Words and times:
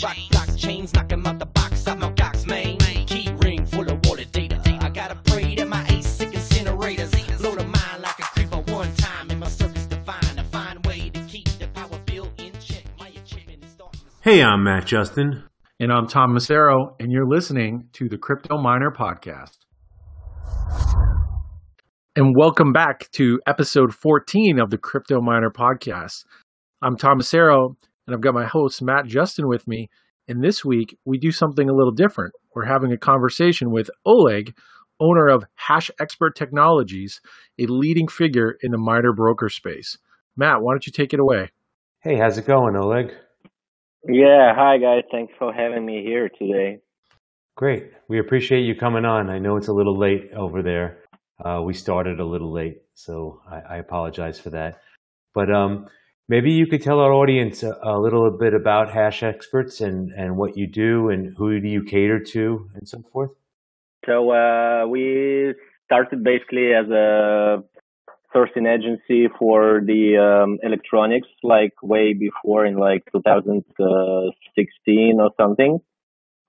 Block, 0.00 0.16
block 0.30 0.56
chains, 0.56 0.94
knock 0.94 1.12
'em 1.12 1.26
out 1.26 1.40
the 1.40 1.46
box, 1.46 1.88
out 1.88 1.98
my 1.98 2.10
box, 2.12 2.46
man. 2.46 2.78
Key 3.06 3.32
ring 3.42 3.66
full 3.66 3.90
of 3.90 3.98
wallet 4.06 4.30
data. 4.30 4.60
I 4.80 4.90
gotta 4.90 5.16
pray 5.24 5.56
that 5.56 5.66
my 5.66 5.82
ASIC 5.88 6.30
incinerators 6.32 7.10
blow 7.38 7.56
the 7.56 7.64
mind 7.64 8.02
like 8.02 8.18
a 8.20 8.22
creeper 8.34 8.60
one 8.72 8.94
time 8.94 9.28
in 9.30 9.40
my 9.40 9.48
circus 9.48 9.86
divine. 9.86 10.38
A 10.38 10.44
fine 10.44 10.80
way 10.82 11.10
to 11.10 11.20
keep 11.22 11.48
the 11.58 11.66
power 11.74 11.98
bill 12.06 12.30
in 12.38 12.52
check. 12.60 12.84
My 12.98 13.08
achievement 13.08 13.64
is 13.64 13.72
starting 13.72 14.00
Hey, 14.22 14.40
I'm 14.40 14.62
Matt 14.62 14.86
Justin. 14.86 15.42
And 15.80 15.92
I'm 15.92 16.06
Tom 16.06 16.30
Macero, 16.32 16.94
and 17.00 17.10
you're 17.10 17.28
listening 17.28 17.88
to 17.94 18.08
the 18.08 18.18
Crypto 18.18 18.56
Miner 18.56 18.92
Podcast. 18.92 19.58
And 22.14 22.36
welcome 22.36 22.72
back 22.72 23.10
to 23.12 23.40
episode 23.48 23.92
14 23.94 24.60
of 24.60 24.70
the 24.70 24.78
Crypto 24.78 25.20
Miner 25.20 25.50
Podcast. 25.50 26.24
I'm 26.82 26.96
Tom 26.96 27.18
Macero, 27.18 27.74
and 28.08 28.14
I've 28.14 28.22
got 28.22 28.32
my 28.32 28.46
host, 28.46 28.80
Matt 28.80 29.04
Justin, 29.04 29.48
with 29.48 29.68
me. 29.68 29.90
And 30.26 30.42
this 30.42 30.64
week, 30.64 30.96
we 31.04 31.18
do 31.18 31.30
something 31.30 31.68
a 31.68 31.74
little 31.74 31.92
different. 31.92 32.32
We're 32.54 32.64
having 32.64 32.90
a 32.90 32.96
conversation 32.96 33.70
with 33.70 33.90
Oleg, 34.06 34.54
owner 34.98 35.28
of 35.28 35.44
Hash 35.56 35.90
Expert 36.00 36.34
Technologies, 36.34 37.20
a 37.58 37.66
leading 37.66 38.08
figure 38.08 38.56
in 38.62 38.72
the 38.72 38.78
miner 38.78 39.12
broker 39.12 39.50
space. 39.50 39.98
Matt, 40.38 40.62
why 40.62 40.72
don't 40.72 40.86
you 40.86 40.92
take 40.92 41.12
it 41.12 41.20
away? 41.20 41.50
Hey, 42.00 42.16
how's 42.16 42.38
it 42.38 42.46
going, 42.46 42.76
Oleg? 42.76 43.12
Yeah, 44.08 44.54
hi 44.54 44.78
guys. 44.78 45.02
Thanks 45.10 45.34
for 45.38 45.52
having 45.52 45.84
me 45.84 46.02
here 46.02 46.30
today. 46.30 46.78
Great. 47.56 47.90
We 48.08 48.20
appreciate 48.20 48.62
you 48.62 48.74
coming 48.74 49.04
on. 49.04 49.28
I 49.28 49.38
know 49.38 49.56
it's 49.56 49.68
a 49.68 49.72
little 49.72 49.98
late 49.98 50.30
over 50.34 50.62
there. 50.62 51.00
Uh, 51.44 51.60
we 51.62 51.74
started 51.74 52.20
a 52.20 52.24
little 52.24 52.52
late, 52.52 52.78
so 52.94 53.42
I, 53.50 53.74
I 53.74 53.76
apologize 53.78 54.40
for 54.40 54.50
that. 54.50 54.80
But 55.34 55.50
um, 55.52 55.88
maybe 56.28 56.52
you 56.52 56.66
could 56.66 56.82
tell 56.82 57.00
our 57.00 57.12
audience 57.12 57.62
a, 57.62 57.78
a 57.82 57.98
little 57.98 58.30
bit 58.30 58.52
about 58.54 58.92
Hash 58.92 59.22
Experts 59.22 59.80
and, 59.80 60.12
and 60.12 60.36
what 60.36 60.54
you 60.56 60.66
do 60.66 61.08
and 61.08 61.34
who 61.36 61.58
do 61.60 61.68
you 61.68 61.82
cater 61.82 62.20
to 62.20 62.70
and 62.74 62.88
so 62.88 63.02
forth. 63.02 63.30
So 64.06 64.30
uh, 64.30 64.86
we 64.86 65.54
started 65.86 66.22
basically 66.22 66.72
as 66.72 66.88
a 66.90 67.64
sourcing 68.34 68.68
agency 68.68 69.28
for 69.38 69.80
the 69.84 70.18
um, 70.18 70.58
electronics, 70.62 71.28
like 71.42 71.72
way 71.82 72.12
before 72.12 72.66
in 72.66 72.76
like 72.76 73.04
2016 73.12 75.20
or 75.20 75.30
something, 75.36 75.80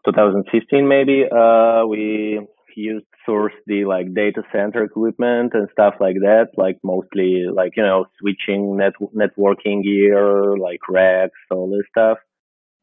2015 0.05 0.87
maybe. 0.87 1.25
Uh, 1.29 1.85
we 1.87 2.47
used 2.79 3.05
source 3.25 3.53
the 3.67 3.85
like 3.85 4.13
data 4.13 4.43
center 4.51 4.83
equipment 4.83 5.51
and 5.53 5.67
stuff 5.71 5.95
like 5.99 6.15
that, 6.21 6.47
like 6.57 6.77
mostly 6.83 7.45
like 7.53 7.73
you 7.77 7.83
know 7.83 8.05
switching 8.19 8.77
net 8.77 8.93
networking 9.15 9.83
gear, 9.83 10.57
like 10.57 10.81
racks, 10.89 11.39
all 11.51 11.69
this 11.69 11.87
stuff. 11.89 12.17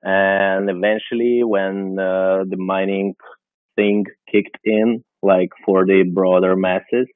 And 0.03 0.71
eventually, 0.71 1.43
when 1.45 1.99
uh, 1.99 2.45
the 2.49 2.57
mining 2.59 3.15
thing 3.77 4.05
kicked 4.31 4.59
in, 4.65 5.05
like 5.23 5.51
for 5.65 5.85
the 5.87 6.05
broader 6.13 6.57
masses, 6.57 7.09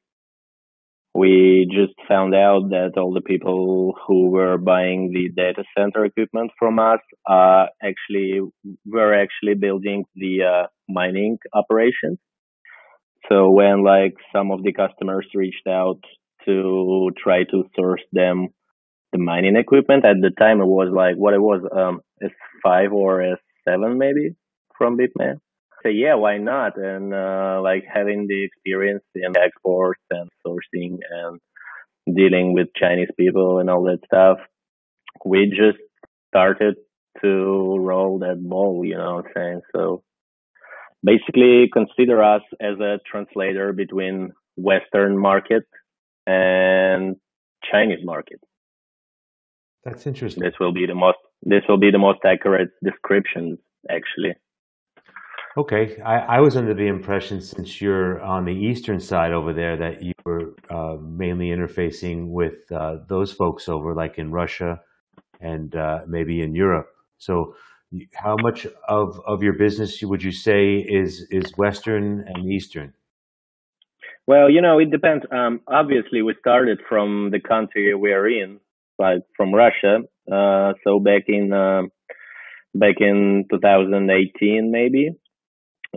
we 1.14 1.68
just 1.70 1.94
found 2.08 2.34
out 2.34 2.70
that 2.70 2.92
all 2.96 3.12
the 3.12 3.20
people 3.20 3.94
who 4.06 4.30
were 4.30 4.58
buying 4.58 5.10
the 5.12 5.28
data 5.34 5.64
center 5.76 6.04
equipment 6.04 6.50
from 6.58 6.78
us 6.78 7.00
uh, 7.28 7.66
actually 7.82 8.40
were 8.86 9.14
actually 9.14 9.54
building 9.54 10.04
the 10.14 10.42
uh, 10.42 10.66
mining 10.88 11.38
operations. 11.52 12.18
So 13.28 13.50
when 13.50 13.84
like 13.84 14.14
some 14.32 14.50
of 14.50 14.62
the 14.62 14.72
customers 14.72 15.26
reached 15.34 15.66
out 15.68 16.00
to 16.46 17.10
try 17.22 17.44
to 17.44 17.64
source 17.76 18.02
them 18.12 18.48
the 19.12 19.18
mining 19.18 19.56
equipment 19.56 20.04
at 20.04 20.16
the 20.20 20.30
time 20.38 20.60
it 20.60 20.66
was 20.66 20.88
like 20.94 21.16
what 21.16 21.34
it 21.34 21.40
was 21.40 21.62
um 21.76 22.00
S5 22.22 22.92
or 22.92 23.36
S7 23.68 23.96
maybe 23.96 24.36
from 24.78 24.96
Bitmain. 24.96 25.36
So 25.82 25.88
yeah, 25.88 26.14
why 26.14 26.38
not? 26.38 26.76
And 26.76 27.14
uh, 27.14 27.60
like 27.62 27.84
having 27.92 28.26
the 28.26 28.44
experience 28.44 29.04
in 29.14 29.36
exports 29.36 30.00
and 30.10 30.28
sourcing 30.46 30.98
and 31.10 31.40
dealing 32.14 32.52
with 32.54 32.68
Chinese 32.76 33.08
people 33.18 33.58
and 33.58 33.70
all 33.70 33.84
that 33.84 34.00
stuff, 34.04 34.38
we 35.24 35.46
just 35.48 35.78
started 36.28 36.76
to 37.22 37.76
roll 37.78 38.18
that 38.20 38.42
ball. 38.42 38.84
You 38.84 38.96
know 38.96 39.16
what 39.16 39.26
I'm 39.26 39.32
saying? 39.34 39.60
So 39.74 40.02
basically, 41.02 41.68
consider 41.72 42.22
us 42.22 42.42
as 42.60 42.78
a 42.80 42.98
translator 43.10 43.72
between 43.72 44.32
Western 44.56 45.18
market 45.18 45.64
and 46.26 47.16
Chinese 47.70 48.04
market. 48.04 48.40
That's 49.84 50.06
interesting. 50.06 50.42
This 50.42 50.54
will 50.60 50.72
be 50.72 50.86
the 50.86 50.94
most. 50.94 51.18
This 51.42 51.62
will 51.68 51.78
be 51.78 51.90
the 51.90 51.98
most 51.98 52.20
accurate 52.24 52.70
description, 52.84 53.58
actually. 53.90 54.34
Okay, 55.56 56.00
I, 56.02 56.36
I 56.36 56.40
was 56.40 56.56
under 56.56 56.74
the 56.74 56.86
impression 56.86 57.40
since 57.40 57.80
you're 57.80 58.20
on 58.20 58.44
the 58.44 58.54
eastern 58.54 59.00
side 59.00 59.32
over 59.32 59.52
there 59.52 59.76
that 59.78 60.00
you 60.00 60.12
were 60.24 60.54
uh, 60.70 60.96
mainly 61.02 61.48
interfacing 61.48 62.28
with 62.28 62.70
uh, 62.70 62.98
those 63.08 63.32
folks 63.32 63.68
over, 63.68 63.94
like 63.94 64.16
in 64.18 64.30
Russia 64.30 64.80
and 65.40 65.74
uh, 65.74 66.00
maybe 66.06 66.42
in 66.42 66.54
Europe. 66.54 66.86
So, 67.18 67.56
how 68.14 68.36
much 68.40 68.66
of, 68.88 69.20
of 69.26 69.42
your 69.42 69.54
business 69.54 70.00
would 70.02 70.22
you 70.22 70.32
say 70.32 70.76
is 70.76 71.26
is 71.30 71.56
Western 71.56 72.24
and 72.26 72.50
Eastern? 72.50 72.94
Well, 74.26 74.48
you 74.48 74.62
know, 74.62 74.78
it 74.78 74.90
depends. 74.90 75.24
Um, 75.32 75.60
obviously, 75.66 76.22
we 76.22 76.34
started 76.38 76.78
from 76.88 77.30
the 77.32 77.40
country 77.40 77.92
we're 77.94 78.28
in, 78.28 78.60
like 78.98 79.22
from 79.36 79.52
Russia. 79.52 80.00
Uh, 80.30 80.74
so 80.84 81.00
back 81.00 81.24
in 81.26 81.52
uh, 81.52 81.82
back 82.74 82.96
in 83.00 83.46
2018, 83.50 84.70
maybe 84.70 85.10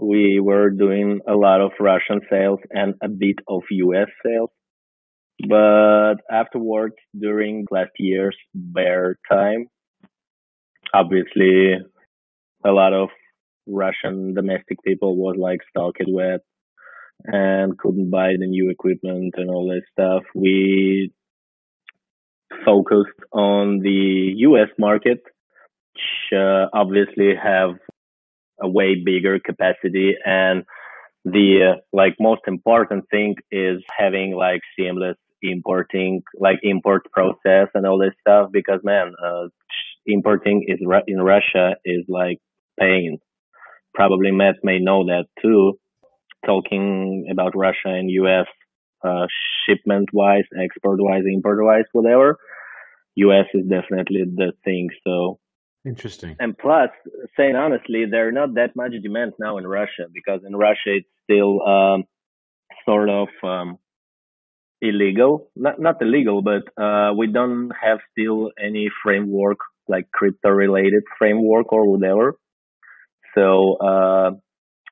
we 0.02 0.40
were 0.40 0.72
doing 0.72 1.20
a 1.28 1.34
lot 1.34 1.62
of 1.62 1.72
Russian 1.80 2.22
sales 2.30 2.60
and 2.72 2.96
a 3.04 3.08
bit 3.08 3.36
of 3.48 3.62
US 3.70 4.08
sales. 4.26 4.50
But 5.48 6.16
afterwards, 6.32 6.96
during 7.20 7.66
last 7.70 7.92
year's 8.00 8.38
bear 8.54 9.18
time, 9.30 9.68
obviously, 10.94 11.74
a 12.66 12.72
lot 12.72 12.94
of 12.94 13.10
Russian 13.68 14.34
domestic 14.34 14.78
people 14.84 15.16
was 15.16 15.36
like 15.38 15.60
stuck 15.70 15.96
it 16.00 16.08
wet 16.10 16.42
and 17.26 17.78
couldn't 17.78 18.10
buy 18.10 18.34
the 18.38 18.48
new 18.48 18.70
equipment 18.70 19.34
and 19.38 19.50
all 19.50 19.68
that 19.68 19.84
stuff. 19.92 20.24
We 20.36 21.12
focused 22.66 23.20
on 23.32 23.80
the 23.80 24.34
US 24.38 24.70
market, 24.78 25.20
which 25.94 26.40
uh, 26.40 26.68
obviously 26.74 27.34
have 27.42 27.72
a 28.62 28.70
way 28.70 28.96
bigger 29.04 29.40
capacity 29.40 30.14
and 30.26 30.64
the 31.26 31.74
uh, 31.76 31.80
like 31.94 32.16
most 32.20 32.42
important 32.48 33.06
thing 33.10 33.36
is 33.52 33.82
having 33.98 34.36
like 34.36 34.62
seamless 34.78 35.18
importing 35.42 36.22
like 36.40 36.60
import 36.64 37.04
process 37.12 37.68
and 37.74 37.86
all 37.86 37.98
this 37.98 38.14
stuff 38.22 38.50
because 38.52 38.80
man 38.84 39.14
uh, 39.26 39.48
importing 40.06 40.66
is 40.68 40.80
in 41.08 41.22
Russia 41.22 41.76
is 41.86 42.06
like 42.08 42.40
pain 42.80 43.20
probably 43.94 44.32
Matt 44.32 44.56
may 44.64 44.80
know 44.80 45.06
that 45.06 45.26
too 45.42 45.80
talking 46.46 47.28
about 47.32 47.56
Russia 47.56 47.88
and 47.90 48.10
US 48.10 48.48
uh, 49.04 49.28
shipment 49.66 50.10
wise 50.14 50.46
export 50.62 51.00
wise 51.02 51.24
import 51.26 51.60
wise 51.62 51.86
whatever 51.92 52.38
US 53.16 53.46
is 53.54 53.66
definitely 53.68 54.24
the 54.36 54.54
thing 54.64 54.90
so 55.04 55.40
Interesting. 55.86 56.38
and 56.40 56.58
plus, 56.58 56.90
saying 57.36 57.56
honestly, 57.56 58.06
there 58.10 58.30
are 58.30 58.32
not 58.32 58.54
that 58.56 58.74
much 58.74 58.94
demand 59.02 59.34
now 59.38 59.58
in 59.58 59.68
Russia 59.68 60.06
because 60.14 60.40
in 60.48 60.56
Russia 60.56 60.96
it's 61.00 61.10
still 61.26 61.62
um, 61.62 62.06
sort 62.86 63.10
of 63.10 63.28
um, 63.44 63.78
illegal. 64.82 65.52
Not 65.58 65.82
not 65.82 66.02
illegal, 66.02 66.42
but 66.42 66.64
uh, 66.82 67.14
we 67.18 67.28
don't 67.28 67.72
have 67.82 68.00
still 68.12 68.52
any 68.58 68.90
framework 69.04 69.58
like 69.88 70.10
crypto 70.14 70.50
related 70.50 71.04
framework 71.18 71.72
or 71.74 71.90
whatever. 71.90 72.36
So 73.36 73.78
uh, 73.78 74.32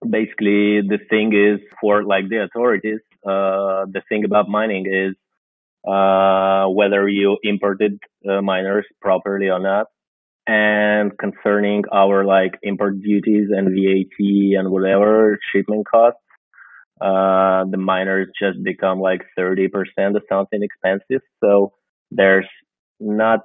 basically, 0.08 0.82
the 0.82 1.00
thing 1.10 1.34
is 1.34 1.60
for 1.80 2.04
like 2.04 2.30
the 2.30 2.44
authorities, 2.44 3.00
uh, 3.26 3.86
the 3.92 4.02
thing 4.10 4.26
about 4.26 4.50
mining 4.50 4.86
is 4.88 5.16
uh, 5.88 6.68
whether 6.68 7.08
you 7.08 7.38
imported 7.44 8.00
uh, 8.30 8.42
miners 8.42 8.86
properly 9.02 9.50
or 9.50 9.60
not 9.60 9.88
and 10.48 11.12
concerning 11.20 11.84
our 11.92 12.26
like 12.26 12.54
import 12.64 13.02
duties 13.02 13.50
and 13.52 13.70
VAT 13.70 14.58
and 14.60 14.72
whatever 14.72 15.40
shipment 15.52 15.88
costs, 15.88 16.20
uh, 17.02 17.66
the 17.70 17.78
miners 17.78 18.28
just 18.40 18.64
become 18.64 19.00
like 19.00 19.22
30% 19.38 19.70
or 20.16 20.22
something 20.30 20.62
expensive. 20.64 21.22
So 21.44 21.74
there's 22.12 22.48
not 23.00 23.42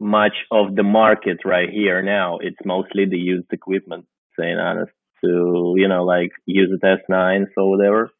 much 0.00 0.34
of 0.50 0.74
the 0.74 0.82
market 0.82 1.38
right 1.44 1.68
here 1.70 2.02
now. 2.02 2.38
It's 2.40 2.56
mostly 2.64 3.04
the 3.10 3.16
used 3.16 3.52
equipment, 3.52 4.06
saying 4.38 4.58
honest, 4.58 4.92
to, 5.24 5.74
you 5.76 5.88
know, 5.88 6.04
like 6.04 6.30
used 6.46 6.82
S9s 6.82 7.46
or 7.56 7.70
whatever. 7.70 8.10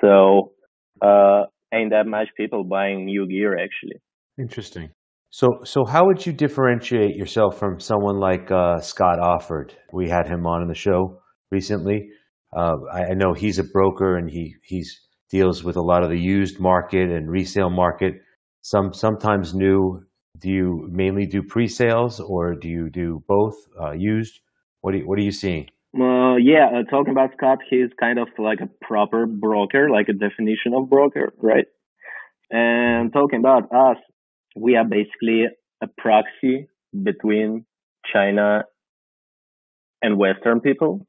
So, 0.00 0.52
uh, 1.00 1.44
ain't 1.72 1.90
that 1.90 2.06
much 2.06 2.28
people 2.36 2.64
buying 2.64 3.04
new 3.04 3.26
gear 3.28 3.56
actually. 3.56 4.00
Interesting. 4.38 4.90
So, 5.30 5.60
so 5.64 5.84
how 5.84 6.06
would 6.06 6.24
you 6.24 6.32
differentiate 6.32 7.14
yourself 7.14 7.58
from 7.58 7.80
someone 7.80 8.18
like 8.18 8.50
uh, 8.50 8.80
Scott 8.80 9.18
Offord? 9.18 9.72
We 9.92 10.08
had 10.08 10.26
him 10.26 10.46
on 10.46 10.62
in 10.62 10.68
the 10.68 10.74
show 10.74 11.20
recently. 11.50 12.08
Uh, 12.56 12.76
I, 12.90 13.10
I, 13.10 13.14
know 13.14 13.34
he's 13.34 13.58
a 13.58 13.64
broker 13.64 14.16
and 14.16 14.30
he 14.30 14.54
he's 14.62 15.06
deals 15.30 15.62
with 15.62 15.76
a 15.76 15.82
lot 15.82 16.02
of 16.02 16.08
the 16.08 16.18
used 16.18 16.58
market 16.58 17.10
and 17.10 17.30
resale 17.30 17.68
market. 17.68 18.14
Some 18.62 18.94
sometimes 18.94 19.54
new. 19.54 20.02
Do 20.38 20.50
you 20.50 20.88
mainly 20.90 21.26
do 21.26 21.42
pre-sales 21.42 22.20
or 22.20 22.54
do 22.54 22.68
you 22.68 22.90
do 22.90 23.22
both 23.26 23.56
uh, 23.80 23.92
used? 23.92 24.40
What 24.80 24.94
are 24.94 24.98
you, 24.98 25.08
what 25.08 25.18
are 25.18 25.22
you 25.22 25.32
seeing? 25.32 25.68
Uh, 25.98 26.36
yeah, 26.36 26.66
uh, 26.66 26.82
talking 26.90 27.12
about 27.12 27.30
Scott, 27.36 27.58
he's 27.68 27.90
kind 27.98 28.18
of 28.18 28.28
like 28.38 28.60
a 28.60 28.68
proper 28.84 29.26
broker, 29.26 29.90
like 29.90 30.08
a 30.08 30.12
definition 30.12 30.74
of 30.74 30.88
broker, 30.88 31.32
right? 31.38 31.66
And 32.50 33.12
talking 33.12 33.40
about 33.40 33.64
us, 33.72 33.96
we 34.56 34.76
are 34.76 34.84
basically 34.84 35.44
a 35.82 35.86
proxy 35.98 36.68
between 37.02 37.64
China 38.12 38.64
and 40.02 40.18
Western 40.18 40.60
people. 40.60 41.06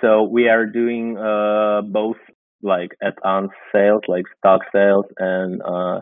So 0.00 0.24
we 0.24 0.48
are 0.48 0.66
doing 0.66 1.16
uh, 1.16 1.82
both 1.82 2.16
like 2.62 2.90
at 3.02 3.14
on 3.24 3.50
sales, 3.72 4.02
like 4.08 4.24
stock 4.38 4.60
sales, 4.72 5.06
and 5.18 5.60
uh, 5.62 6.00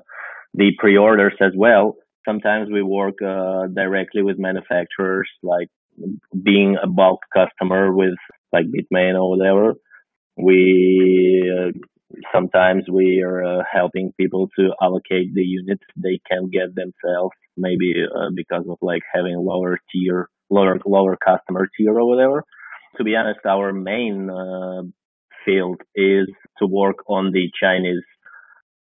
the 0.55 0.73
pre-orders 0.79 1.35
as 1.41 1.53
well. 1.57 1.97
Sometimes 2.27 2.69
we 2.71 2.83
work 2.83 3.15
uh, 3.23 3.67
directly 3.75 4.23
with 4.23 4.39
manufacturers, 4.39 5.29
like 5.43 5.69
being 6.43 6.77
a 6.83 6.87
bulk 6.87 7.21
customer 7.33 7.93
with 7.95 8.15
like 8.53 8.67
Bitmain 8.67 9.15
or 9.21 9.31
whatever. 9.31 9.75
We 10.37 11.51
uh, 11.51 11.79
sometimes 12.33 12.85
we 12.91 13.23
are 13.23 13.45
uh, 13.45 13.63
helping 13.71 14.13
people 14.19 14.49
to 14.59 14.71
allocate 14.81 15.35
the 15.35 15.43
units 15.43 15.83
they 15.97 16.21
can 16.31 16.51
get 16.51 16.75
themselves, 16.75 17.35
maybe 17.57 17.95
uh, 18.05 18.31
because 18.35 18.65
of 18.69 18.79
like 18.83 19.03
having 19.13 19.37
lower 19.39 19.79
tier, 19.93 20.29
lower 20.51 20.79
lower 20.87 21.17
customer 21.17 21.69
tier 21.77 21.99
or 21.99 22.09
whatever. 22.09 22.45
To 22.97 23.05
be 23.05 23.17
honest, 23.17 23.41
our 23.47 23.73
main 23.73 24.29
uh, 24.31 24.83
field 25.45 25.81
is 25.95 26.27
to 26.59 26.67
work 26.67 26.97
on 27.09 27.33
the 27.33 27.51
Chinese 27.61 28.03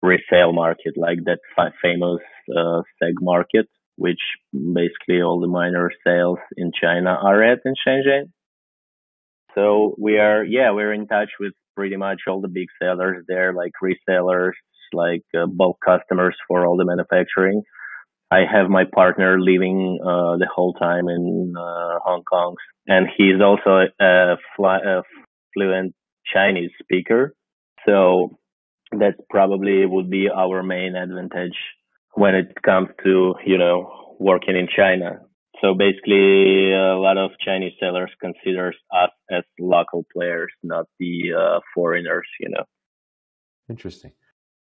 resale 0.05 0.53
market, 0.53 0.95
like 0.97 1.19
that 1.25 1.41
famous 1.83 2.21
uh, 2.51 2.81
seg 3.03 3.15
market, 3.21 3.67
which 3.97 4.21
basically 4.53 5.23
all 5.23 5.41
the 5.41 5.55
minor 5.61 5.91
sales 6.07 6.39
in 6.57 6.71
China 6.81 7.11
are 7.11 7.43
at 7.43 7.61
in 7.65 7.75
Shenzhen. 7.83 8.27
So 9.55 9.95
we 9.99 10.19
are, 10.19 10.45
yeah, 10.45 10.73
we're 10.73 10.93
in 10.93 11.07
touch 11.07 11.31
with 11.39 11.55
pretty 11.77 11.97
much 11.97 12.21
all 12.29 12.41
the 12.41 12.49
big 12.49 12.69
sellers 12.81 13.25
there, 13.29 13.53
like 13.53 13.73
resellers, 13.83 14.53
like 14.93 15.25
uh, 15.37 15.47
bulk 15.47 15.79
customers 15.85 16.37
for 16.47 16.67
all 16.67 16.77
the 16.77 16.85
manufacturing. 16.85 17.63
I 18.31 18.41
have 18.51 18.69
my 18.69 18.85
partner 19.01 19.41
living 19.41 19.99
uh, 20.03 20.37
the 20.39 20.49
whole 20.53 20.75
time 20.75 21.09
in 21.09 21.55
uh, 21.57 21.99
Hong 22.05 22.25
Kong, 22.25 22.57
and 22.87 23.07
he's 23.17 23.41
also 23.41 23.87
a, 24.01 24.37
fly, 24.57 24.79
a 24.79 25.03
fluent 25.53 25.95
Chinese 26.33 26.71
speaker. 26.83 27.35
So 27.87 28.37
that 28.99 29.15
probably 29.31 29.87
would 29.87 30.11
be 30.11 30.29
our 30.29 30.63
main 30.63 30.97
advantage 30.97 31.57
when 32.15 32.35
it 32.35 32.55
comes 32.63 32.89
to, 33.05 33.35
you 33.45 33.59
know, 33.59 34.17
working 34.19 34.57
in 34.57 34.69
China. 34.75 35.21
So 35.61 35.75
basically, 35.75 36.73
a 36.73 36.97
lot 36.97 37.17
of 37.17 37.31
Chinese 37.45 37.73
sellers 37.81 38.11
considers 38.21 38.77
us 38.93 39.11
as 39.31 39.45
local 39.59 40.05
players, 40.13 40.51
not 40.63 40.87
the 40.99 41.33
uh, 41.39 41.61
foreigners, 41.75 42.27
you 42.41 42.51
know. 42.51 42.65
Interesting. 43.71 44.13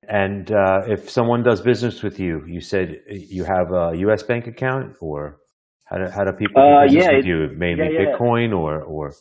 And 0.08 0.52
uh, 0.52 0.84
if 0.88 1.10
someone 1.10 1.44
does 1.44 1.62
business 1.62 2.04
with 2.04 2.20
you, 2.20 2.46
you 2.46 2.62
said 2.62 3.02
you 3.10 3.44
have 3.46 3.72
a 3.72 3.94
U.S. 3.98 4.22
bank 4.22 4.46
account, 4.46 4.96
or 5.02 5.38
how 5.86 5.98
do, 5.98 6.10
how 6.10 6.24
do 6.24 6.32
people 6.34 6.62
do 6.62 6.68
uh, 6.68 6.84
business 6.84 7.04
yeah, 7.04 7.16
with 7.18 7.26
you? 7.26 7.50
Mainly 7.58 7.86
yeah, 7.86 8.02
yeah. 8.02 8.16
Bitcoin, 8.16 8.56
or 8.56 8.82
or 8.84 9.14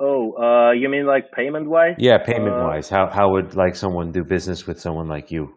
Oh, 0.00 0.32
uh, 0.32 0.72
you 0.72 0.88
mean 0.88 1.06
like 1.06 1.32
payment 1.32 1.68
wise? 1.68 1.96
Yeah, 1.98 2.18
payment 2.18 2.54
wise. 2.54 2.88
How 2.88 3.08
how 3.10 3.32
would 3.32 3.56
like 3.56 3.74
someone 3.74 4.12
do 4.12 4.22
business 4.22 4.66
with 4.66 4.80
someone 4.80 5.08
like 5.08 5.32
you? 5.32 5.54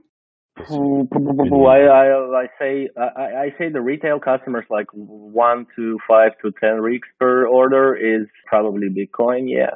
I, 1.68 1.80
I, 1.88 2.44
I 2.44 2.46
say 2.60 2.90
I, 2.98 3.22
I 3.22 3.50
say 3.58 3.70
the 3.70 3.82
retail 3.82 4.20
customers 4.20 4.66
like 4.70 4.88
one 4.94 5.66
to 5.76 5.98
five 6.08 6.32
to 6.44 6.52
ten 6.60 6.82
rigs 6.82 7.08
per 7.20 7.48
order 7.48 7.96
is 7.96 8.28
probably 8.48 8.88
Bitcoin, 8.90 9.46
yeah. 9.46 9.76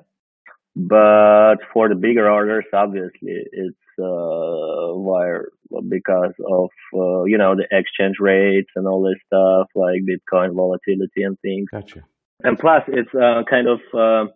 But 0.76 1.58
for 1.74 1.88
the 1.88 1.96
bigger 1.96 2.30
orders, 2.30 2.66
obviously 2.74 3.12
it's 3.52 3.78
uh, 4.00 4.98
wire 4.98 5.50
because 5.88 6.34
of 6.40 6.70
uh, 6.94 7.24
you 7.26 7.38
know 7.38 7.56
the 7.56 7.68
exchange 7.72 8.16
rates 8.20 8.70
and 8.76 8.88
all 8.88 9.04
this 9.04 9.22
stuff 9.28 9.70
like 9.76 10.02
Bitcoin 10.04 10.56
volatility 10.56 11.24
and 11.24 11.40
things. 11.40 11.68
Gotcha. 11.72 12.02
And 12.44 12.60
plus, 12.60 12.82
it's 12.88 13.14
uh, 13.16 13.44
kind 13.50 13.68
of 13.68 13.80
uh, 13.94 14.32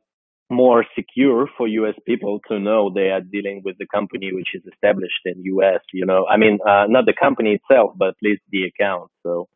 more 0.50 0.84
secure 0.96 1.48
for 1.58 1.68
US 1.68 1.96
people 2.06 2.40
to 2.50 2.60
know 2.60 2.90
they 2.90 3.10
are 3.10 3.22
dealing 3.22 3.62
with 3.64 3.78
the 3.78 3.86
company 3.94 4.32
which 4.34 4.50
is 4.54 4.64
established 4.72 5.22
in 5.26 5.44
US, 5.44 5.82
you 5.94 6.06
know. 6.06 6.26
I 6.28 6.38
mean, 6.38 6.60
uh, 6.68 6.86
not 6.88 7.06
the 7.06 7.14
company 7.14 7.60
itself, 7.60 7.92
but 7.96 8.10
at 8.10 8.16
least 8.24 8.42
the 8.52 8.64
account. 8.64 9.10
So 9.24 9.48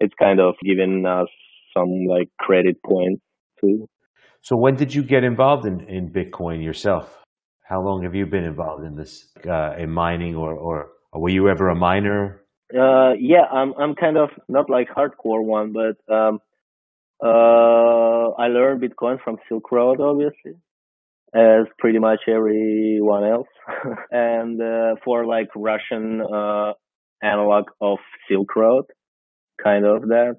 it's 0.00 0.14
kind 0.18 0.40
of 0.40 0.54
giving 0.64 1.04
us 1.06 1.28
some 1.76 2.06
like 2.06 2.28
credit 2.38 2.76
points 2.84 3.22
too. 3.60 3.88
So 4.40 4.56
when 4.56 4.74
did 4.74 4.94
you 4.94 5.02
get 5.02 5.22
involved 5.22 5.66
in, 5.66 5.80
in 5.82 6.10
Bitcoin 6.10 6.64
yourself? 6.64 7.18
How 7.62 7.80
long 7.80 8.02
have 8.02 8.14
you 8.14 8.26
been 8.26 8.44
involved 8.44 8.84
in 8.84 8.96
this, 8.96 9.28
uh, 9.48 9.74
in 9.78 9.90
mining 9.90 10.34
or, 10.34 10.52
or, 10.52 10.88
or 11.12 11.20
were 11.20 11.28
you 11.28 11.48
ever 11.48 11.68
a 11.68 11.74
miner? 11.76 12.42
Uh, 12.74 13.12
yeah, 13.18 13.44
I'm, 13.52 13.72
I'm 13.78 13.94
kind 13.94 14.16
of 14.16 14.30
not 14.48 14.68
like 14.68 14.88
hardcore 14.88 15.44
one, 15.44 15.72
but, 15.72 16.12
um, 16.12 16.40
uh, 17.22 18.30
I 18.38 18.48
learned 18.48 18.82
Bitcoin 18.82 19.18
from 19.22 19.38
Silk 19.48 19.70
Road, 19.72 20.00
obviously, 20.00 20.54
as 21.34 21.66
pretty 21.78 21.98
much 21.98 22.20
everyone 22.28 23.24
else. 23.24 23.48
and 24.10 24.60
uh, 24.60 24.96
for 25.04 25.26
like 25.26 25.48
Russian 25.56 26.20
uh, 26.22 26.72
analog 27.22 27.66
of 27.80 27.98
Silk 28.28 28.54
Road, 28.56 28.84
kind 29.62 29.86
of 29.86 30.02
that. 30.08 30.36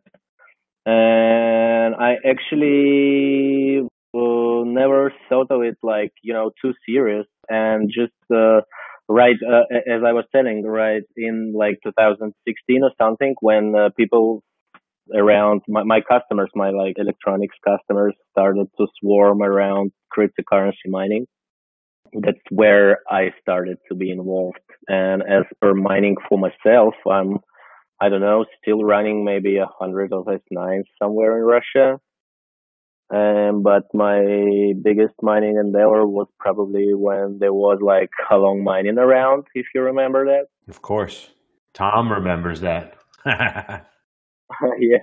And 0.86 1.96
I 1.96 2.16
actually 2.30 3.80
uh, 4.16 4.64
never 4.66 5.14
thought 5.30 5.48
of 5.50 5.62
it 5.64 5.78
like 5.82 6.12
you 6.22 6.34
know 6.34 6.52
too 6.62 6.74
serious, 6.86 7.26
and 7.50 7.90
just 7.90 8.14
uh, 8.34 8.62
right 9.08 9.36
uh, 9.48 9.64
as 9.88 10.02
I 10.06 10.12
was 10.14 10.26
telling, 10.36 10.64
right 10.64 11.04
in 11.16 11.54
like 11.56 11.80
2016 11.84 12.84
or 12.84 12.92
something, 13.02 13.36
when 13.42 13.74
uh, 13.76 13.90
people 13.96 14.44
around 15.14 15.62
my, 15.68 15.84
my 15.84 16.02
customers, 16.02 16.50
my 16.56 16.70
like 16.70 16.96
electronics 16.98 17.56
customers 17.66 18.16
started 18.32 18.68
to 18.78 18.88
swarm 19.00 19.42
around 19.42 19.92
cryptocurrency 20.16 20.88
mining. 20.88 21.26
That's 22.14 22.38
where 22.52 23.00
I 23.10 23.32
started 23.42 23.78
to 23.90 23.96
be 23.96 24.12
involved. 24.12 24.60
And 24.88 25.24
as 25.24 25.44
per 25.60 25.74
mining 25.74 26.16
for 26.30 26.38
myself, 26.38 26.94
I'm, 27.10 27.40
I 28.00 28.10
don't 28.10 28.22
know, 28.22 28.46
still 28.62 28.84
running 28.84 29.26
maybe 29.26 29.58
a 29.58 29.68
hundred 29.80 30.14
of 30.14 30.26
S9s 30.26 30.84
somewhere 31.02 31.38
in 31.38 31.44
Russia. 31.44 32.00
Um, 33.14 33.62
but 33.64 33.84
my 33.94 34.74
biggest 34.82 35.14
mining 35.22 35.58
endeavor 35.58 36.06
was 36.08 36.28
probably 36.40 36.94
when 36.94 37.38
there 37.40 37.54
was 37.54 37.80
like 37.82 38.10
Halong 38.30 38.64
mining 38.64 38.98
around, 38.98 39.46
if 39.54 39.66
you 39.76 39.82
remember 39.82 40.26
that. 40.26 40.46
Of 40.68 40.82
course. 40.82 41.30
Tom 41.74 42.12
remembers 42.12 42.62
that. 42.62 42.96
yeah, 44.80 44.98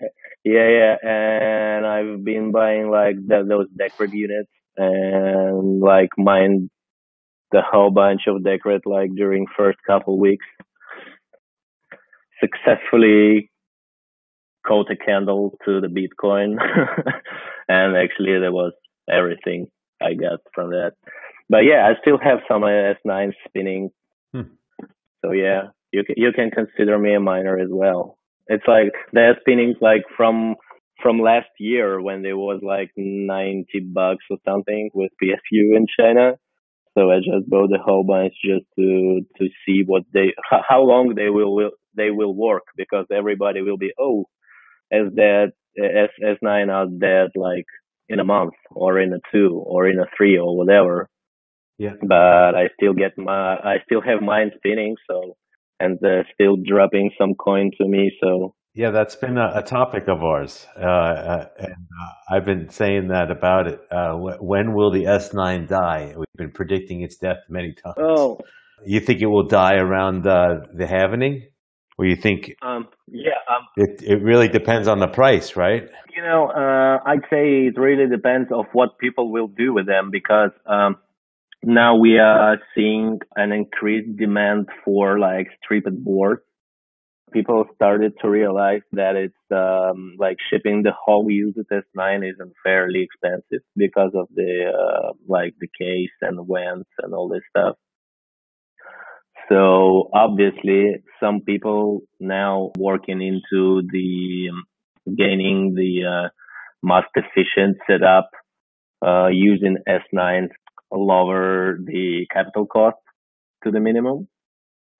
yeah, 0.44 0.68
yeah. 0.68 0.96
And 1.02 1.86
I've 1.86 2.24
been 2.24 2.52
buying 2.52 2.90
like 2.90 3.16
the, 3.16 3.44
those 3.48 3.66
Decred 3.78 4.12
units 4.12 4.50
and 4.76 5.80
like 5.80 6.10
mine 6.16 6.70
the 7.52 7.62
whole 7.62 7.90
bunch 7.90 8.22
of 8.26 8.42
Decred 8.42 8.80
like 8.86 9.10
during 9.14 9.46
first 9.56 9.78
couple 9.86 10.18
weeks. 10.18 10.46
Successfully 12.40 13.50
caught 14.66 14.90
a 14.90 14.96
candle 14.96 15.58
to 15.64 15.80
the 15.80 15.88
Bitcoin, 15.88 16.56
and 17.68 17.96
actually 17.96 18.38
there 18.38 18.52
was 18.52 18.72
everything 19.10 19.66
I 20.00 20.14
got 20.14 20.40
from 20.54 20.70
that. 20.70 20.92
But 21.48 21.64
yeah, 21.64 21.86
I 21.86 22.00
still 22.00 22.18
have 22.22 22.38
some 22.48 22.62
S9 22.62 23.32
spinning. 23.46 23.90
Hmm. 24.32 24.52
So 25.22 25.32
yeah, 25.32 25.68
you 25.92 26.04
can 26.04 26.14
you 26.16 26.32
can 26.32 26.50
consider 26.50 26.98
me 26.98 27.14
a 27.14 27.20
miner 27.20 27.58
as 27.58 27.68
well. 27.70 28.16
It's 28.46 28.66
like 28.66 28.92
they're 29.12 29.36
spinning 29.40 29.74
like 29.80 30.02
from 30.16 30.56
from 31.02 31.20
last 31.20 31.48
year 31.58 32.00
when 32.00 32.22
there 32.22 32.36
was 32.36 32.60
like 32.62 32.90
90 32.96 33.66
bucks 33.94 34.24
or 34.30 34.36
something 34.46 34.90
with 34.92 35.10
PSU 35.22 35.76
in 35.76 35.86
China. 35.98 36.32
So 36.96 37.10
I 37.10 37.18
just 37.18 37.48
bought 37.48 37.72
a 37.72 37.82
whole 37.82 38.04
bunch 38.04 38.34
just 38.44 38.66
to 38.78 39.20
to 39.38 39.48
see 39.64 39.82
what 39.86 40.02
they 40.12 40.34
how 40.68 40.82
long 40.82 41.14
they 41.14 41.30
will, 41.30 41.54
will 41.54 41.70
they 41.96 42.10
will 42.10 42.34
work 42.34 42.64
because 42.76 43.06
everybody 43.12 43.62
will 43.62 43.78
be 43.78 43.92
oh 43.98 44.24
as 44.92 45.12
that 45.14 45.52
as 45.78 46.08
as 46.26 46.36
nine 46.42 46.68
out 46.68 46.98
dead 46.98 47.30
like 47.36 47.66
in 48.08 48.18
a 48.18 48.24
month 48.24 48.54
or 48.72 48.98
in 48.98 49.12
a 49.12 49.20
two 49.32 49.62
or 49.64 49.88
in 49.88 50.00
a 50.00 50.06
three 50.16 50.36
or 50.36 50.56
whatever. 50.56 51.08
Yeah. 51.78 51.94
But 52.02 52.54
I 52.56 52.68
still 52.74 52.92
get 52.92 53.16
my 53.16 53.54
I 53.54 53.76
still 53.84 54.02
have 54.02 54.20
mine 54.20 54.50
spinning 54.56 54.96
so 55.08 55.36
and 55.80 55.98
uh, 56.04 56.22
still 56.34 56.56
dropping 56.56 57.10
some 57.18 57.34
coin 57.34 57.70
to 57.80 57.88
me. 57.88 58.12
So 58.22 58.54
yeah, 58.74 58.90
that's 58.90 59.16
been 59.16 59.36
a, 59.36 59.52
a 59.56 59.62
topic 59.62 60.04
of 60.06 60.22
ours, 60.22 60.66
uh, 60.76 60.80
uh, 60.80 61.46
and 61.58 61.72
uh, 61.72 62.34
I've 62.34 62.44
been 62.44 62.68
saying 62.68 63.08
that 63.08 63.30
about 63.30 63.66
it. 63.66 63.80
Uh, 63.90 64.14
when 64.40 64.74
will 64.74 64.92
the 64.92 65.04
S9 65.04 65.66
die? 65.66 66.14
We've 66.16 66.26
been 66.36 66.52
predicting 66.52 67.02
its 67.02 67.16
death 67.16 67.38
many 67.48 67.72
times. 67.72 67.96
Oh, 67.98 68.38
you 68.86 69.00
think 69.00 69.22
it 69.22 69.26
will 69.26 69.48
die 69.48 69.74
around 69.74 70.24
uh, 70.24 70.60
the 70.72 70.84
halvening, 70.84 71.48
or 71.98 72.06
you 72.06 72.14
think? 72.14 72.54
Um, 72.62 72.86
yeah, 73.08 73.32
um, 73.48 73.66
it 73.76 74.02
it 74.02 74.22
really 74.22 74.48
depends 74.48 74.86
on 74.86 75.00
the 75.00 75.08
price, 75.08 75.56
right? 75.56 75.88
You 76.14 76.22
know, 76.22 76.48
uh, 76.48 76.98
I'd 77.04 77.24
say 77.28 77.66
it 77.66 77.76
really 77.76 78.08
depends 78.08 78.50
of 78.52 78.66
what 78.72 78.98
people 78.98 79.32
will 79.32 79.48
do 79.48 79.74
with 79.74 79.86
them 79.86 80.10
because 80.12 80.50
um, 80.66 80.96
now 81.62 81.96
we 81.96 82.18
are 82.18 82.58
seeing 82.74 83.18
an 83.36 83.52
increased 83.52 84.16
demand 84.16 84.68
for 84.84 85.18
like 85.18 85.48
stripped 85.62 86.04
boards 86.04 86.42
people 87.32 87.64
started 87.74 88.12
to 88.20 88.28
realize 88.28 88.82
that 88.92 89.16
it's 89.16 89.34
um, 89.52 90.14
like 90.18 90.36
shipping 90.50 90.82
the 90.82 90.92
whole 90.92 91.30
used 91.30 91.58
S9 91.72 92.28
isn't 92.28 92.52
fairly 92.62 93.02
expensive 93.02 93.64
because 93.76 94.12
of 94.14 94.28
the 94.34 94.72
uh, 94.72 95.12
like 95.28 95.54
the 95.60 95.68
case 95.78 96.10
and 96.20 96.38
vents 96.48 96.90
and 96.98 97.14
all 97.14 97.28
this 97.28 97.42
stuff. 97.50 97.76
So 99.48 100.10
obviously, 100.14 101.02
some 101.20 101.40
people 101.40 102.02
now 102.20 102.70
working 102.78 103.20
into 103.20 103.82
the 103.90 104.50
um, 104.52 105.16
gaining 105.16 105.74
the 105.74 106.06
uh, 106.06 106.28
most 106.82 107.08
efficient 107.16 107.78
setup 107.88 108.30
uh, 109.04 109.28
using 109.28 109.76
S9 109.88 110.48
lower 110.92 111.76
the 111.82 112.26
capital 112.32 112.66
cost 112.66 112.96
to 113.64 113.70
the 113.70 113.80
minimum. 113.80 114.28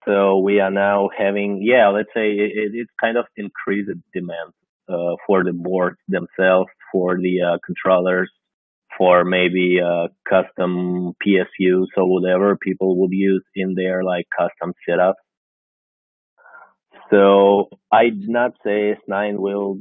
So 0.05 0.39
we 0.39 0.59
are 0.59 0.71
now 0.71 1.09
having, 1.15 1.61
yeah, 1.61 1.89
let's 1.89 2.09
say 2.13 2.31
it, 2.31 2.71
it's 2.73 2.91
kind 2.99 3.17
of 3.17 3.25
increased 3.37 3.91
demand 4.13 4.53
uh, 4.89 5.15
for 5.27 5.43
the 5.43 5.53
boards 5.53 5.97
themselves, 6.07 6.69
for 6.91 7.17
the 7.17 7.41
uh, 7.41 7.57
controllers, 7.65 8.31
for 8.97 9.23
maybe 9.23 9.79
uh, 9.79 10.07
custom 10.27 11.13
PSUs 11.25 11.87
or 11.97 12.11
whatever 12.11 12.57
people 12.57 12.99
would 12.99 13.11
use 13.11 13.43
in 13.55 13.75
their 13.75 14.03
like 14.03 14.25
custom 14.37 14.73
setup. 14.87 15.15
So 17.11 17.69
I'd 17.91 18.27
not 18.27 18.53
say 18.63 18.95
S9 19.07 19.37
will 19.37 19.77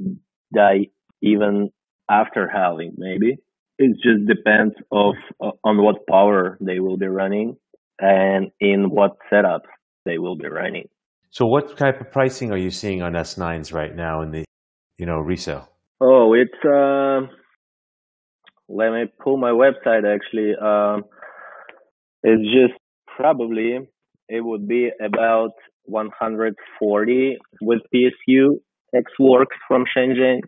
die 0.54 0.88
even 1.22 1.70
after 2.10 2.48
halving, 2.48 2.94
maybe. 2.96 3.38
It 3.82 3.96
just 3.96 4.26
depends 4.26 4.74
of 4.92 5.14
uh, 5.40 5.52
on 5.64 5.82
what 5.82 6.06
power 6.06 6.58
they 6.60 6.80
will 6.80 6.98
be 6.98 7.06
running 7.06 7.56
and 7.98 8.50
in 8.60 8.90
what 8.90 9.16
setup 9.30 9.62
they 10.04 10.18
will 10.18 10.36
be 10.36 10.48
running. 10.48 10.86
So, 11.30 11.46
what 11.46 11.78
type 11.78 11.98
of 11.98 12.12
pricing 12.12 12.52
are 12.52 12.58
you 12.58 12.70
seeing 12.70 13.00
on 13.00 13.14
S9s 13.14 13.72
right 13.72 13.96
now 13.96 14.20
in 14.20 14.32
the 14.32 14.44
you 14.98 15.06
know 15.06 15.18
resale? 15.18 15.66
Oh, 15.98 16.34
it's 16.34 16.62
uh, 16.62 17.26
let 18.68 18.92
me 18.92 19.04
pull 19.24 19.38
my 19.38 19.52
website. 19.52 20.04
Actually, 20.04 20.52
um, 20.60 21.04
it's 22.22 22.42
just 22.52 22.78
probably 23.16 23.78
it 24.28 24.44
would 24.44 24.68
be 24.68 24.90
about 25.02 25.52
140 25.84 27.38
with 27.62 27.80
PSU 27.94 28.60
X 28.94 29.10
Works 29.18 29.56
from 29.66 29.84
Shenzhen, 29.96 30.40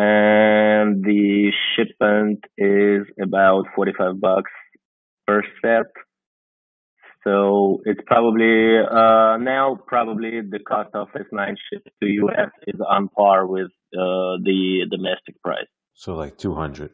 and 0.00 1.04
the 1.04 1.50
shipment 1.74 2.44
is 2.56 3.02
about 3.20 3.64
45 3.74 4.20
bucks 4.20 4.50
per 5.26 5.42
set 5.60 5.90
so 7.28 7.82
it's 7.84 8.00
probably 8.06 8.78
uh, 8.78 9.36
now 9.38 9.78
probably 9.86 10.40
the 10.40 10.60
cost 10.60 10.90
of 10.94 11.08
S9 11.08 11.56
shipped 11.70 11.90
to 12.02 12.08
US 12.08 12.50
is 12.66 12.80
on 12.88 13.08
par 13.08 13.46
with 13.46 13.70
uh, 13.92 14.38
the 14.42 14.86
domestic 14.90 15.40
price. 15.42 15.66
So 15.94 16.14
like 16.14 16.38
200. 16.38 16.90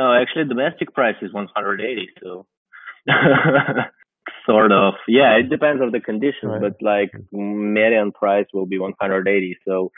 No, 0.00 0.12
actually 0.12 0.44
domestic 0.46 0.92
price 0.94 1.16
is 1.22 1.32
180. 1.32 2.08
So 2.22 2.46
sort 4.46 4.72
of, 4.72 4.94
yeah, 5.06 5.38
it 5.38 5.48
depends 5.48 5.80
on 5.80 5.92
the 5.92 6.00
conditions, 6.00 6.52
right. 6.52 6.60
but 6.60 6.74
like 6.82 7.10
median 7.32 8.12
price 8.12 8.46
will 8.52 8.66
be 8.66 8.78
180. 8.78 9.56
So 9.66 9.90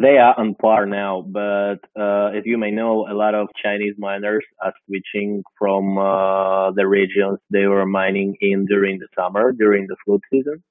they 0.00 0.18
are 0.18 0.38
on 0.38 0.54
par 0.54 0.86
now, 0.86 1.24
but 1.26 1.78
uh, 1.98 2.26
as 2.36 2.42
you 2.44 2.58
may 2.58 2.70
know, 2.70 3.06
a 3.10 3.14
lot 3.14 3.34
of 3.34 3.48
Chinese 3.62 3.94
miners 3.98 4.44
are 4.62 4.72
switching 4.86 5.42
from 5.58 5.98
uh, 5.98 6.70
the 6.72 6.86
regions 6.86 7.38
they 7.50 7.66
were 7.66 7.86
mining 7.86 8.36
in 8.40 8.66
during 8.66 8.98
the 8.98 9.08
summer, 9.16 9.52
during 9.52 9.86
the 9.86 9.96
flood 10.04 10.20
season. 10.30 10.62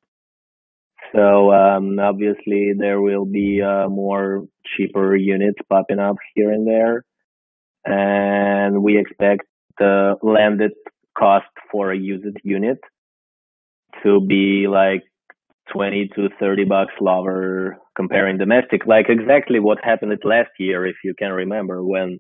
So 1.14 1.52
um, 1.52 2.00
obviously 2.00 2.74
there 2.78 3.02
will 3.02 3.26
be 3.26 3.62
uh, 3.62 3.88
more 3.90 4.46
cheaper 4.76 5.16
units 5.16 5.60
popping 5.70 6.00
up 6.00 6.18
here 6.34 6.52
and 6.52 6.68
there, 6.68 7.04
and 7.86 8.84
we 8.84 9.00
expect 9.00 9.44
the 9.78 10.16
landed 10.22 10.72
cost 11.18 11.46
for 11.72 11.92
a 11.92 11.98
used 11.98 12.38
unit 12.44 12.80
to 14.04 14.20
be 14.22 14.68
like 14.68 15.04
20 15.72 16.10
to 16.16 16.30
30 16.40 16.66
bucks 16.66 16.94
lower 17.02 17.78
comparing 17.96 18.38
domestic, 18.38 18.86
like 18.86 19.08
exactly 19.10 19.60
what 19.60 19.78
happened 19.84 20.18
last 20.24 20.50
year, 20.60 20.86
if 20.86 20.96
you 21.04 21.14
can 21.18 21.32
remember, 21.32 21.84
when 21.84 22.20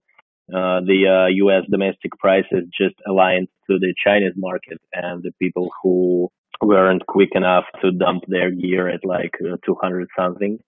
uh, 0.53 0.79
the 0.85 1.07
uh, 1.07 1.27
U.S. 1.27 1.63
domestic 1.69 2.11
prices 2.19 2.65
just 2.79 2.95
aligned 3.07 3.47
to 3.69 3.79
the 3.79 3.93
Chinese 4.05 4.33
market, 4.35 4.79
and 4.93 5.23
the 5.23 5.31
people 5.41 5.69
who 5.81 6.29
weren't 6.61 7.05
quick 7.07 7.29
enough 7.33 7.65
to 7.81 7.91
dump 7.91 8.23
their 8.27 8.51
gear 8.51 8.87
at 8.87 9.03
like 9.03 9.31
uh, 9.41 9.57
200 9.65 10.07
something 10.17 10.59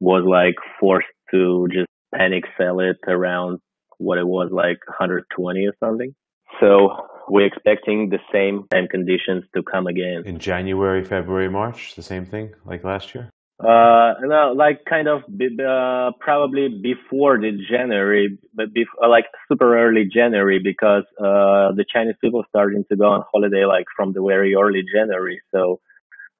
was 0.00 0.24
like 0.26 0.54
forced 0.80 1.06
to 1.30 1.68
just 1.72 1.88
panic 2.14 2.44
sell 2.58 2.80
it 2.80 2.96
around 3.06 3.58
what 3.98 4.18
it 4.18 4.26
was 4.26 4.50
like 4.52 4.78
120 4.88 5.66
or 5.66 5.74
something. 5.80 6.14
So 6.60 6.96
we're 7.28 7.46
expecting 7.46 8.10
the 8.10 8.18
same 8.32 8.66
time 8.70 8.88
conditions 8.88 9.44
to 9.54 9.62
come 9.62 9.86
again 9.86 10.22
in 10.24 10.38
January, 10.38 11.04
February, 11.04 11.48
March. 11.48 11.94
The 11.94 12.02
same 12.02 12.26
thing 12.26 12.54
like 12.64 12.84
last 12.84 13.14
year. 13.14 13.30
Uh, 13.60 14.14
no, 14.22 14.52
like 14.56 14.84
kind 14.84 15.06
of 15.06 15.22
uh, 15.22 16.10
probably 16.18 16.68
before 16.68 17.38
the 17.38 17.52
January, 17.70 18.36
but 18.52 18.74
before, 18.74 19.04
uh, 19.04 19.08
like 19.08 19.26
super 19.48 19.78
early 19.78 20.04
January 20.12 20.58
because 20.62 21.04
uh, 21.20 21.70
the 21.72 21.84
Chinese 21.90 22.16
people 22.20 22.44
starting 22.48 22.84
to 22.90 22.96
go 22.96 23.04
on 23.04 23.22
holiday 23.32 23.64
like 23.64 23.86
from 23.96 24.12
the 24.12 24.20
very 24.20 24.54
early 24.56 24.82
January. 24.92 25.40
So 25.54 25.80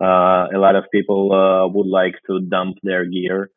uh, 0.00 0.48
a 0.52 0.58
lot 0.58 0.74
of 0.74 0.84
people 0.90 1.32
uh, 1.32 1.68
would 1.68 1.86
like 1.86 2.14
to 2.26 2.40
dump 2.40 2.78
their 2.82 3.04
gear 3.04 3.50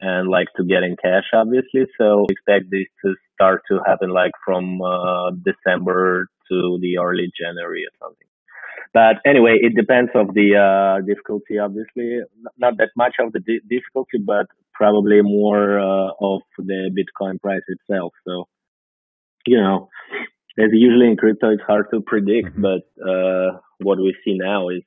and 0.00 0.28
like 0.28 0.48
to 0.56 0.64
get 0.64 0.82
in 0.82 0.96
cash, 1.00 1.24
obviously. 1.32 1.86
So 1.98 2.26
expect 2.28 2.70
this 2.70 2.86
to 3.04 3.14
start 3.34 3.62
to 3.70 3.80
happen 3.86 4.10
like 4.10 4.32
from 4.44 4.80
uh, 4.82 5.30
December 5.30 6.28
to 6.50 6.78
the 6.80 6.98
early 6.98 7.30
January 7.40 7.84
or 7.84 7.94
something. 8.00 8.26
But 8.92 9.16
anyway, 9.26 9.58
it 9.60 9.74
depends 9.74 10.12
of 10.14 10.34
the 10.34 10.54
uh, 10.54 11.04
difficulty, 11.04 11.58
obviously. 11.58 12.20
Not 12.58 12.76
that 12.78 12.90
much 12.96 13.14
of 13.18 13.32
the 13.32 13.40
di- 13.40 13.66
difficulty, 13.68 14.18
but 14.24 14.46
probably 14.72 15.20
more 15.22 15.80
uh, 15.80 16.10
of 16.20 16.42
the 16.58 16.90
Bitcoin 16.94 17.40
price 17.40 17.62
itself. 17.66 18.12
So, 18.24 18.44
you 19.46 19.58
know, 19.58 19.88
as 20.58 20.70
usually 20.72 21.08
in 21.08 21.16
crypto, 21.16 21.50
it's 21.50 21.62
hard 21.66 21.86
to 21.92 22.00
predict, 22.00 22.50
mm-hmm. 22.50 22.62
but 22.62 22.82
uh, 23.02 23.58
what 23.78 23.98
we 23.98 24.14
see 24.24 24.38
now 24.38 24.68
is, 24.68 24.82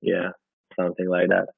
yeah, 0.00 0.30
something 0.78 1.08
like 1.08 1.28
that. 1.28 1.48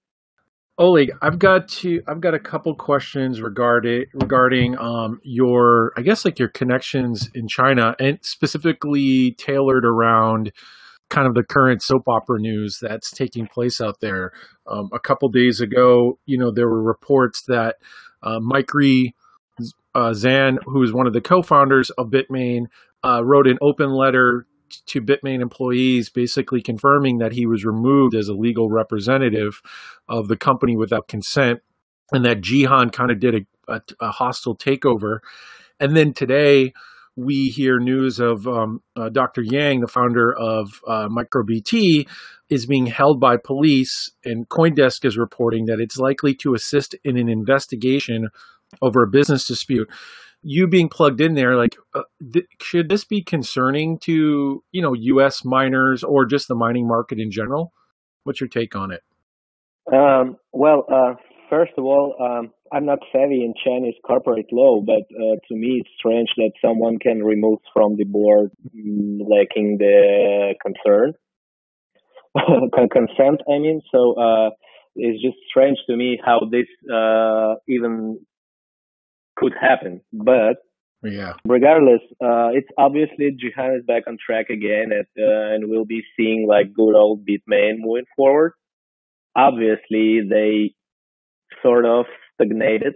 Oleg, 0.79 1.11
I've 1.21 1.39
got 1.39 1.69
to 1.69 2.01
I've 2.07 2.21
got 2.21 2.35
a 2.35 2.39
couple 2.39 2.75
questions 2.75 3.43
regarding 3.43 4.07
regarding 4.15 4.79
um, 4.79 5.21
your 5.23 5.93
I 5.97 6.03
guess 6.03 6.25
like 6.25 6.39
your 6.39 6.49
connections 6.49 7.29
in 7.35 7.49
China 7.49 7.95
and 8.01 8.19
specifically 8.23 9.33
tailored 9.33 9.85
around 9.85 10.53
kind 11.11 11.27
of 11.27 11.35
the 11.35 11.43
current 11.43 11.83
soap 11.83 12.05
opera 12.09 12.41
news 12.41 12.79
that's 12.81 13.11
taking 13.11 13.47
place 13.47 13.81
out 13.81 14.01
there. 14.01 14.33
Um, 14.67 14.89
a 14.95 15.01
couple 15.01 15.29
days 15.29 15.61
ago, 15.61 16.19
you 16.25 16.39
know, 16.39 16.51
there 16.51 16.69
were 16.69 16.83
reports 16.83 17.43
that 17.49 17.77
uh, 18.23 18.39
Mike 18.41 18.71
uh, 19.95 20.11
Zhan, 20.11 20.57
who 20.65 20.83
is 20.83 20.93
one 20.93 21.07
of 21.07 21.13
the 21.13 21.21
co-founders 21.21 21.91
of 21.91 22.07
Bitmain, 22.11 22.67
uh, 23.05 23.23
wrote 23.25 23.47
an 23.47 23.59
open 23.61 23.91
letter 23.91 24.47
to 24.87 25.01
Bitmain 25.01 25.41
employees, 25.41 26.09
basically 26.09 26.63
confirming 26.63 27.19
that 27.19 27.33
he 27.33 27.47
was 27.47 27.65
removed 27.65 28.15
as 28.15 28.29
a 28.29 28.35
legal 28.35 28.69
representative 28.69 29.61
of 30.09 30.29
the 30.29 30.37
company 30.37 30.77
without 30.77 31.09
consent, 31.09 31.61
and 32.13 32.25
that 32.25 32.41
Jihan 32.41 32.93
kind 32.93 33.11
of 33.11 33.21
did 33.21 33.35
a, 33.35 33.75
a, 33.75 33.81
a 34.01 34.11
hostile 34.11 34.57
takeover. 34.57 35.19
And 35.79 35.97
then 35.97 36.13
today, 36.13 36.73
we 37.17 37.49
hear 37.49 37.79
news 37.79 38.19
of 38.19 38.47
um, 38.47 38.83
uh, 38.97 39.09
Dr. 39.09 39.43
Yang, 39.43 39.81
the 39.81 39.89
founder 39.89 40.33
of 40.33 40.81
uh, 40.87 41.09
MicroBT, 41.09 42.09
is 42.49 42.67
being 42.67 42.87
held 42.87 43.21
by 43.21 43.37
police, 43.37 44.11
and 44.25 44.49
CoinDesk 44.49 45.05
is 45.05 45.17
reporting 45.17 45.67
that 45.67 45.81
it's 45.81 45.99
likely 45.99 46.35
to 46.35 46.55
assist 46.55 46.95
in 47.05 47.17
an 47.17 47.29
investigation 47.29 48.29
over 48.83 49.03
a 49.03 49.09
business 49.09 49.47
dispute. 49.47 49.89
You 50.43 50.67
being 50.67 50.89
plugged 50.89 51.21
in 51.21 51.35
there, 51.35 51.57
like, 51.57 51.77
uh, 51.95 52.03
th- 52.33 52.47
should 52.63 52.89
this 52.89 53.05
be 53.05 53.23
concerning 53.23 53.99
to 54.01 54.65
you 54.73 54.83
know 54.83 54.95
U.S. 54.95 55.45
miners 55.45 56.03
or 56.03 56.25
just 56.25 56.49
the 56.49 56.55
mining 56.55 56.87
market 56.87 57.19
in 57.19 57.31
general? 57.31 57.73
What's 58.25 58.41
your 58.41 58.49
take 58.49 58.75
on 58.75 58.91
it? 58.91 59.03
Um, 59.93 60.37
well, 60.53 60.85
uh, 60.93 61.15
first 61.49 61.73
of 61.77 61.85
all, 61.85 62.15
um, 62.21 62.53
I'm 62.73 62.87
not 62.87 63.01
savvy 63.13 63.45
in 63.45 63.55
Chinese 63.65 63.97
corporate 64.07 64.47
law, 64.53 64.81
but 64.81 65.03
uh, 65.15 65.37
to 65.49 65.55
me 65.55 65.83
it's 65.83 65.91
strange 65.99 66.29
that 66.37 66.53
someone 66.65 66.99
can 66.99 67.23
remove 67.23 67.59
from 67.75 67.97
the 67.97 68.05
board 68.05 68.51
mm, 68.75 69.19
lacking 69.29 69.79
the 69.79 70.55
concern, 70.65 71.15
consent. 72.93 73.41
I 73.49 73.59
mean, 73.59 73.83
so 73.93 74.15
uh, 74.15 74.51
it's 74.95 75.23
just 75.23 75.39
strange 75.49 75.79
to 75.89 75.97
me 75.97 76.21
how 76.25 76.41
this 76.51 76.69
uh, 76.93 77.55
even 77.69 78.21
could 79.41 79.55
happen. 79.61 80.03
But 80.13 80.57
Yeah. 81.03 81.33
regardless, 81.47 82.03
uh, 82.23 82.51
it's 82.59 82.69
obviously 82.77 83.27
Jihan 83.43 83.79
is 83.79 83.85
back 83.87 84.05
on 84.07 84.19
track 84.25 84.51
again, 84.51 84.93
at, 84.93 85.09
uh, 85.19 85.55
and 85.55 85.71
we'll 85.71 85.87
be 85.87 86.03
seeing 86.17 86.47
like 86.47 86.73
good 86.75 86.95
old 86.95 87.27
Bitmain 87.27 87.79
moving 87.79 88.05
forward. 88.17 88.53
Obviously, 89.35 90.21
they 90.29 90.75
sort 91.63 91.87
of 91.87 92.07
stagnated. 92.35 92.95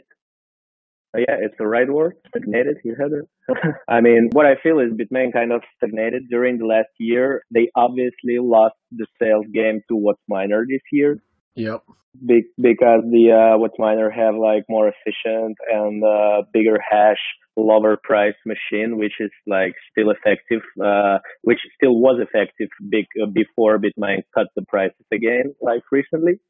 Uh, 1.17 1.21
yeah, 1.21 1.37
it's 1.41 1.55
the 1.59 1.67
right 1.67 1.89
word. 1.89 2.15
Stagnated. 2.29 2.77
You 2.85 2.95
heard 2.95 3.13
it. 3.21 3.27
I 3.89 4.01
mean, 4.01 4.31
what 4.33 4.47
I 4.47 4.57
feel 4.63 4.81
is 4.81 4.91
Bitmain 4.93 5.33
kind 5.33 5.53
of 5.53 5.63
stagnated 5.77 6.29
during 6.29 6.59
the 6.59 6.67
last 6.67 6.91
year. 6.99 7.45
They 7.53 7.71
obviously 7.77 8.39
lost 8.41 8.75
the 8.91 9.07
sales 9.21 9.47
game 9.53 9.81
to 9.89 9.95
WhatsMiner 9.95 10.65
this 10.69 10.83
year 10.93 11.21
Yep. 11.57 11.83
be- 12.27 12.51
because 12.61 13.03
the 13.11 13.31
uh, 13.33 13.59
WhatsMiner 13.59 14.13
have 14.15 14.35
like 14.35 14.65
more 14.69 14.89
efficient 14.89 15.57
and 15.71 16.03
uh, 16.03 16.43
bigger 16.53 16.79
hash, 16.81 17.19
lower 17.57 17.97
price 18.03 18.35
machine, 18.45 18.99
which 18.99 19.15
is 19.21 19.31
like 19.47 19.75
still 19.91 20.11
effective, 20.11 20.63
uh, 20.85 21.19
which 21.43 21.61
still 21.77 21.97
was 21.97 22.21
effective 22.21 22.69
big, 22.89 23.07
uh, 23.23 23.27
before 23.27 23.79
Bitmain 23.79 24.23
cut 24.35 24.49
the 24.57 24.63
prices 24.63 25.07
again, 25.13 25.55
like 25.61 25.83
recently. 25.93 26.41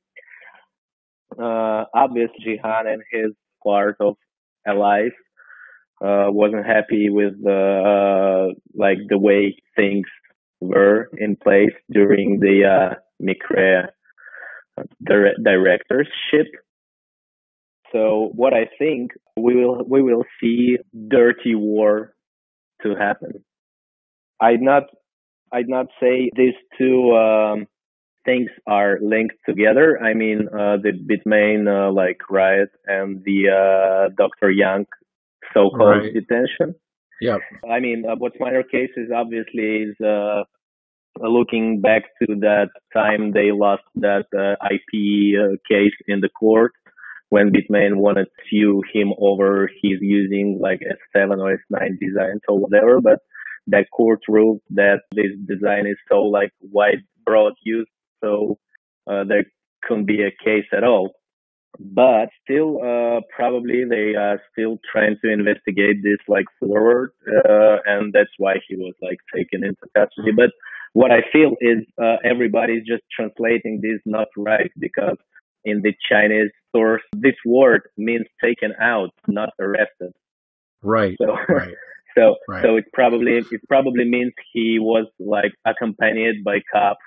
Uh, 1.38 1.84
obviously, 1.94 2.37
Jihan 2.46 2.87
and 2.87 3.02
his 3.11 3.32
part 3.62 3.96
of 4.00 4.16
Alive 4.66 5.12
uh, 6.02 6.26
wasn't 6.28 6.66
happy 6.66 7.11
with 7.11 7.42
the 7.42 8.50
uh, 8.50 8.54
like 8.75 8.99
the 9.08 9.18
way 9.18 9.56
things 9.76 10.06
were 10.61 11.08
in 11.18 11.37
place 11.37 11.75
during 11.90 12.40
the 12.40 12.64
uh, 12.64 12.94
Micree 13.23 13.88
dire- 15.02 15.35
directorship. 15.43 16.47
So 17.93 18.31
what 18.35 18.52
I 18.54 18.69
think 18.78 19.12
we 19.37 19.54
will 19.54 19.85
we 19.88 20.02
will 20.02 20.25
see 20.40 20.78
dirty 21.09 21.54
war 21.54 22.14
to 22.83 22.95
happen. 22.97 23.45
I'd 24.40 24.61
not 24.61 24.85
I'd 25.52 25.69
not 25.69 25.87
say 26.00 26.31
these 26.37 26.54
two 26.76 27.12
um, 27.16 27.66
things 28.25 28.50
are 28.66 28.99
linked 29.00 29.37
together. 29.49 29.99
I 30.02 30.14
mean 30.14 30.49
uh, 30.49 30.76
the 30.83 30.93
Bitmain 30.93 31.69
uh, 31.69 31.93
like 31.93 32.19
riot 32.28 32.71
and 32.87 33.23
the 33.25 33.49
uh, 33.50 34.14
Dr. 34.16 34.50
Young 34.50 34.87
so-called 35.52 36.02
Right. 36.02 36.12
detention. 36.12 36.75
Yeah. 37.21 37.37
I 37.71 37.78
mean, 37.78 38.04
uh, 38.09 38.16
WhatsMiner 38.16 38.69
case 38.69 38.90
is 38.97 39.11
obviously 39.14 39.85
is 39.88 40.00
uh, 40.04 40.43
looking 41.21 41.80
back 41.80 42.02
to 42.23 42.35
that 42.40 42.68
time 42.92 43.33
they 43.33 43.50
lost 43.52 43.83
that 43.97 44.26
uh, 44.37 44.56
IP 44.73 45.38
uh, 45.40 45.56
case 45.68 45.94
in 46.06 46.21
the 46.21 46.28
court 46.28 46.73
when 47.30 47.52
Bitmain 47.52 47.97
wanted 47.97 48.26
to 48.26 48.42
sue 48.50 48.83
him 48.92 49.12
over 49.18 49.68
his 49.83 49.99
using 50.00 50.59
like 50.61 50.80
S7 51.16 51.38
or 51.38 51.59
S9 51.73 51.99
designs 52.00 52.40
or 52.49 52.59
whatever, 52.59 53.00
but 53.00 53.18
that 53.66 53.87
court 53.90 54.21
ruled 54.28 54.61
that 54.71 55.00
this 55.12 55.33
design 55.49 55.87
is 55.87 55.97
so 56.09 56.21
like 56.23 56.52
wide, 56.61 57.02
broad 57.25 57.54
use, 57.64 57.88
so 58.22 58.59
uh, 59.11 59.24
there 59.24 59.44
couldn't 59.83 60.07
be 60.07 60.22
a 60.22 60.31
case 60.44 60.66
at 60.77 60.85
all. 60.85 61.12
But 61.81 62.29
still 62.44 62.79
uh, 62.79 63.20
probably 63.35 63.85
they 63.85 64.14
are 64.14 64.40
still 64.53 64.79
trying 64.92 65.16
to 65.24 65.33
investigate 65.33 66.05
this 66.05 66.20
like 66.29 66.46
forward 66.61 67.11
uh, 67.27 67.79
and 67.87 68.12
that's 68.12 68.31
why 68.38 68.55
he 68.68 68.77
was 68.77 68.94
like 69.03 69.18
taken 69.35 69.64
into 69.64 69.83
custody. 69.96 70.31
But 70.37 70.50
what 70.94 71.12
i 71.12 71.22
feel 71.33 71.52
is 71.61 71.80
uh, 72.02 72.16
everybody's 72.24 72.85
just 72.87 73.04
translating 73.16 73.80
this 73.83 74.00
not 74.07 74.28
right 74.38 74.72
because 74.78 75.18
in 75.64 75.83
the 75.83 75.94
chinese 76.11 76.52
source 76.74 77.02
this 77.14 77.37
word 77.46 77.83
means 77.98 78.26
taken 78.42 78.72
out 78.80 79.11
not 79.28 79.50
arrested 79.61 80.12
Right. 80.83 81.16
so 81.20 81.37
Right. 81.48 81.74
so 82.18 82.37
Right. 82.48 82.62
so 82.64 82.76
it 82.76 82.87
probably 82.92 83.38
it 83.38 83.62
probably 83.68 84.04
means 84.04 84.33
he 84.52 84.78
was 84.80 85.07
like 85.18 85.52
accompanied 85.66 86.44
by 86.44 86.61
cops 86.72 87.00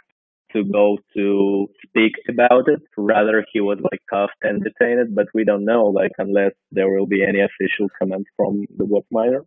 to 0.54 0.64
go 0.64 0.98
to 1.16 1.68
speak 1.86 2.14
about 2.30 2.70
it. 2.70 2.82
Rather, 2.98 3.46
he 3.54 3.60
was 3.62 3.80
like 3.92 4.00
cuffed 4.10 4.42
and 4.44 4.64
detained, 4.64 5.14
but 5.16 5.28
we 5.34 5.44
don't 5.44 5.66
know, 5.66 5.86
like 5.88 6.12
unless 6.18 6.54
there 6.72 6.90
will 6.90 7.06
be 7.06 7.24
any 7.24 7.42
official 7.42 7.90
comment 8.00 8.26
from 8.38 8.66
the 8.78 8.86
miner. 9.12 9.44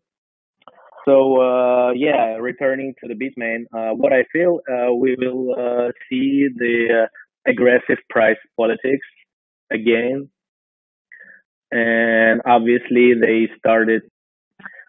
So 1.07 1.41
uh, 1.41 1.93
yeah, 1.93 2.37
returning 2.41 2.95
to 3.03 3.09
the 3.09 3.15
Bitmain, 3.15 3.65
uh, 3.73 3.95
what 3.95 4.13
I 4.13 4.25
feel 4.33 4.61
uh, 4.71 4.93
we 4.93 5.17
will 5.19 5.53
uh, 5.53 5.93
see 6.09 6.47
the 6.55 7.05
uh, 7.05 7.51
aggressive 7.51 7.99
price 8.11 8.37
politics 8.57 9.07
again, 9.73 10.29
and 11.71 12.43
obviously 12.45 13.15
they 13.21 13.49
started 13.59 14.03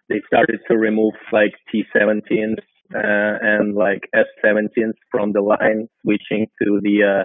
they 0.08 0.20
started 0.26 0.60
to 0.68 0.76
remove 0.76 1.14
like 1.32 1.52
T17s 1.72 2.58
uh, 2.94 3.38
and 3.40 3.74
like 3.74 4.08
S17s 4.14 4.92
from 5.10 5.32
the 5.32 5.40
line, 5.40 5.88
switching 6.02 6.46
to 6.62 6.80
the 6.82 7.24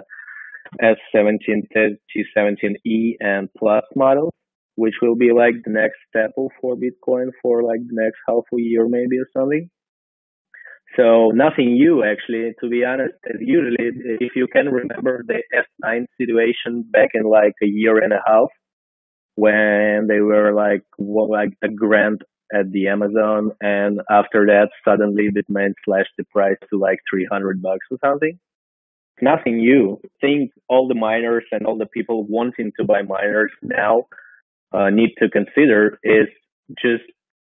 S17, 0.82 1.68
T17E 1.76 3.16
and 3.20 3.48
Plus 3.58 3.84
models, 3.94 4.32
which 4.78 4.94
will 5.02 5.16
be 5.16 5.32
like 5.32 5.54
the 5.64 5.72
next 5.72 5.98
step 6.08 6.30
for 6.60 6.76
Bitcoin 6.76 7.30
for 7.42 7.64
like 7.64 7.80
the 7.80 8.00
next 8.04 8.18
half 8.28 8.44
a 8.54 8.60
year 8.60 8.86
maybe 8.88 9.18
or 9.18 9.26
something. 9.36 9.68
So 10.96 11.30
nothing 11.34 11.72
new 11.72 12.04
actually, 12.04 12.54
to 12.62 12.68
be 12.70 12.84
honest. 12.84 13.14
Usually, 13.40 13.90
if 14.20 14.32
you 14.36 14.46
can 14.46 14.66
remember 14.66 15.24
the 15.26 15.42
S9 15.52 16.06
situation 16.16 16.84
back 16.90 17.10
in 17.14 17.24
like 17.24 17.54
a 17.60 17.66
year 17.66 17.98
and 17.98 18.12
a 18.12 18.22
half, 18.24 18.50
when 19.34 20.06
they 20.08 20.20
were 20.20 20.52
like 20.54 20.84
what, 20.96 21.28
like 21.28 21.50
a 21.62 21.68
grand 21.68 22.22
at 22.54 22.70
the 22.70 22.86
Amazon, 22.86 23.50
and 23.60 24.00
after 24.08 24.46
that, 24.46 24.68
suddenly 24.86 25.28
Bitmain 25.36 25.72
slashed 25.84 26.14
the 26.16 26.24
price 26.32 26.56
to 26.70 26.78
like 26.78 26.98
300 27.10 27.60
bucks 27.60 27.86
or 27.90 27.98
something. 28.04 28.38
Nothing 29.20 29.58
new. 29.58 30.00
Think 30.20 30.52
all 30.68 30.86
the 30.86 30.94
miners 30.94 31.44
and 31.50 31.66
all 31.66 31.76
the 31.76 31.86
people 31.86 32.24
wanting 32.28 32.70
to 32.78 32.84
buy 32.84 33.02
miners 33.02 33.50
now 33.62 34.04
uh, 34.72 34.90
need 34.90 35.14
to 35.18 35.28
consider 35.28 35.98
is 36.02 36.28
just 36.80 37.04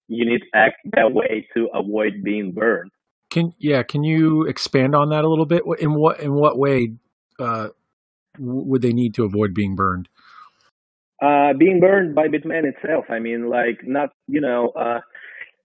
you 0.09 0.27
need 0.29 0.41
to 0.41 0.47
act 0.55 0.77
that 0.93 1.13
way 1.13 1.47
to 1.57 1.69
avoid 1.75 2.23
being 2.23 2.53
burned. 2.53 2.91
Can 3.31 3.53
yeah? 3.59 3.83
Can 3.83 4.05
you 4.05 4.45
expand 4.45 4.95
on 4.95 5.11
that 5.11 5.25
a 5.25 5.29
little 5.29 5.47
bit? 5.47 5.63
In 5.79 5.95
what 5.95 6.21
in 6.21 6.35
what 6.35 6.59
way 6.59 6.95
uh, 7.39 7.69
would 8.39 8.83
they 8.83 8.93
need 8.93 9.15
to 9.15 9.25
avoid 9.25 9.55
being 9.55 9.75
burned? 9.75 10.09
Uh, 11.23 11.53
being 11.57 11.79
burned 11.81 12.15
by 12.15 12.27
Bitmain 12.27 12.65
itself. 12.65 13.05
I 13.09 13.21
mean, 13.21 13.49
like 13.49 13.87
not, 13.87 14.11
you 14.27 14.41
know, 14.41 14.71
uh, 14.71 15.01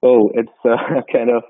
oh, 0.03 0.29
it's 0.35 0.51
uh, 0.63 1.01
kind 1.11 1.31
of, 1.31 1.43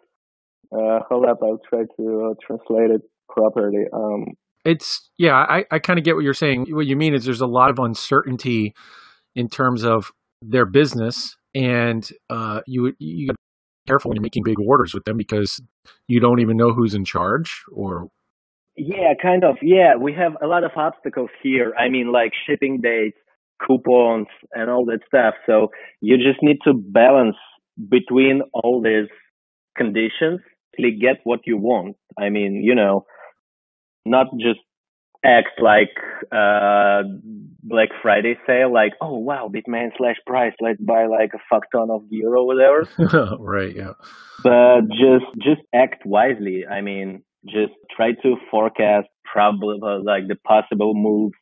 uh, 0.71 1.03
hold 1.09 1.25
up, 1.25 1.39
I'll 1.43 1.59
try 1.69 1.83
to 1.97 2.31
uh, 2.31 2.33
translate 2.45 2.91
it 2.91 3.01
properly. 3.29 3.83
Um, 3.91 4.37
It's 4.63 5.09
yeah. 5.17 5.35
I 5.35 5.65
I 5.69 5.79
kind 5.79 5.99
of 5.99 6.05
get 6.05 6.15
what 6.15 6.23
you're 6.23 6.33
saying. 6.33 6.67
What 6.69 6.85
you 6.85 6.95
mean 6.95 7.13
is 7.13 7.25
there's 7.25 7.41
a 7.41 7.47
lot 7.47 7.69
of 7.69 7.79
uncertainty 7.79 8.73
in 9.37 9.47
terms 9.47 9.85
of 9.85 10.11
their 10.41 10.65
business, 10.65 11.37
and 11.55 12.09
uh, 12.29 12.61
you 12.67 12.93
you 12.99 13.29
careful 13.87 14.09
when 14.09 14.17
you're 14.17 14.23
making 14.23 14.43
big 14.43 14.59
orders 14.59 14.93
with 14.93 15.05
them 15.05 15.15
because 15.15 15.61
you 16.09 16.19
don't 16.19 16.41
even 16.41 16.57
know 16.57 16.73
who's 16.73 16.93
in 16.93 17.05
charge 17.05 17.63
or 17.71 18.09
yeah, 18.75 19.13
kind 19.21 19.43
of. 19.43 19.57
Yeah, 19.61 19.95
we 19.95 20.13
have 20.13 20.33
a 20.41 20.45
lot 20.47 20.63
of 20.63 20.71
obstacles 20.75 21.29
here. 21.41 21.73
I 21.79 21.89
mean, 21.89 22.11
like 22.11 22.31
shipping 22.47 22.79
dates, 22.81 23.17
coupons, 23.65 24.27
and 24.53 24.69
all 24.69 24.85
that 24.85 24.99
stuff. 25.07 25.33
So 25.45 25.69
you 26.01 26.17
just 26.17 26.43
need 26.43 26.57
to 26.65 26.73
balance 26.73 27.37
between 27.89 28.41
all 28.53 28.81
these 28.83 29.09
conditions 29.75 30.41
to 30.79 30.91
get 30.91 31.17
what 31.23 31.41
you 31.45 31.57
want. 31.57 31.95
I 32.19 32.29
mean, 32.29 32.61
you 32.63 32.75
know, 32.75 33.05
not 34.05 34.27
just 34.39 34.59
act 35.23 35.61
like 35.61 35.91
uh 36.31 37.03
Black 37.63 37.89
Friday 38.01 38.37
sale, 38.47 38.71
like, 38.71 38.93
oh 39.01 39.17
wow, 39.17 39.51
Bitmain 39.53 39.89
slash 39.97 40.15
price, 40.25 40.53
let's 40.61 40.79
buy 40.79 41.05
like 41.05 41.31
a 41.33 41.39
fuck 41.49 41.63
ton 41.71 41.89
of 41.91 42.09
gear 42.09 42.33
or 42.35 42.45
whatever. 42.45 42.87
right. 43.39 43.75
Yeah. 43.75 43.93
but 44.43 44.81
just 44.89 45.25
just 45.41 45.61
act 45.73 46.05
wisely. 46.05 46.65
I 46.65 46.81
mean, 46.81 47.23
just 47.45 47.73
try 47.95 48.11
to 48.23 48.35
forecast 48.49 49.07
probably 49.25 49.79
uh, 49.83 49.99
like 50.03 50.27
the 50.27 50.35
possible 50.35 50.93
moves 50.95 51.35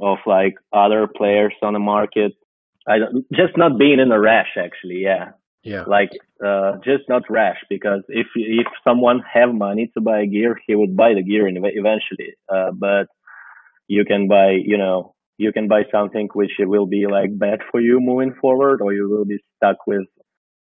of 0.00 0.18
like 0.26 0.54
other 0.72 1.06
players 1.06 1.54
on 1.62 1.72
the 1.72 1.78
market. 1.78 2.32
I 2.88 2.98
don't, 2.98 3.24
just 3.32 3.56
not 3.56 3.78
being 3.78 4.00
in 4.00 4.10
a 4.10 4.20
rash, 4.20 4.56
actually. 4.58 5.02
Yeah, 5.02 5.32
Yeah. 5.62 5.84
like 5.86 6.10
uh, 6.44 6.78
just 6.84 7.04
not 7.08 7.22
rash 7.28 7.58
because 7.68 8.02
if 8.08 8.28
if 8.34 8.66
someone 8.82 9.20
have 9.32 9.52
money 9.52 9.90
to 9.94 10.00
buy 10.00 10.20
a 10.20 10.26
gear, 10.26 10.58
he 10.66 10.74
would 10.74 10.96
buy 10.96 11.12
the 11.14 11.22
gear 11.22 11.46
eventually. 11.48 12.34
Uh, 12.48 12.70
but 12.72 13.08
you 13.86 14.04
can 14.04 14.28
buy, 14.28 14.52
you 14.64 14.78
know, 14.78 15.14
you 15.36 15.52
can 15.52 15.68
buy 15.68 15.82
something 15.92 16.28
which 16.32 16.52
will 16.58 16.86
be 16.86 17.06
like 17.10 17.36
bad 17.38 17.60
for 17.70 17.80
you 17.80 17.98
moving 18.00 18.34
forward, 18.40 18.80
or 18.80 18.94
you 18.94 19.08
will 19.10 19.24
be 19.24 19.38
stuck 19.56 19.86
with 19.86 20.06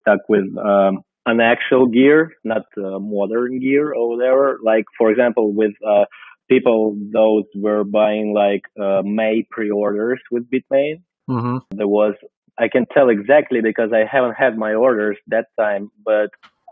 stuck 0.01 0.19
with 0.27 0.45
um, 0.57 1.01
an 1.25 1.39
actual 1.39 1.87
gear, 1.87 2.33
not 2.43 2.63
uh, 2.77 2.99
modern 2.99 3.59
gear 3.59 3.93
or 3.93 4.17
whatever. 4.17 4.59
Like 4.63 4.85
for 4.97 5.11
example, 5.11 5.53
with 5.53 5.73
uh, 5.85 6.05
people, 6.49 6.97
those 7.13 7.45
were 7.55 7.83
buying 7.83 8.33
like 8.33 8.63
uh, 8.79 9.01
May 9.03 9.45
pre-orders 9.49 10.19
with 10.31 10.49
Bitmain. 10.49 11.03
Mm-hmm. 11.29 11.57
There 11.71 11.87
was 11.87 12.15
I 12.59 12.67
can 12.67 12.85
tell 12.93 13.09
exactly 13.09 13.61
because 13.61 13.91
I 13.93 14.05
haven't 14.09 14.35
had 14.35 14.57
my 14.57 14.73
orders 14.73 15.17
that 15.27 15.47
time, 15.59 15.91
but 16.05 16.29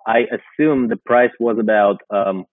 I 0.08 0.26
assume 0.38 0.88
the 0.88 0.98
price 0.98 1.32
was 1.40 1.58
about 1.60 2.02
um, 2.10 2.46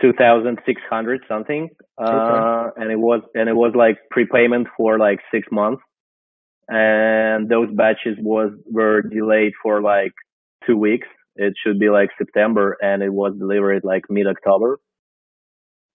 2600 0.00 1.22
something 1.28 1.68
uh, 1.98 2.04
Okay. 2.14 2.40
and 2.76 2.90
it 2.90 2.98
was 2.98 3.22
and 3.34 3.48
it 3.48 3.54
was 3.56 3.72
like 3.74 3.98
prepayment 4.10 4.68
for 4.76 4.98
like 4.98 5.20
6 5.32 5.46
months. 5.52 5.82
And 6.68 7.48
those 7.48 7.68
batches 7.74 8.16
was 8.20 8.52
were 8.70 9.02
delayed 9.02 9.52
for 9.62 9.82
like 9.82 10.12
2 10.66 10.76
weeks. 10.76 11.08
It 11.36 11.54
should 11.62 11.78
be 11.78 11.90
like 11.90 12.10
September 12.18 12.76
and 12.82 13.02
it 13.02 13.12
was 13.12 13.34
delivered 13.38 13.84
like 13.84 14.04
mid 14.10 14.26
October 14.26 14.78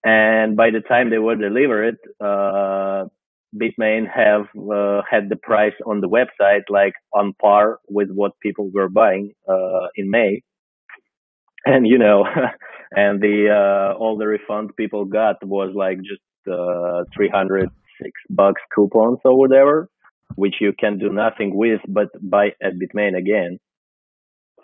and 0.04 0.56
by 0.56 0.70
the 0.70 0.80
time 0.80 1.10
they 1.10 1.18
were 1.18 1.36
delivered 1.36 1.96
uh 2.20 3.04
Bitmain 3.54 4.04
have 4.08 4.46
uh, 4.56 5.02
had 5.10 5.28
the 5.28 5.36
price 5.42 5.74
on 5.86 6.00
the 6.00 6.08
website 6.08 6.62
like 6.68 6.94
on 7.12 7.34
par 7.40 7.78
with 7.88 8.08
what 8.12 8.32
people 8.40 8.70
were 8.72 8.88
buying 8.88 9.32
uh, 9.48 9.88
in 9.96 10.10
May. 10.10 10.42
And 11.64 11.86
you 11.86 11.98
know 11.98 12.24
and 12.92 13.20
the 13.20 13.48
uh 13.50 13.98
all 13.98 14.16
the 14.16 14.26
refund 14.26 14.70
people 14.76 15.04
got 15.04 15.36
was 15.44 15.72
like 15.74 15.98
just 15.98 16.22
uh 16.48 17.04
306 17.14 18.10
bucks 18.30 18.62
coupons 18.74 19.18
or 19.24 19.38
whatever 19.38 19.88
which 20.36 20.54
you 20.60 20.72
can 20.78 20.98
do 20.98 21.08
nothing 21.10 21.54
with 21.54 21.80
but 21.88 22.08
buy 22.22 22.48
at 22.62 22.72
bitmain 22.74 23.16
again. 23.16 23.58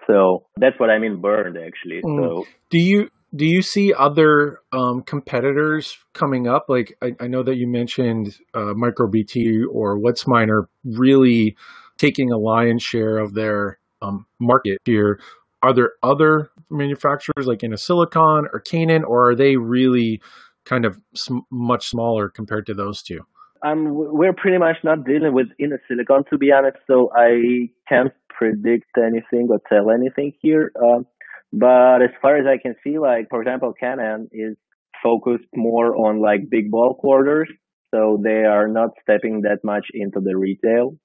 So 0.06 0.46
that's 0.56 0.78
what 0.78 0.90
i 0.90 0.98
mean 0.98 1.20
burned 1.20 1.56
actually. 1.58 2.00
Mm. 2.02 2.18
so 2.22 2.46
Do 2.70 2.78
you 2.78 3.08
do 3.34 3.44
you 3.44 3.62
see 3.62 3.92
other 3.92 4.60
um, 4.72 5.02
competitors 5.02 5.98
coming 6.14 6.46
up? 6.46 6.66
Like 6.68 6.96
I, 7.02 7.12
I 7.20 7.26
know 7.26 7.42
that 7.42 7.56
you 7.56 7.66
mentioned 7.66 8.36
uh, 8.54 8.74
MicroBT 8.74 9.62
or 9.70 9.98
WhatsMiner 9.98 10.66
really 10.84 11.56
taking 11.98 12.30
a 12.30 12.38
lion's 12.38 12.82
share 12.82 13.18
of 13.18 13.34
their 13.34 13.78
um, 14.02 14.26
market 14.40 14.78
here. 14.84 15.20
Are 15.62 15.74
there 15.74 15.92
other 16.02 16.50
manufacturers 16.70 17.46
like 17.46 17.62
Silicon 17.76 18.46
or 18.52 18.60
Canaan, 18.60 19.04
or 19.04 19.30
are 19.30 19.34
they 19.34 19.56
really 19.56 20.20
kind 20.64 20.84
of 20.84 20.98
sm- 21.14 21.38
much 21.50 21.88
smaller 21.88 22.28
compared 22.28 22.66
to 22.66 22.74
those 22.74 23.02
two? 23.02 23.20
um 23.64 23.86
we're 23.90 24.32
pretty 24.32 24.58
much 24.58 24.76
not 24.84 25.04
dealing 25.04 25.32
with 25.32 25.46
Innosilicon 25.60 26.28
to 26.28 26.38
be 26.38 26.52
honest 26.52 26.76
so 26.86 27.10
i 27.16 27.70
can't 27.88 28.12
predict 28.28 28.86
anything 28.98 29.48
or 29.50 29.60
tell 29.68 29.90
anything 29.90 30.32
here 30.40 30.72
um 30.84 31.06
but 31.52 32.02
as 32.02 32.10
far 32.20 32.36
as 32.36 32.46
i 32.46 32.58
can 32.60 32.74
see 32.82 32.98
like 32.98 33.26
for 33.30 33.40
example 33.40 33.72
Canaan 33.78 34.28
is 34.32 34.56
focused 35.02 35.48
more 35.54 35.94
on 35.96 36.20
like 36.20 36.50
big 36.50 36.70
bulk 36.70 37.02
orders 37.04 37.48
so 37.94 38.20
they 38.22 38.44
are 38.44 38.68
not 38.68 38.90
stepping 39.02 39.42
that 39.42 39.58
much 39.62 39.86
into 39.92 40.20
the 40.20 40.36
retail 40.36 40.96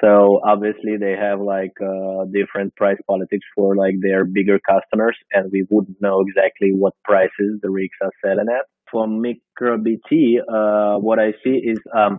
so 0.00 0.40
obviously 0.44 0.96
they 0.98 1.14
have 1.20 1.40
like 1.40 1.76
uh, 1.82 2.24
different 2.32 2.74
price 2.76 2.98
politics 3.06 3.46
for 3.54 3.76
like 3.76 3.94
their 4.00 4.24
bigger 4.24 4.58
customers 4.58 5.16
and 5.32 5.50
we 5.52 5.66
wouldn't 5.70 6.00
know 6.00 6.24
exactly 6.26 6.70
what 6.72 6.94
prices 7.04 7.60
the 7.62 7.70
rigs 7.70 7.96
are 8.02 8.12
selling 8.24 8.46
at 8.48 8.66
for 8.90 9.06
MicroBT, 9.06 10.38
uh, 10.48 10.98
what 10.98 11.18
I 11.18 11.32
see 11.44 11.50
is 11.50 11.78
um, 11.94 12.18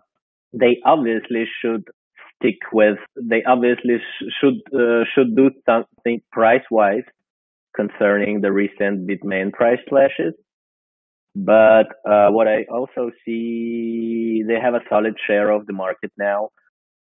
they 0.54 0.78
obviously 0.86 1.46
should 1.62 1.88
stick 2.36 2.58
with. 2.72 2.98
They 3.16 3.44
obviously 3.48 3.98
sh- 3.98 4.26
should 4.40 4.62
uh, 4.74 5.04
should 5.14 5.36
do 5.36 5.52
something 5.66 6.22
price 6.32 6.64
wise 6.72 7.04
concerning 7.76 8.42
the 8.42 8.52
recent 8.52 9.08
Bitmain 9.08 9.52
price 9.52 9.80
slashes. 9.90 10.34
But 11.36 11.88
uh, 12.06 12.30
what 12.30 12.48
I 12.48 12.66
also 12.72 13.12
see, 13.26 14.44
they 14.46 14.60
have 14.62 14.74
a 14.74 14.82
solid 14.90 15.16
share 15.28 15.50
of 15.50 15.66
the 15.66 15.74
market 15.74 16.12
now, 16.18 16.50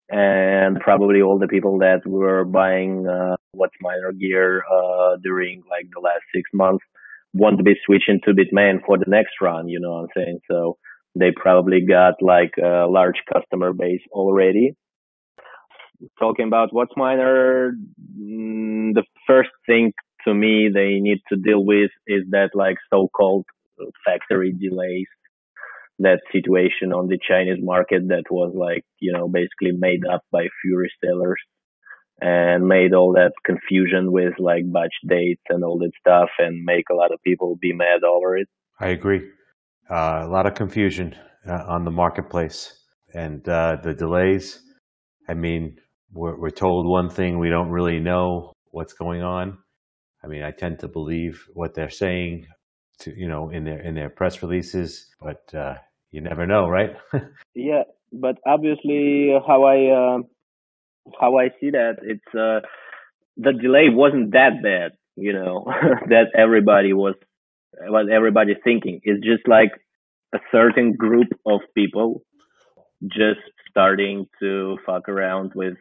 and 0.09 0.79
probably 0.81 1.21
all 1.21 1.39
the 1.39 1.49
people 1.49 1.79
that 1.79 2.07
were 2.07 2.45
buying 2.45 3.07
uh, 3.09 3.37
WhatsMiner 3.57 4.17
gear 4.19 4.63
uh, 4.71 5.17
during 5.23 5.63
like 5.69 5.87
the 5.93 6.01
last 6.01 6.23
six 6.35 6.49
months 6.55 6.85
want 7.33 7.59
to 7.59 7.65
be 7.65 7.75
switching 7.85 8.21
to 8.25 8.33
Bitmain 8.33 8.79
for 8.87 8.99
the 8.99 9.05
next 9.09 9.33
run. 9.41 9.69
You 9.69 9.81
know 9.81 9.93
what 9.93 10.03
I'm 10.03 10.09
saying? 10.17 10.41
So 10.49 10.79
they 11.17 11.31
probably 11.35 11.81
got 11.87 12.15
like 12.21 12.53
a 12.63 12.87
large 12.89 13.21
customer 13.33 13.73
base 13.73 14.03
already. 14.13 14.75
Talking 16.19 16.47
about 16.47 16.71
WhatsMiner, 16.71 17.73
mm, 18.19 18.95
the 18.95 19.05
first 19.27 19.51
thing 19.67 19.93
to 20.27 20.35
me 20.35 20.71
they 20.73 21.01
need 21.01 21.21
to 21.31 21.37
deal 21.37 21.65
with 21.65 21.91
is 22.07 22.23
that 22.31 22.51
like 22.55 22.77
so-called 22.93 23.47
factory 24.05 24.53
delays. 24.53 25.07
That 25.99 26.21
situation 26.33 26.95
on 26.95 27.09
the 27.09 27.19
Chinese 27.29 27.63
market 27.63 28.09
that 28.09 28.25
was 28.31 28.55
like, 28.57 28.85
you 29.01 29.13
know, 29.13 29.29
basically 29.29 29.73
made 29.79 30.01
up 30.11 30.23
by 30.33 30.47
few 30.63 30.83
resellers 30.83 31.35
and 32.23 32.67
made 32.67 32.95
all 32.95 33.13
that 33.15 33.33
confusion 33.45 34.11
with 34.11 34.33
like 34.39 34.71
batch 34.73 34.95
dates 35.07 35.43
and 35.49 35.63
all 35.63 35.79
that 35.79 35.93
stuff 36.01 36.29
and 36.39 36.65
make 36.65 36.85
a 36.91 36.95
lot 36.95 37.13
of 37.13 37.21
people 37.23 37.57
be 37.61 37.73
mad 37.75 38.03
over 38.03 38.37
it. 38.37 38.49
I 38.79 38.89
agree. 38.89 39.23
Uh, 39.91 40.21
a 40.23 40.29
lot 40.29 40.47
of 40.47 40.55
confusion 40.55 41.15
uh, 41.47 41.65
on 41.69 41.85
the 41.85 41.91
marketplace 41.91 42.79
and 43.13 43.47
uh, 43.49 43.77
the 43.83 43.93
delays. 43.95 44.63
I 45.29 45.35
mean, 45.35 45.77
we're, 46.13 46.39
we're 46.39 46.51
told 46.51 46.89
one 46.89 47.11
thing, 47.11 47.39
we 47.39 47.51
don't 47.51 47.71
really 47.71 48.01
know 48.01 48.53
what's 48.71 48.93
going 48.93 49.23
on. 49.23 49.59
I 50.23 50.27
mean, 50.27 50.43
I 50.43 50.51
tend 50.51 50.81
to 50.81 50.89
believe 50.89 51.47
what 51.55 51.75
they're 51.75 51.91
saying, 51.91 52.47
to 53.01 53.19
you 53.19 53.29
know, 53.29 53.51
in 53.51 53.65
their 53.65 53.81
in 53.81 53.95
their 53.95 54.11
press 54.11 54.43
releases, 54.43 55.07
but 55.21 55.53
uh, 55.55 55.75
you 56.11 56.21
never 56.21 56.47
know, 56.47 56.69
right? 56.69 56.97
Yeah, 57.55 57.83
but 58.13 58.37
obviously 58.47 59.33
how 59.47 59.65
I 59.65 59.79
uh, 59.91 60.19
how 61.21 61.39
I 61.39 61.49
see 61.61 61.71
that 61.71 61.97
it's 62.03 62.35
uh, 62.35 62.61
the 63.37 63.53
delay 63.53 63.89
wasn't 63.91 64.33
that 64.33 64.63
bad, 64.63 64.93
you 65.17 65.33
know, 65.33 65.65
that 66.09 66.27
everybody 66.37 66.93
was 66.93 67.15
what 67.89 68.11
everybody 68.11 68.55
thinking. 68.63 69.01
It's 69.03 69.25
just 69.25 69.49
like 69.49 69.71
a 70.35 70.39
certain 70.53 70.93
group 70.93 71.29
of 71.47 71.61
people 71.75 72.23
just 73.03 73.41
starting 73.71 74.27
to 74.41 74.79
fuck 74.85 75.09
around 75.09 75.53
with 75.55 75.75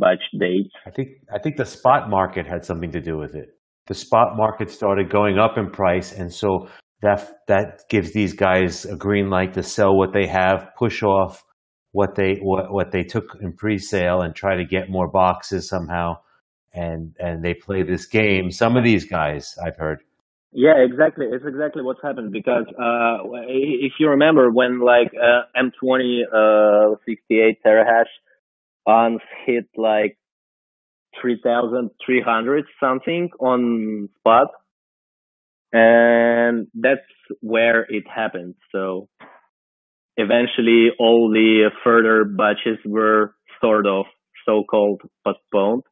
batch 0.00 0.22
dates. 0.38 0.70
I 0.86 0.90
think 0.90 1.08
I 1.32 1.38
think 1.38 1.56
the 1.56 1.66
spot 1.66 2.10
market 2.10 2.46
had 2.46 2.64
something 2.64 2.92
to 2.92 3.00
do 3.00 3.16
with 3.16 3.34
it. 3.34 3.50
The 3.86 3.94
spot 3.94 4.36
market 4.36 4.70
started 4.70 5.10
going 5.10 5.38
up 5.38 5.56
in 5.56 5.70
price, 5.70 6.12
and 6.12 6.32
so 6.32 6.68
that 7.02 7.46
that 7.46 7.82
gives 7.88 8.12
these 8.12 8.32
guys 8.32 8.84
a 8.84 8.96
green 8.96 9.30
light 9.30 9.54
to 9.54 9.62
sell 9.62 9.96
what 9.96 10.12
they 10.12 10.26
have, 10.26 10.68
push 10.76 11.02
off 11.02 11.44
what 11.92 12.14
they 12.14 12.36
what, 12.42 12.72
what 12.72 12.90
they 12.90 13.02
took 13.02 13.36
in 13.40 13.52
pre-sale, 13.52 14.22
and 14.22 14.34
try 14.34 14.56
to 14.56 14.64
get 14.64 14.90
more 14.90 15.08
boxes 15.08 15.68
somehow. 15.68 16.16
And 16.72 17.14
and 17.18 17.44
they 17.44 17.54
play 17.54 17.82
this 17.82 18.06
game. 18.06 18.50
Some 18.50 18.76
of 18.76 18.84
these 18.84 19.04
guys, 19.04 19.54
I've 19.64 19.76
heard. 19.76 20.00
Yeah, 20.52 20.78
exactly. 20.78 21.26
It's 21.26 21.44
exactly 21.46 21.82
what's 21.82 22.00
happened 22.02 22.32
because 22.32 22.64
uh, 22.78 23.18
if 23.46 23.92
you 23.98 24.08
remember 24.08 24.50
when 24.50 24.80
like 24.80 25.12
uh, 25.14 25.42
M20 25.54 26.22
uh, 26.32 26.96
68 27.04 27.58
terahash 27.62 28.08
ons 28.86 29.20
hit 29.44 29.66
like 29.76 30.16
3,300 31.20 32.64
something 32.80 33.30
on 33.40 34.08
spot, 34.18 34.48
and 35.72 36.66
that's 36.74 37.00
where 37.40 37.86
it 37.88 38.04
happened. 38.08 38.54
So 38.72 39.08
eventually, 40.16 40.88
all 40.98 41.30
the 41.30 41.70
further 41.84 42.24
batches 42.24 42.78
were 42.84 43.34
sort 43.60 43.86
of 43.86 44.06
so-called 44.46 45.02
postponed, 45.24 45.82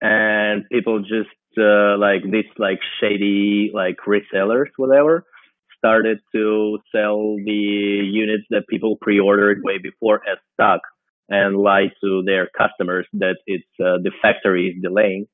and 0.00 0.64
people 0.70 1.00
just 1.00 1.30
uh, 1.58 1.98
like 1.98 2.22
this 2.24 2.46
like 2.58 2.80
shady 3.00 3.70
like 3.74 3.96
resellers 4.06 4.70
whatever 4.76 5.24
started 5.76 6.18
to 6.32 6.78
sell 6.94 7.36
the 7.44 8.00
units 8.12 8.44
that 8.50 8.62
people 8.70 8.96
pre-ordered 9.00 9.62
way 9.64 9.78
before 9.82 10.20
as 10.30 10.38
stock 10.54 10.80
and 11.32 11.56
lie 11.56 11.88
to 12.02 12.22
their 12.26 12.48
customers 12.56 13.06
that 13.14 13.36
it's 13.46 13.64
uh, 13.80 13.98
the 14.04 14.12
factory 14.22 14.68
is 14.68 14.82
delaying 14.82 15.26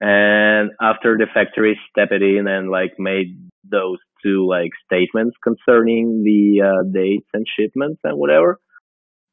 and 0.00 0.70
after 0.80 1.18
the 1.18 1.26
factory 1.34 1.78
stepped 1.90 2.12
in 2.12 2.46
and 2.48 2.70
like 2.70 2.94
made 2.98 3.38
those 3.70 3.98
two 4.24 4.46
like 4.48 4.70
statements 4.86 5.36
concerning 5.42 6.22
the 6.24 6.62
uh, 6.62 6.82
dates 6.92 7.28
and 7.34 7.46
shipments 7.58 8.00
and 8.04 8.18
whatever 8.18 8.60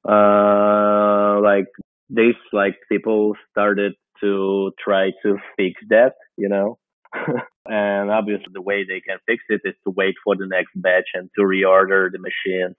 uh 0.08 1.39
like 1.41 1.67
this 2.10 2.36
like 2.53 2.75
people 2.89 3.36
started 3.51 3.93
to 4.21 4.71
try 4.84 5.12
to 5.23 5.38
fix 5.58 5.82
that, 5.89 6.13
you 6.38 6.49
know. 6.49 6.77
and 7.65 8.12
obviously 8.12 8.47
the 8.53 8.62
way 8.62 8.84
they 8.84 9.01
can 9.01 9.17
fix 9.25 9.43
it 9.49 9.62
is 9.65 9.75
to 9.84 9.93
wait 9.95 10.15
for 10.23 10.36
the 10.36 10.47
next 10.47 10.71
batch 10.75 11.10
and 11.15 11.29
to 11.36 11.43
reorder 11.43 12.10
the 12.12 12.19
machines 12.19 12.75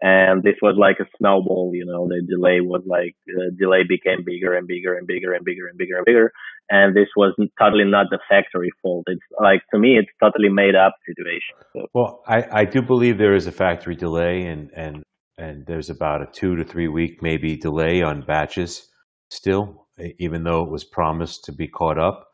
and 0.00 0.42
this 0.42 0.56
was 0.60 0.76
like 0.78 0.98
a 1.00 1.08
snowball 1.18 1.70
you 1.74 1.84
know 1.84 2.08
the 2.08 2.22
delay 2.28 2.60
was 2.60 2.82
like 2.86 3.14
the 3.26 3.50
delay 3.58 3.82
became 3.88 4.24
bigger 4.24 4.54
and 4.54 4.66
bigger 4.66 4.96
and 4.96 5.06
bigger 5.06 5.32
and 5.32 5.44
bigger 5.44 5.66
and 5.66 5.78
bigger 5.78 5.96
and 5.96 6.04
bigger. 6.04 6.32
And 6.70 6.96
this 6.96 7.08
was 7.14 7.34
totally 7.58 7.84
not 7.84 8.06
the 8.10 8.18
factory 8.28 8.70
fault. 8.80 9.04
It's 9.06 9.20
like 9.38 9.62
to 9.72 9.78
me 9.78 9.98
it's 9.98 10.10
totally 10.22 10.48
made 10.48 10.74
up 10.74 10.94
situation. 11.06 11.56
So. 11.72 11.86
well 11.94 12.22
I, 12.26 12.60
I 12.60 12.64
do 12.64 12.82
believe 12.82 13.18
there 13.18 13.34
is 13.34 13.46
a 13.46 13.52
factory 13.52 13.94
delay 13.96 14.42
and 14.46 14.70
and 14.74 15.02
and 15.36 15.66
there's 15.66 15.90
about 15.90 16.22
a 16.22 16.26
two 16.26 16.56
to 16.56 16.64
three 16.64 16.88
week 16.88 17.22
maybe 17.22 17.56
delay 17.56 18.02
on 18.02 18.22
batches 18.22 18.88
still 19.30 19.86
even 20.18 20.42
though 20.42 20.62
it 20.64 20.70
was 20.70 20.84
promised 20.84 21.44
to 21.44 21.52
be 21.52 21.68
caught 21.68 21.98
up. 21.98 22.28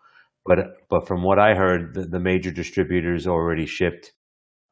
But 0.46 0.58
but 0.88 1.06
from 1.06 1.22
what 1.22 1.38
i 1.38 1.54
heard 1.54 1.94
the, 1.94 2.02
the 2.04 2.20
major 2.20 2.50
distributors 2.50 3.26
already 3.26 3.66
shipped 3.66 4.12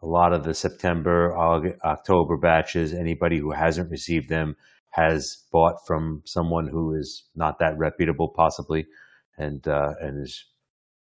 a 0.02 0.06
lot 0.06 0.32
of 0.32 0.44
the 0.44 0.54
September, 0.54 1.36
October 1.84 2.36
batches. 2.36 2.94
Anybody 2.94 3.38
who 3.38 3.52
hasn't 3.52 3.90
received 3.90 4.28
them 4.28 4.54
has 4.90 5.44
bought 5.52 5.74
from 5.86 6.22
someone 6.24 6.68
who 6.68 6.94
is 6.94 7.24
not 7.34 7.58
that 7.58 7.76
reputable, 7.76 8.32
possibly, 8.34 8.86
and 9.36 9.66
uh, 9.66 9.94
and 10.00 10.22
is 10.22 10.44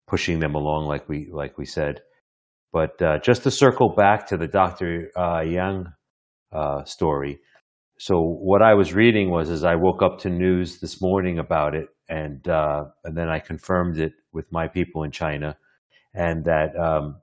pushing 0.07 0.39
them 0.39 0.55
along, 0.55 0.87
like 0.87 1.09
we 1.09 1.29
like 1.31 1.57
we 1.57 1.65
said. 1.65 2.01
But 2.71 3.01
uh, 3.01 3.19
just 3.19 3.43
to 3.43 3.51
circle 3.51 3.93
back 3.95 4.27
to 4.27 4.37
the 4.37 4.47
Dr. 4.47 5.09
Uh, 5.15 5.41
Yang 5.41 5.85
uh, 6.51 6.83
story. 6.83 7.39
So 7.97 8.19
what 8.19 8.61
I 8.61 8.73
was 8.73 8.93
reading 8.93 9.29
was, 9.31 9.49
as 9.49 9.63
I 9.63 9.75
woke 9.75 10.01
up 10.01 10.19
to 10.19 10.29
news 10.29 10.79
this 10.79 11.01
morning 11.01 11.39
about 11.39 11.73
it, 11.75 11.87
and 12.09 12.47
uh, 12.47 12.85
and 13.03 13.17
then 13.17 13.29
I 13.29 13.39
confirmed 13.39 13.99
it 13.99 14.13
with 14.33 14.51
my 14.51 14.67
people 14.67 15.03
in 15.03 15.11
China, 15.11 15.57
and 16.13 16.45
that 16.45 16.75
um, 16.77 17.21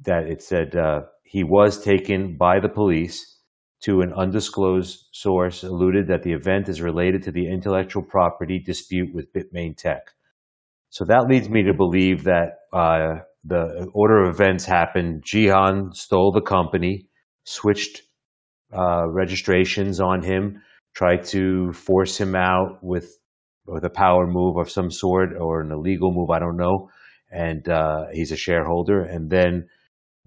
that 0.00 0.24
it 0.26 0.42
said 0.42 0.76
uh, 0.76 1.02
he 1.24 1.44
was 1.44 1.82
taken 1.82 2.36
by 2.36 2.60
the 2.60 2.68
police 2.68 3.38
to 3.80 4.00
an 4.00 4.12
undisclosed 4.12 5.06
source 5.12 5.62
alluded 5.62 6.08
that 6.08 6.22
the 6.22 6.32
event 6.32 6.68
is 6.68 6.80
related 6.80 7.22
to 7.22 7.32
the 7.32 7.48
intellectual 7.48 8.02
property 8.02 8.58
dispute 8.58 9.14
with 9.14 9.32
Bitmain 9.32 9.76
Tech. 9.76 10.02
So 10.90 11.04
that 11.04 11.28
leads 11.28 11.48
me 11.48 11.62
to 11.64 11.74
believe 11.74 12.24
that 12.24 12.58
uh, 12.72 13.20
the 13.44 13.88
order 13.94 14.24
of 14.24 14.34
events 14.34 14.64
happened. 14.64 15.22
Jihan 15.22 15.94
stole 15.94 16.32
the 16.32 16.40
company, 16.40 17.08
switched 17.44 18.02
uh, 18.76 19.08
registrations 19.08 20.00
on 20.00 20.22
him, 20.22 20.62
tried 20.94 21.24
to 21.24 21.72
force 21.72 22.18
him 22.18 22.34
out 22.34 22.78
with 22.82 23.18
with 23.66 23.84
a 23.84 23.90
power 23.90 24.26
move 24.26 24.56
of 24.56 24.70
some 24.70 24.90
sort 24.90 25.30
or 25.38 25.60
an 25.60 25.70
illegal 25.70 26.10
move, 26.10 26.30
I 26.30 26.38
don't 26.38 26.56
know. 26.56 26.88
And 27.30 27.68
uh, 27.68 28.06
he's 28.12 28.32
a 28.32 28.36
shareholder, 28.36 29.02
and 29.02 29.28
then 29.28 29.68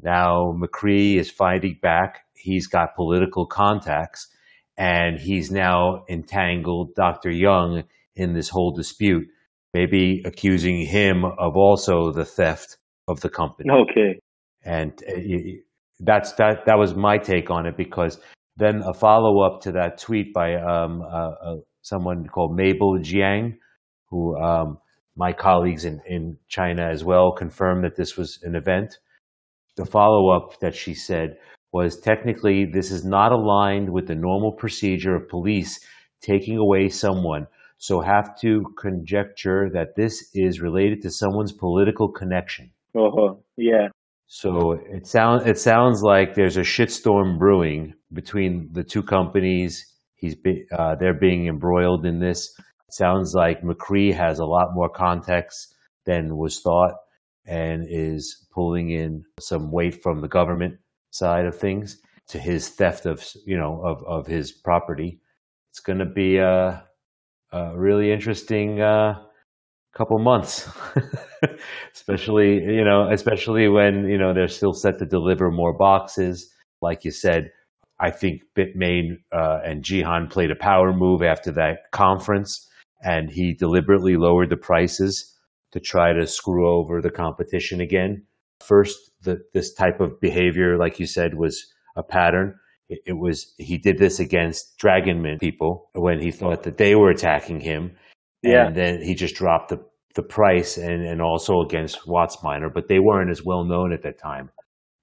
now 0.03 0.53
Micree 0.57 1.17
is 1.17 1.29
fighting 1.29 1.77
back. 1.81 2.25
He's 2.33 2.67
got 2.67 2.95
political 2.95 3.45
contacts 3.45 4.27
and 4.77 5.19
he's 5.19 5.51
now 5.51 6.03
entangled 6.09 6.95
Dr. 6.95 7.29
Young 7.29 7.83
in 8.15 8.33
this 8.33 8.49
whole 8.49 8.71
dispute, 8.71 9.27
maybe 9.73 10.21
accusing 10.25 10.85
him 10.85 11.23
of 11.23 11.55
also 11.55 12.11
the 12.11 12.25
theft 12.25 12.77
of 13.07 13.21
the 13.21 13.29
company. 13.29 13.69
Okay. 13.69 14.19
And 14.63 14.93
uh, 15.07 15.61
that's 15.99 16.33
that 16.33 16.65
that 16.65 16.77
was 16.77 16.95
my 16.95 17.17
take 17.17 17.49
on 17.49 17.65
it 17.65 17.77
because 17.77 18.19
then 18.57 18.81
a 18.85 18.93
follow 18.93 19.41
up 19.41 19.61
to 19.61 19.71
that 19.73 19.97
tweet 19.97 20.33
by 20.33 20.55
um, 20.55 21.01
uh, 21.01 21.31
uh, 21.31 21.55
someone 21.81 22.27
called 22.27 22.55
Mable 22.55 22.97
Jiang, 22.99 23.57
who 24.09 24.37
um, 24.37 24.77
my 25.15 25.33
colleagues 25.33 25.85
in, 25.85 26.01
in 26.07 26.37
China 26.47 26.87
as 26.87 27.03
well 27.03 27.31
confirmed 27.31 27.83
that 27.83 27.95
this 27.95 28.17
was 28.17 28.39
an 28.43 28.55
event 28.55 28.97
the 29.75 29.85
follow 29.85 30.29
up 30.29 30.59
that 30.59 30.75
she 30.75 30.93
said 30.93 31.37
was 31.71 31.99
technically 31.99 32.65
this 32.65 32.91
is 32.91 33.05
not 33.05 33.31
aligned 33.31 33.91
with 33.91 34.07
the 34.07 34.15
normal 34.15 34.51
procedure 34.51 35.15
of 35.15 35.29
police 35.29 35.79
taking 36.21 36.57
away 36.57 36.89
someone, 36.89 37.47
so 37.77 38.01
have 38.01 38.39
to 38.39 38.63
conjecture 38.77 39.69
that 39.73 39.95
this 39.95 40.29
is 40.33 40.61
related 40.61 41.01
to 41.01 41.09
someone's 41.09 41.51
political 41.51 42.11
connection. 42.11 42.71
Uh-huh. 42.95 43.35
Yeah. 43.57 43.87
So 44.27 44.79
it 44.89 45.07
sounds 45.07 45.45
it 45.45 45.57
sounds 45.57 46.01
like 46.03 46.35
there's 46.35 46.57
a 46.57 46.61
shitstorm 46.61 47.37
brewing 47.37 47.93
between 48.13 48.69
the 48.71 48.83
two 48.83 49.03
companies. 49.03 49.85
He's 50.15 50.35
be, 50.35 50.65
uh, 50.71 50.95
they're 50.95 51.19
being 51.19 51.47
embroiled 51.47 52.05
in 52.05 52.19
this. 52.19 52.53
It 52.59 52.93
sounds 52.93 53.33
like 53.33 53.61
Micree 53.61 54.13
has 54.13 54.39
a 54.39 54.45
lot 54.45 54.69
more 54.73 54.89
context 54.89 55.75
than 56.05 56.37
was 56.37 56.61
thought 56.61 56.93
and 57.45 57.85
is 57.89 58.47
pulling 58.51 58.91
in 58.91 59.23
some 59.39 59.71
weight 59.71 60.01
from 60.01 60.21
the 60.21 60.27
government 60.27 60.77
side 61.11 61.45
of 61.45 61.57
things 61.57 61.97
to 62.27 62.39
his 62.39 62.69
theft 62.69 63.05
of 63.05 63.25
you 63.45 63.57
know 63.57 63.81
of, 63.83 64.03
of 64.05 64.27
his 64.27 64.51
property. 64.51 65.19
It's 65.69 65.79
going 65.79 65.99
to 65.99 66.05
be 66.05 66.37
a, 66.37 66.83
a, 67.51 67.77
really 67.77 68.11
interesting 68.11 68.81
uh, 68.81 69.21
couple 69.93 70.19
months, 70.19 70.69
especially 71.93 72.63
you 72.63 72.83
know 72.83 73.09
especially 73.09 73.67
when 73.67 74.07
you 74.07 74.17
know 74.17 74.33
they're 74.33 74.47
still 74.47 74.73
set 74.73 74.99
to 74.99 75.05
deliver 75.05 75.51
more 75.51 75.73
boxes. 75.73 76.49
Like 76.81 77.03
you 77.05 77.11
said, 77.11 77.51
I 77.99 78.11
think 78.11 78.41
Bitmain 78.57 79.17
uh, 79.31 79.59
and 79.63 79.83
Jihan 79.83 80.29
played 80.29 80.51
a 80.51 80.55
power 80.55 80.93
move 80.93 81.21
after 81.21 81.51
that 81.53 81.91
conference, 81.91 82.67
and 83.03 83.29
he 83.29 83.53
deliberately 83.53 84.15
lowered 84.15 84.49
the 84.49 84.57
prices 84.57 85.31
to 85.71 85.79
try 85.79 86.13
to 86.13 86.27
screw 86.27 86.67
over 86.67 87.01
the 87.01 87.11
competition 87.11 87.81
again. 87.81 88.23
First, 88.59 89.11
the, 89.21 89.41
this 89.53 89.73
type 89.73 89.99
of 89.99 90.19
behavior, 90.19 90.77
like 90.77 90.99
you 90.99 91.05
said, 91.05 91.35
was 91.35 91.65
a 91.95 92.03
pattern. 92.03 92.55
It, 92.89 92.99
it 93.05 93.13
was 93.13 93.53
he 93.57 93.77
did 93.77 93.97
this 93.97 94.19
against 94.19 94.77
Dragonmint 94.77 95.39
people 95.39 95.89
when 95.93 96.19
he 96.19 96.31
thought 96.31 96.63
that 96.63 96.77
they 96.77 96.95
were 96.95 97.09
attacking 97.09 97.61
him, 97.61 97.95
yeah. 98.43 98.67
and 98.67 98.75
then 98.75 99.01
he 99.01 99.15
just 99.15 99.35
dropped 99.35 99.69
the 99.69 99.83
the 100.15 100.23
price 100.23 100.77
and, 100.77 101.03
and 101.05 101.21
also 101.21 101.61
against 101.61 102.05
WhatsMiner, 102.05 102.73
but 102.73 102.87
they 102.87 102.99
weren't 102.99 103.31
as 103.31 103.43
well 103.43 103.63
known 103.63 103.93
at 103.93 104.03
that 104.03 104.19
time. 104.19 104.49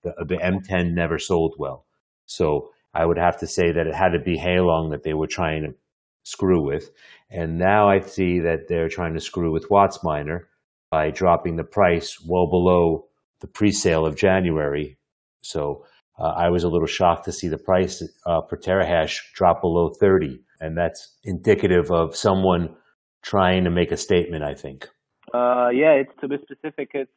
The, 0.03 0.15
the 0.27 0.37
M10 0.37 0.93
never 0.93 1.19
sold 1.19 1.55
well. 1.59 1.87
So 2.27 2.71
I 2.95 3.07
would 3.07 3.19
have 3.19 3.39
to 3.41 3.47
say 3.47 3.73
that 3.73 3.87
it 3.87 3.95
had 3.95 4.11
to 4.11 4.19
be 4.19 4.39
Halong 4.39 4.91
that 4.91 5.03
they 5.03 5.15
were 5.15 5.27
trying 5.27 5.63
to 5.63 5.75
screw 6.25 6.63
with. 6.63 6.91
And 7.31 7.59
now 7.59 7.89
I 7.89 8.01
see 8.01 8.41
that 8.41 8.69
they're 8.69 8.89
trying 8.89 9.15
to 9.15 9.21
screw 9.21 9.51
with 9.53 9.69
WhatsMiner 9.69 10.43
by 10.91 11.11
dropping 11.11 11.57
the 11.57 11.65
price 11.65 12.19
well 12.27 12.49
below 12.49 13.07
the 13.41 13.47
pre-sale 13.47 14.07
of 14.07 14.17
January. 14.17 14.99
So 15.43 15.85
uh, 16.19 16.35
I 16.37 16.49
was 16.49 16.65
a 16.65 16.69
little 16.69 16.87
shocked 16.87 17.25
to 17.27 17.33
see 17.33 17.49
the 17.49 17.59
price 17.59 18.03
uh, 18.27 18.41
per 18.43 18.57
terahash 18.57 19.19
drop 19.35 19.61
below 19.61 19.91
30. 19.91 20.41
And 20.61 20.77
that's 20.77 21.17
indicative 21.23 21.91
of 21.91 22.17
someone 22.17 22.75
trying 23.23 23.65
to 23.65 23.71
make 23.71 23.93
a 23.93 23.97
statement, 23.97 24.43
I 24.43 24.55
think. 24.55 24.89
Uh, 25.33 25.69
yeah, 25.73 25.93
it's 25.93 26.13
to 26.21 26.29
be 26.29 26.37
specific, 26.43 26.91
it's 26.95 27.11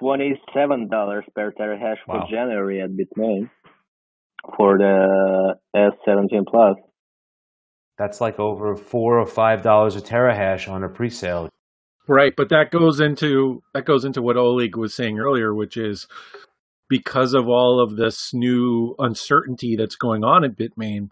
$27 0.00 0.88
per 1.34 1.52
terahash 1.52 1.96
for 2.04 2.18
wow. 2.18 2.26
January 2.30 2.80
at 2.80 2.90
Bitmain 2.90 3.50
for 4.56 4.76
the 4.78 5.54
S17 5.74 6.46
Plus. 6.46 6.76
That's 7.98 8.20
like 8.20 8.40
over 8.40 8.74
four 8.74 9.20
or 9.20 9.26
five 9.26 9.62
dollars 9.62 9.96
a 9.96 10.00
terahash 10.00 10.68
on 10.68 10.82
a 10.82 10.88
pre-sale. 10.88 11.48
Right, 12.08 12.34
but 12.36 12.48
that 12.48 12.70
goes 12.70 12.98
into 12.98 13.62
that 13.74 13.84
goes 13.84 14.04
into 14.04 14.22
what 14.22 14.36
Oleg 14.36 14.76
was 14.76 14.92
saying 14.92 15.18
earlier, 15.18 15.54
which 15.54 15.76
is 15.76 16.08
because 16.88 17.32
of 17.32 17.48
all 17.48 17.80
of 17.80 17.96
this 17.96 18.34
new 18.34 18.94
uncertainty 18.98 19.76
that's 19.76 19.94
going 19.94 20.24
on 20.24 20.44
at 20.44 20.56
Bitmain, 20.56 21.10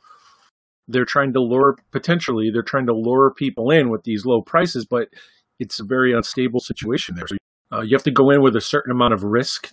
they're 0.89 1.05
trying 1.05 1.33
to 1.33 1.41
lure 1.41 1.79
potentially 1.93 2.51
they're 2.53 2.63
trying 2.63 2.87
to 2.87 2.93
lure 2.93 3.33
people 3.33 3.71
in 3.71 3.89
with 3.89 4.03
these 4.03 4.27
low 4.27 4.43
prices, 4.43 4.85
but 4.85 5.09
it's 5.61 5.79
a 5.79 5.85
very 5.85 6.13
unstable 6.13 6.61
situation 6.61 7.15
there. 7.15 7.29
So 7.29 7.37
uh, 7.73 7.83
you 7.83 7.95
have 7.95 8.03
to 8.05 8.11
go 8.11 8.31
in 8.31 8.43
with 8.43 8.57
a 8.57 8.61
certain 8.61 8.91
amount 8.91 9.15
of 9.15 9.23
risk 9.23 9.73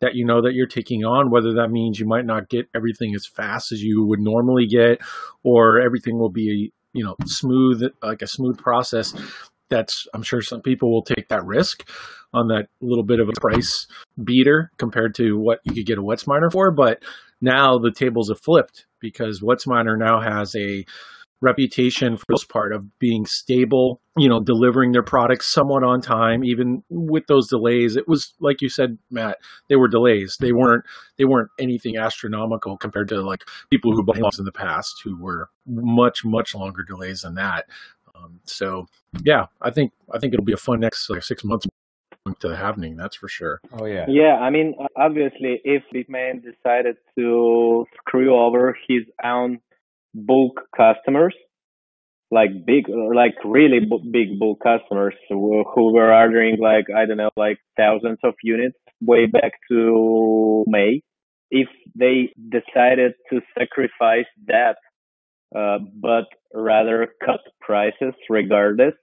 that 0.00 0.14
you 0.14 0.24
know 0.24 0.42
that 0.42 0.54
you're 0.54 0.66
taking 0.66 1.04
on, 1.04 1.30
whether 1.30 1.54
that 1.54 1.68
means 1.68 1.98
you 1.98 2.06
might 2.06 2.24
not 2.24 2.48
get 2.48 2.68
everything 2.74 3.14
as 3.14 3.26
fast 3.26 3.72
as 3.72 3.82
you 3.82 4.04
would 4.04 4.20
normally 4.20 4.66
get, 4.66 5.00
or 5.42 5.80
everything 5.80 6.18
will 6.18 6.30
be 6.30 6.72
you 6.92 7.04
know 7.04 7.16
smooth 7.26 7.82
like 8.02 8.22
a 8.22 8.26
smooth 8.26 8.58
process 8.58 9.14
that's 9.72 10.06
I'm 10.14 10.22
sure 10.22 10.42
some 10.42 10.60
people 10.60 10.92
will 10.92 11.02
take 11.02 11.28
that 11.28 11.44
risk 11.44 11.88
on 12.32 12.48
that 12.48 12.68
little 12.80 13.04
bit 13.04 13.20
of 13.20 13.28
a 13.28 13.40
price 13.40 13.86
beater 14.22 14.70
compared 14.78 15.14
to 15.16 15.38
what 15.38 15.60
you 15.64 15.74
could 15.74 15.86
get 15.86 15.98
a 15.98 16.02
WhatsMiner 16.02 16.50
for. 16.50 16.70
But 16.70 17.02
now 17.40 17.78
the 17.78 17.92
tables 17.92 18.28
have 18.28 18.40
flipped 18.40 18.86
because 19.00 19.40
WhatsMiner 19.40 19.98
now 19.98 20.20
has 20.20 20.54
a 20.54 20.84
reputation 21.42 22.16
for 22.16 22.24
this 22.28 22.44
part 22.44 22.72
of 22.72 22.98
being 23.00 23.26
stable, 23.26 24.00
you 24.16 24.28
know, 24.28 24.40
delivering 24.40 24.92
their 24.92 25.02
products 25.02 25.52
somewhat 25.52 25.82
on 25.82 26.00
time, 26.00 26.44
even 26.44 26.84
with 26.88 27.26
those 27.26 27.48
delays. 27.48 27.96
It 27.96 28.06
was 28.06 28.32
like 28.40 28.62
you 28.62 28.68
said, 28.68 28.96
Matt, 29.10 29.38
they 29.68 29.76
were 29.76 29.88
delays. 29.88 30.36
They 30.40 30.52
weren't 30.52 30.84
they 31.18 31.24
weren't 31.24 31.50
anything 31.58 31.96
astronomical 31.96 32.76
compared 32.76 33.08
to 33.08 33.20
like 33.20 33.44
people 33.70 33.92
who 33.92 34.04
bought 34.04 34.38
in 34.38 34.44
the 34.44 34.52
past 34.52 35.00
who 35.02 35.20
were 35.20 35.50
much, 35.66 36.24
much 36.24 36.54
longer 36.54 36.84
delays 36.84 37.22
than 37.22 37.34
that. 37.34 37.66
Um, 38.22 38.40
so 38.44 38.86
yeah, 39.24 39.46
I 39.60 39.70
think 39.70 39.92
I 40.12 40.18
think 40.18 40.32
it'll 40.34 40.44
be 40.44 40.52
a 40.52 40.56
fun 40.56 40.80
next 40.80 41.08
like 41.10 41.22
six 41.22 41.44
months. 41.44 41.66
to 42.40 42.48
the 42.48 42.56
happening. 42.56 42.96
That's 42.96 43.16
for 43.16 43.28
sure. 43.28 43.60
Oh 43.72 43.86
yeah. 43.86 44.06
Yeah, 44.08 44.36
I 44.40 44.50
mean, 44.50 44.74
obviously, 44.96 45.60
if 45.64 45.82
Bitmain 45.94 46.42
decided 46.42 46.96
to 47.18 47.84
screw 47.98 48.34
over 48.38 48.76
his 48.88 49.02
own 49.24 49.58
bulk 50.14 50.60
customers, 50.76 51.34
like 52.30 52.50
big, 52.66 52.84
like 52.88 53.34
really 53.44 53.80
big 54.10 54.38
bulk 54.38 54.60
customers 54.62 55.14
who, 55.28 55.64
who 55.74 55.92
were 55.92 56.12
ordering 56.12 56.58
like 56.60 56.86
I 56.94 57.06
don't 57.06 57.16
know, 57.16 57.30
like 57.36 57.58
thousands 57.76 58.18
of 58.24 58.34
units 58.42 58.76
way 59.00 59.26
back 59.26 59.52
to 59.70 60.64
May, 60.66 61.02
if 61.50 61.68
they 61.94 62.32
decided 62.50 63.12
to 63.30 63.40
sacrifice 63.58 64.30
that, 64.46 64.76
uh, 65.54 65.78
but 66.00 66.24
rather 66.54 67.08
cut 67.24 67.40
prices 67.60 68.14
regardless, 68.28 68.94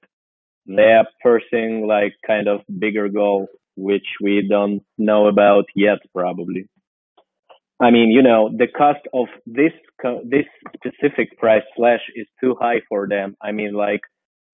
they 0.67 0.91
are 0.93 1.07
pursuing 1.23 1.87
like 1.87 2.13
kind 2.25 2.47
of 2.47 2.61
bigger 2.79 3.09
goal, 3.09 3.47
which 3.75 4.05
we 4.21 4.45
don't 4.47 4.81
know 4.97 5.27
about 5.27 5.65
yet, 5.75 5.99
probably. 6.15 6.67
I 7.81 7.91
mean, 7.91 8.09
you 8.11 8.21
know, 8.21 8.49
the 8.55 8.67
cost 8.67 8.99
of 9.13 9.27
this 9.45 9.71
this 10.23 10.45
specific 10.75 11.37
price 11.37 11.63
slash 11.75 12.01
is 12.15 12.27
too 12.41 12.55
high 12.59 12.81
for 12.89 13.07
them. 13.07 13.35
I 13.41 13.51
mean, 13.51 13.73
like 13.73 14.01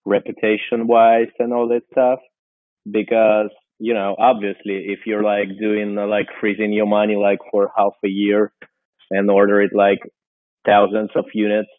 reputation 0.05 0.87
wise 0.87 1.33
and 1.39 1.51
all 1.51 1.67
that 1.69 1.81
stuff, 1.91 2.19
because 2.89 3.49
you 3.79 3.93
know, 3.93 4.15
obviously, 4.17 4.85
if 4.87 4.99
you're 5.05 5.23
like 5.23 5.49
doing 5.59 5.95
like 5.95 6.27
freezing 6.39 6.71
your 6.71 6.85
money 6.85 7.15
like 7.15 7.39
for 7.51 7.71
half 7.75 7.93
a 8.05 8.07
year 8.07 8.53
and 9.11 9.29
order 9.29 9.61
it 9.61 9.71
like 9.73 9.99
thousands 10.65 11.09
of 11.15 11.25
units, 11.33 11.69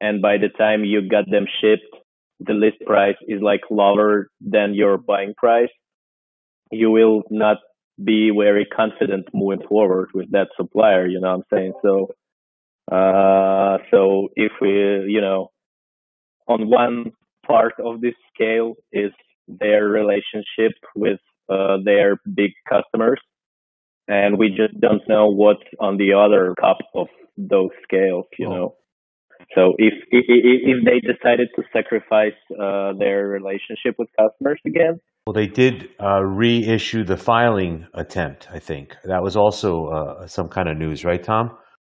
and 0.00 0.22
by 0.22 0.36
the 0.38 0.48
time 0.48 0.84
you 0.84 1.08
got 1.08 1.30
them 1.30 1.46
shipped, 1.60 1.94
the 2.40 2.52
list 2.52 2.76
price 2.86 3.16
is 3.26 3.40
like 3.42 3.62
lower 3.70 4.28
than 4.40 4.74
your 4.74 4.96
buying 4.96 5.34
price, 5.36 5.70
you 6.70 6.90
will 6.90 7.22
not 7.30 7.58
be 8.02 8.30
very 8.30 8.64
confident 8.64 9.26
moving 9.34 9.66
forward 9.66 10.10
with 10.14 10.30
that 10.30 10.48
supplier. 10.56 11.06
You 11.06 11.20
know 11.20 11.36
what 11.36 11.44
I'm 11.52 11.58
saying? 11.58 11.72
So, 11.82 12.08
uh, 12.90 13.78
so 13.90 14.28
if 14.36 14.52
we, 14.60 14.70
you 15.12 15.20
know, 15.20 15.50
on 16.46 16.70
one 16.70 17.12
part 17.46 17.74
of 17.84 18.00
this 18.00 18.14
scale 18.34 18.74
is 18.92 19.10
their 19.48 19.84
relationship 19.84 20.72
with 20.94 21.18
uh, 21.48 21.78
their 21.84 22.20
big 22.34 22.52
customers, 22.68 23.20
and 24.06 24.38
we 24.38 24.48
just 24.50 24.78
don't 24.80 25.02
know 25.08 25.28
what's 25.28 25.62
on 25.80 25.96
the 25.96 26.12
other 26.12 26.54
cup 26.60 26.78
of 26.94 27.08
those 27.36 27.70
scales. 27.82 28.26
You 28.38 28.46
oh. 28.46 28.50
know. 28.50 28.74
So 29.54 29.74
if, 29.78 29.94
if 30.10 30.24
if 30.28 30.84
they 30.84 31.00
decided 31.00 31.48
to 31.56 31.62
sacrifice 31.72 32.38
uh, 32.60 32.92
their 32.98 33.28
relationship 33.28 33.94
with 33.98 34.08
customers 34.18 34.60
again, 34.66 35.00
well, 35.28 35.34
they 35.34 35.46
did 35.46 35.90
uh, 36.02 36.22
reissue 36.22 37.04
the 37.04 37.18
filing 37.18 37.86
attempt. 37.92 38.48
I 38.50 38.58
think 38.58 38.96
that 39.04 39.22
was 39.22 39.36
also 39.36 39.86
uh, 39.88 40.26
some 40.26 40.48
kind 40.48 40.70
of 40.70 40.78
news, 40.78 41.04
right, 41.04 41.22
Tom? 41.22 41.50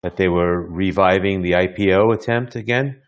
That 0.03 0.16
they 0.16 0.29
were 0.29 0.66
reviving 0.66 1.42
the 1.42 1.53
IPO 1.53 2.14
attempt 2.14 2.57
again, 2.57 3.03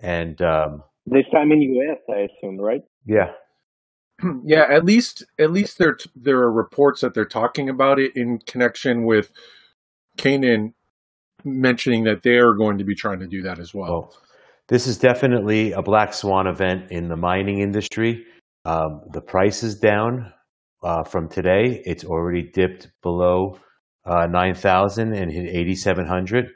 and 0.00 0.40
um, 0.42 0.84
this 1.06 1.24
time 1.32 1.50
in 1.50 1.60
US, 1.60 1.98
I 2.08 2.28
assume, 2.28 2.60
right? 2.60 2.82
Yeah, 3.04 3.32
yeah. 4.44 4.64
At 4.70 4.84
least, 4.84 5.24
at 5.40 5.50
least 5.50 5.78
there 5.78 5.96
there 6.14 6.38
are 6.38 6.52
reports 6.52 7.00
that 7.00 7.14
they're 7.14 7.24
talking 7.24 7.68
about 7.68 7.98
it 7.98 8.12
in 8.14 8.38
connection 8.46 9.06
with 9.06 9.32
Canaan 10.18 10.74
mentioning 11.44 12.04
that 12.04 12.22
they're 12.22 12.54
going 12.54 12.78
to 12.78 12.84
be 12.84 12.94
trying 12.94 13.20
to 13.20 13.26
do 13.26 13.42
that 13.42 13.58
as 13.58 13.74
well. 13.74 14.14
this 14.68 14.86
is 14.86 14.98
definitely 14.98 15.72
a 15.72 15.82
black 15.82 16.12
swan 16.12 16.46
event 16.46 16.90
in 16.90 17.08
the 17.08 17.16
mining 17.16 17.60
industry. 17.60 18.24
Um, 18.64 19.00
the 19.12 19.20
price 19.20 19.62
is 19.62 19.78
down 19.78 20.32
uh, 20.82 21.04
from 21.04 21.28
today. 21.28 21.82
It's 21.86 22.04
already 22.04 22.42
dipped 22.42 22.88
below 23.02 23.58
uh, 24.04 24.26
9,000 24.26 25.14
and 25.14 25.32
hit 25.32 25.46
8,700. 25.48 26.46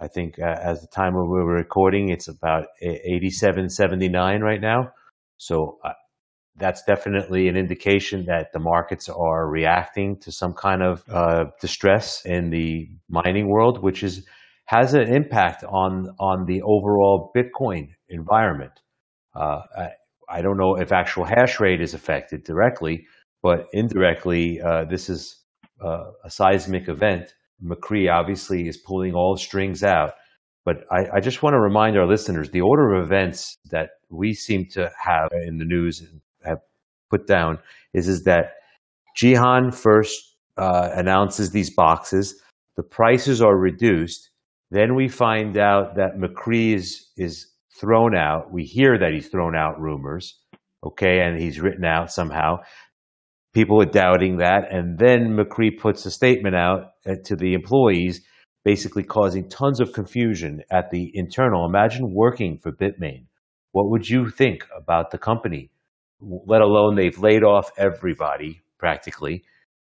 I 0.00 0.08
think 0.08 0.38
uh, 0.38 0.56
as 0.62 0.80
the 0.80 0.86
time 0.86 1.12
we 1.14 1.20
were 1.20 1.44
recording, 1.44 2.08
it's 2.08 2.28
about 2.28 2.66
87.79 2.82 4.40
right 4.40 4.60
now. 4.60 4.92
So 5.36 5.78
uh, 5.84 5.92
that's 6.60 6.82
definitely 6.84 7.48
an 7.48 7.56
indication 7.56 8.26
that 8.26 8.52
the 8.52 8.58
markets 8.58 9.08
are 9.08 9.48
reacting 9.48 10.18
to 10.20 10.30
some 10.30 10.52
kind 10.52 10.82
of 10.82 11.02
uh, 11.08 11.46
distress 11.60 12.24
in 12.24 12.50
the 12.50 12.88
mining 13.08 13.48
world, 13.48 13.82
which 13.82 14.02
is 14.02 14.26
has 14.66 14.94
an 14.94 15.12
impact 15.12 15.64
on 15.64 16.14
on 16.20 16.44
the 16.46 16.62
overall 16.62 17.32
Bitcoin 17.36 17.88
environment. 18.08 18.72
Uh, 19.34 19.62
I, 19.76 19.88
I, 20.28 20.42
don't 20.42 20.56
know 20.56 20.76
if 20.76 20.92
actual 20.92 21.24
hash 21.24 21.58
rate 21.60 21.80
is 21.80 21.94
affected 21.94 22.44
directly, 22.44 23.06
but 23.42 23.66
indirectly, 23.72 24.60
uh, 24.60 24.84
this 24.84 25.08
is 25.08 25.40
uh, 25.84 26.10
a 26.24 26.30
seismic 26.30 26.88
event. 26.88 27.34
Micree 27.64 28.12
obviously 28.12 28.68
is 28.68 28.76
pulling 28.76 29.14
all 29.14 29.36
strings 29.36 29.82
out. 29.82 30.12
But 30.64 30.84
I, 30.90 31.16
I 31.16 31.20
just 31.20 31.42
want 31.42 31.54
to 31.54 31.60
remind 31.60 31.96
our 31.96 32.06
listeners 32.06 32.50
the 32.50 32.60
order 32.60 32.94
of 32.94 33.04
events 33.04 33.56
that 33.70 33.90
we 34.10 34.34
seem 34.34 34.66
to 34.72 34.90
have 35.02 35.30
in 35.32 35.58
the 35.58 35.64
news 35.64 36.06
put 37.10 37.26
down 37.26 37.58
is 37.92 38.08
is 38.08 38.22
that 38.24 38.52
Jihan 39.20 39.74
first 39.74 40.36
uh, 40.56 40.90
announces 40.94 41.50
these 41.50 41.74
boxes, 41.74 42.40
the 42.76 42.82
prices 42.82 43.42
are 43.42 43.56
reduced. 43.56 44.30
Then 44.70 44.94
we 44.94 45.08
find 45.08 45.58
out 45.58 45.96
that 45.96 46.18
Micree 46.18 46.74
is, 46.74 47.10
is 47.16 47.50
thrown 47.80 48.14
out. 48.16 48.52
We 48.52 48.64
hear 48.64 48.98
that 48.98 49.12
he's 49.12 49.28
thrown 49.28 49.56
out 49.56 49.80
rumors, 49.80 50.38
okay, 50.84 51.20
and 51.20 51.40
he's 51.40 51.60
written 51.60 51.84
out 51.84 52.12
somehow. 52.12 52.58
People 53.52 53.82
are 53.82 53.86
doubting 53.86 54.36
that, 54.36 54.70
and 54.70 54.96
then 54.98 55.36
Micree 55.36 55.76
puts 55.76 56.06
a 56.06 56.10
statement 56.10 56.54
out 56.54 56.92
uh, 57.04 57.14
to 57.24 57.34
the 57.34 57.54
employees, 57.54 58.20
basically 58.64 59.02
causing 59.02 59.48
tons 59.48 59.80
of 59.80 59.92
confusion 59.92 60.62
at 60.70 60.90
the 60.90 61.10
internal. 61.14 61.66
Imagine 61.66 62.14
working 62.14 62.58
for 62.58 62.70
Bitmain. 62.70 63.24
What 63.72 63.90
would 63.90 64.08
you 64.08 64.30
think 64.30 64.66
about 64.76 65.10
the 65.10 65.18
company? 65.18 65.70
Let 66.20 66.60
alone 66.60 66.96
they've 66.96 67.18
laid 67.18 67.44
off 67.44 67.70
everybody 67.76 68.60
practically. 68.78 69.44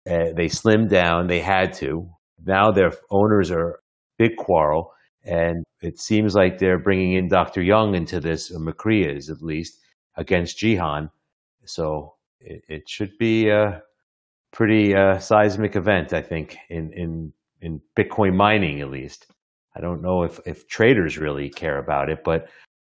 Uh, 0.09 0.33
they 0.35 0.47
slimmed 0.47 0.90
down. 0.90 1.27
They 1.27 1.40
had 1.40 1.73
to. 1.75 2.09
Now 2.44 2.70
their 2.70 2.92
owners 3.11 3.51
are 3.51 3.81
big 4.18 4.37
quarrel, 4.37 4.92
and 5.25 5.64
it 5.81 5.99
seems 5.99 6.35
like 6.35 6.59
they're 6.59 6.79
bringing 6.79 7.14
in 7.14 7.29
Dr. 7.29 7.62
Young 7.62 7.94
into 7.94 8.20
this, 8.20 8.51
or 8.51 8.59
Micree 8.59 9.07
is 9.16 9.31
at 9.31 9.42
least, 9.42 9.81
against 10.16 10.59
Jihan. 10.59 11.11
So 11.64 12.14
it, 12.40 12.62
it 12.68 12.88
should 12.88 13.16
be 13.18 13.49
a 13.49 13.83
pretty 14.53 14.94
uh, 14.94 15.18
seismic 15.18 15.77
event, 15.77 16.12
I 16.12 16.23
think, 16.23 16.57
in, 16.68 16.92
in, 16.92 17.33
in 17.61 17.81
Bitcoin 17.97 18.35
mining 18.35 18.81
at 18.81 18.90
least. 18.90 19.27
I 19.77 19.81
don't 19.81 20.03
know 20.03 20.23
if, 20.23 20.38
if 20.47 20.68
traders 20.68 21.18
really 21.18 21.49
care 21.49 21.79
about 21.79 22.09
it, 22.09 22.23
but 22.25 22.49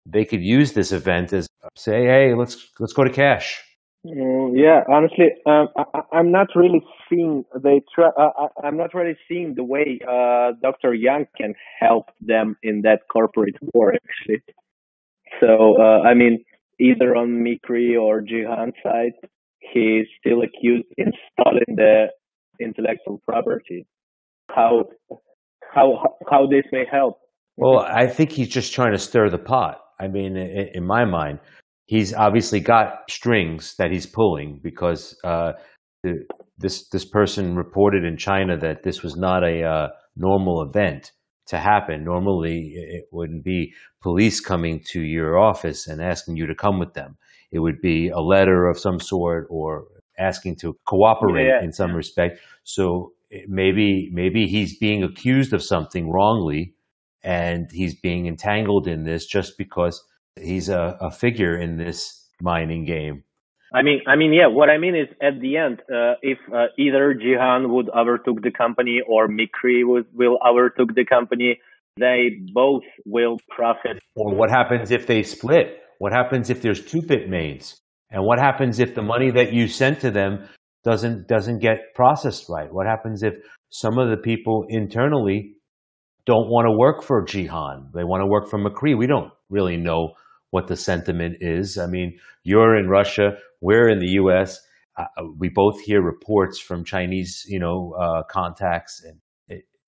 they 0.06 0.26
could 0.26 0.42
use 0.42 0.74
this 0.74 0.92
event 0.92 1.34
as 1.34 1.48
say, 1.76 2.06
hey, 2.06 2.34
let's 2.36 2.70
let's 2.80 2.94
go 2.94 3.04
to 3.04 3.10
cash. 3.10 3.62
Mm, 4.06 4.52
yeah, 4.54 4.82
honestly, 4.88 5.30
um, 5.48 5.68
I, 5.76 6.20
am 6.20 6.32
not 6.32 6.48
really 6.56 6.84
seeing 7.10 7.44
they 7.64 7.82
try. 7.94 8.10
Uh, 8.10 8.48
I'm 8.64 8.78
not 8.78 8.94
really 8.94 9.18
seeing 9.28 9.56
the 9.56 9.64
way 9.64 10.00
uh, 10.08 10.52
Dr. 10.62 10.94
Young 10.94 11.26
can 11.36 11.56
help 11.80 12.10
them 12.22 12.56
in 12.62 12.82
that 12.82 13.02
corporate 13.12 13.56
war. 13.74 13.94
Actually, 13.94 14.44
so 15.40 15.82
uh, 15.82 16.02
I 16.02 16.14
mean, 16.14 16.44
either 16.80 17.16
on 17.16 17.44
Micree 17.44 18.00
or 18.00 18.22
Jihan 18.22 18.74
side, 18.84 19.14
he's 19.60 20.06
still 20.20 20.42
accused 20.44 20.86
installing 20.98 21.76
the 21.76 22.08
intellectual 22.60 23.22
property. 23.28 23.88
How 24.50 24.86
how 25.74 26.18
how 26.30 26.46
this 26.46 26.66
may 26.72 26.86
help? 26.92 27.18
Well, 27.58 27.80
I 27.80 28.06
think 28.06 28.32
he's 28.32 28.50
just 28.50 28.74
trying 28.74 28.92
to 28.92 29.00
stir 29.00 29.30
the 29.30 29.40
pot. 29.40 29.80
I 30.00 30.08
mean, 30.08 30.36
in, 30.36 30.70
in 30.74 30.86
my 30.86 31.06
mind, 31.06 31.40
he's 31.86 32.14
obviously 32.14 32.60
got 32.60 33.10
strings 33.10 33.76
that 33.78 33.92
he's 33.92 34.06
pulling 34.06 34.60
because 34.64 35.18
uh, 35.24 35.54
the, 36.04 36.26
this 36.58 36.88
this 36.90 37.06
person 37.06 37.56
reported 37.56 38.04
in 38.04 38.18
China 38.18 38.58
that 38.58 38.84
this 38.84 39.04
was 39.04 39.16
not 39.16 39.44
a 39.44 39.64
uh, 39.64 39.88
normal 40.16 40.62
event 40.62 41.12
to 41.48 41.58
happen. 41.58 42.04
Normally, 42.04 42.74
it 42.76 43.06
wouldn't 43.12 43.44
be 43.44 43.74
police 44.02 44.40
coming 44.40 44.82
to 44.92 45.02
your 45.02 45.38
office 45.38 45.88
and 45.88 46.02
asking 46.02 46.38
you 46.38 46.48
to 46.48 46.56
come 46.56 46.80
with 46.80 46.94
them. 46.94 47.18
It 47.52 47.60
would 47.60 47.82
be 47.82 48.10
a 48.10 48.20
letter 48.20 48.68
of 48.68 48.80
some 48.80 49.00
sort 49.00 49.48
or 49.50 49.86
asking 50.18 50.58
to 50.62 50.78
cooperate 50.86 51.48
yeah. 51.48 51.64
in 51.64 51.72
some 51.72 51.94
respect. 51.94 52.40
So 52.64 53.14
maybe 53.48 54.10
maybe 54.12 54.48
he's 54.48 54.78
being 54.78 55.04
accused 55.04 55.54
of 55.54 55.64
something 55.64 56.10
wrongly 56.10 56.75
and 57.26 57.68
he's 57.72 58.00
being 58.00 58.28
entangled 58.28 58.88
in 58.88 59.04
this 59.04 59.26
just 59.26 59.58
because 59.58 60.02
he's 60.40 60.70
a, 60.70 60.96
a 61.02 61.12
figure 61.12 61.58
in 61.58 61.78
this 61.78 62.30
mining 62.40 62.86
game. 62.86 63.24
I 63.74 63.82
mean, 63.82 64.02
I 64.08 64.16
mean, 64.16 64.32
yeah. 64.32 64.48
What 64.48 64.70
I 64.70 64.78
mean 64.78 64.96
is, 64.96 65.08
at 65.22 65.42
the 65.42 65.58
end, 65.58 65.82
uh, 65.92 66.14
if 66.22 66.38
uh, 66.54 66.68
either 66.78 67.14
Jihan 67.16 67.70
would 67.70 67.90
overtook 67.90 68.42
the 68.42 68.52
company 68.52 69.02
or 69.06 69.28
Micree 69.28 69.84
would, 69.84 70.06
will 70.14 70.38
overtook 70.48 70.96
the 70.96 71.04
company, 71.04 71.60
they 71.98 72.40
both 72.54 72.84
will 73.06 73.38
profit. 73.50 73.98
Or 74.16 74.34
what 74.34 74.50
happens 74.50 74.92
if 74.92 75.08
they 75.08 75.24
split? 75.24 75.80
What 75.98 76.14
happens 76.14 76.50
if 76.50 76.62
there's 76.62 76.86
two 76.86 77.02
Bitmains? 77.02 77.76
And 78.12 78.24
what 78.24 78.40
happens 78.40 78.80
if 78.80 78.96
the 78.96 79.02
money 79.02 79.32
that 79.32 79.52
you 79.52 79.68
sent 79.68 80.00
to 80.02 80.12
them 80.12 80.48
doesn't 80.84 81.28
doesn't 81.28 81.60
get 81.60 81.96
processed 81.96 82.46
right? 82.48 82.72
What 82.72 82.86
happens 82.86 83.24
if 83.24 83.34
some 83.72 83.98
of 83.98 84.10
the 84.10 84.18
people 84.18 84.66
internally 84.70 85.55
don't 86.26 86.50
want 86.50 86.66
to 86.66 86.72
work 86.72 87.04
for 87.04 87.24
Jihan? 87.26 87.92
They 87.94 88.04
want 88.04 88.22
to 88.22 88.28
work 88.28 88.50
for 88.50 88.60
Micree. 88.60 88.98
We 88.98 89.08
don't 89.08 89.32
really 89.50 89.78
know 89.78 90.14
what 90.52 90.68
the 90.68 90.76
sentiment 90.76 91.38
is. 91.42 91.78
I 91.78 91.88
mean, 91.88 92.18
you're 92.44 92.76
in 92.78 92.88
Russia, 92.88 93.38
we're 93.62 93.90
in 93.90 94.00
the 94.00 94.12
U.S. 94.22 94.60
Uh, 94.98 95.06
we 95.38 95.50
both 95.50 95.80
hear 95.82 96.02
reports 96.02 96.60
from 96.60 96.86
Chinese, 96.86 97.46
you 97.48 97.60
know, 97.60 97.94
uh, 98.00 98.24
contacts, 98.24 99.04
and 99.04 99.20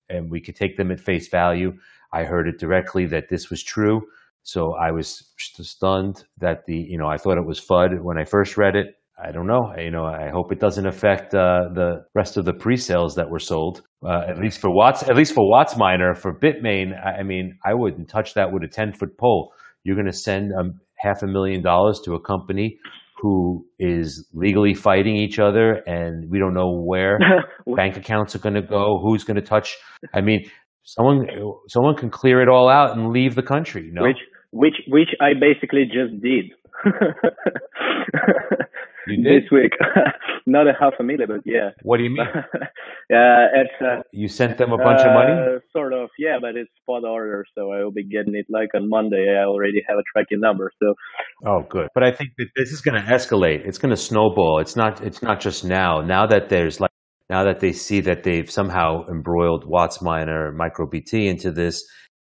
and 0.08 0.30
we 0.30 0.40
could 0.40 0.56
take 0.56 0.76
them 0.76 0.90
at 0.90 1.00
face 1.00 1.28
value. 1.28 1.72
I 2.12 2.24
heard 2.24 2.48
it 2.48 2.58
directly 2.58 3.06
that 3.06 3.28
this 3.28 3.50
was 3.50 3.62
true. 3.62 4.02
So 4.42 4.74
I 4.74 4.90
was 4.92 5.30
stunned 5.36 6.24
that 6.38 6.64
the, 6.66 6.76
you 6.76 6.96
know, 6.98 7.06
I 7.06 7.18
thought 7.18 7.36
it 7.36 7.46
was 7.46 7.60
FUD 7.60 8.02
when 8.02 8.18
I 8.18 8.24
first 8.24 8.56
read 8.56 8.76
it. 8.76 8.94
I 9.22 9.32
don't 9.32 9.46
know. 9.46 9.72
You 9.76 9.90
know, 9.90 10.04
I 10.04 10.30
hope 10.30 10.52
it 10.52 10.60
doesn't 10.60 10.86
affect 10.86 11.34
uh, 11.34 11.68
the 11.74 12.04
rest 12.14 12.36
of 12.36 12.44
the 12.44 12.52
pre-sales 12.52 13.16
that 13.16 13.28
were 13.30 13.40
sold. 13.40 13.82
Uh, 14.04 14.22
at 14.28 14.38
least 14.38 14.60
for 14.60 14.70
Watts, 14.70 15.02
at 15.02 15.16
least 15.16 15.34
for 15.34 15.44
WhatsMiner, 15.44 16.16
for 16.16 16.38
Bitmain. 16.38 16.92
I 17.04 17.24
mean, 17.24 17.58
I 17.64 17.74
wouldn't 17.74 18.08
touch 18.08 18.34
that 18.34 18.52
with 18.52 18.62
a 18.62 18.68
ten-foot 18.68 19.18
pole. 19.18 19.52
You're 19.82 19.96
going 19.96 20.06
to 20.06 20.12
send 20.12 20.52
um, 20.58 20.80
half 20.96 21.22
a 21.22 21.26
million 21.26 21.62
dollars 21.62 22.00
to 22.04 22.14
a 22.14 22.20
company 22.20 22.78
who 23.20 23.66
is 23.78 24.28
legally 24.32 24.74
fighting 24.74 25.16
each 25.16 25.38
other, 25.40 25.82
and 25.86 26.30
we 26.30 26.38
don't 26.38 26.54
know 26.54 26.80
where 26.84 27.18
bank 27.76 27.96
accounts 27.96 28.36
are 28.36 28.40
going 28.40 28.54
to 28.54 28.62
go, 28.62 29.00
who's 29.02 29.24
going 29.24 29.36
to 29.36 29.42
touch. 29.42 29.76
I 30.14 30.20
mean, 30.20 30.48
someone 30.84 31.26
someone 31.68 31.96
can 31.96 32.10
clear 32.10 32.40
it 32.40 32.48
all 32.48 32.68
out 32.68 32.96
and 32.96 33.10
leave 33.10 33.34
the 33.34 33.42
country. 33.42 33.86
You 33.86 33.92
know? 33.92 34.02
Which 34.02 34.18
which 34.52 34.76
which 34.88 35.08
I 35.20 35.32
basically 35.38 35.84
just 35.86 36.22
did. 36.22 36.52
you 39.08 39.22
did 39.22 39.42
this 39.42 39.50
week, 39.50 39.72
not 40.46 40.66
a 40.66 40.72
half 40.78 40.94
a 41.00 41.02
million, 41.02 41.28
but 41.28 41.40
yeah. 41.44 41.70
What 41.82 41.98
do 41.98 42.04
you 42.04 42.10
mean? 42.10 42.26
yeah, 43.10 43.46
it's. 43.54 43.70
Uh, 43.80 44.02
you 44.12 44.28
sent 44.28 44.58
them 44.58 44.72
a 44.72 44.78
bunch 44.78 45.00
uh, 45.00 45.08
of 45.08 45.14
money. 45.14 45.32
Uh, 45.32 45.58
sort 45.72 45.92
of, 45.92 46.10
yeah, 46.18 46.38
but 46.40 46.56
it's 46.56 46.70
spot 46.82 47.04
order, 47.04 47.44
so 47.56 47.72
I 47.72 47.82
will 47.82 47.92
be 47.92 48.04
getting 48.04 48.34
it 48.34 48.46
like 48.48 48.70
on 48.74 48.88
Monday. 48.88 49.34
I 49.38 49.44
already 49.44 49.82
have 49.88 49.98
a 49.98 50.02
tracking 50.12 50.40
number, 50.40 50.70
so. 50.82 50.94
Oh, 51.46 51.62
good. 51.68 51.88
But 51.94 52.02
I 52.04 52.12
think 52.12 52.30
that 52.38 52.48
this 52.56 52.72
is 52.72 52.80
going 52.80 53.00
to 53.00 53.08
escalate. 53.08 53.66
It's 53.66 53.78
going 53.78 53.90
to 53.90 53.96
snowball. 53.96 54.58
It's 54.60 54.76
not. 54.76 55.02
It's 55.02 55.22
not 55.22 55.40
just 55.40 55.64
now. 55.64 56.00
Now 56.00 56.26
that 56.26 56.48
there's 56.48 56.80
like 56.80 56.90
now 57.30 57.44
that 57.44 57.60
they 57.60 57.72
see 57.72 58.00
that 58.00 58.22
they've 58.22 58.50
somehow 58.50 59.06
embroiled 59.08 59.64
WhatsMiner 59.64 60.54
MicroBT 60.56 61.26
into 61.26 61.50
this, 61.50 61.84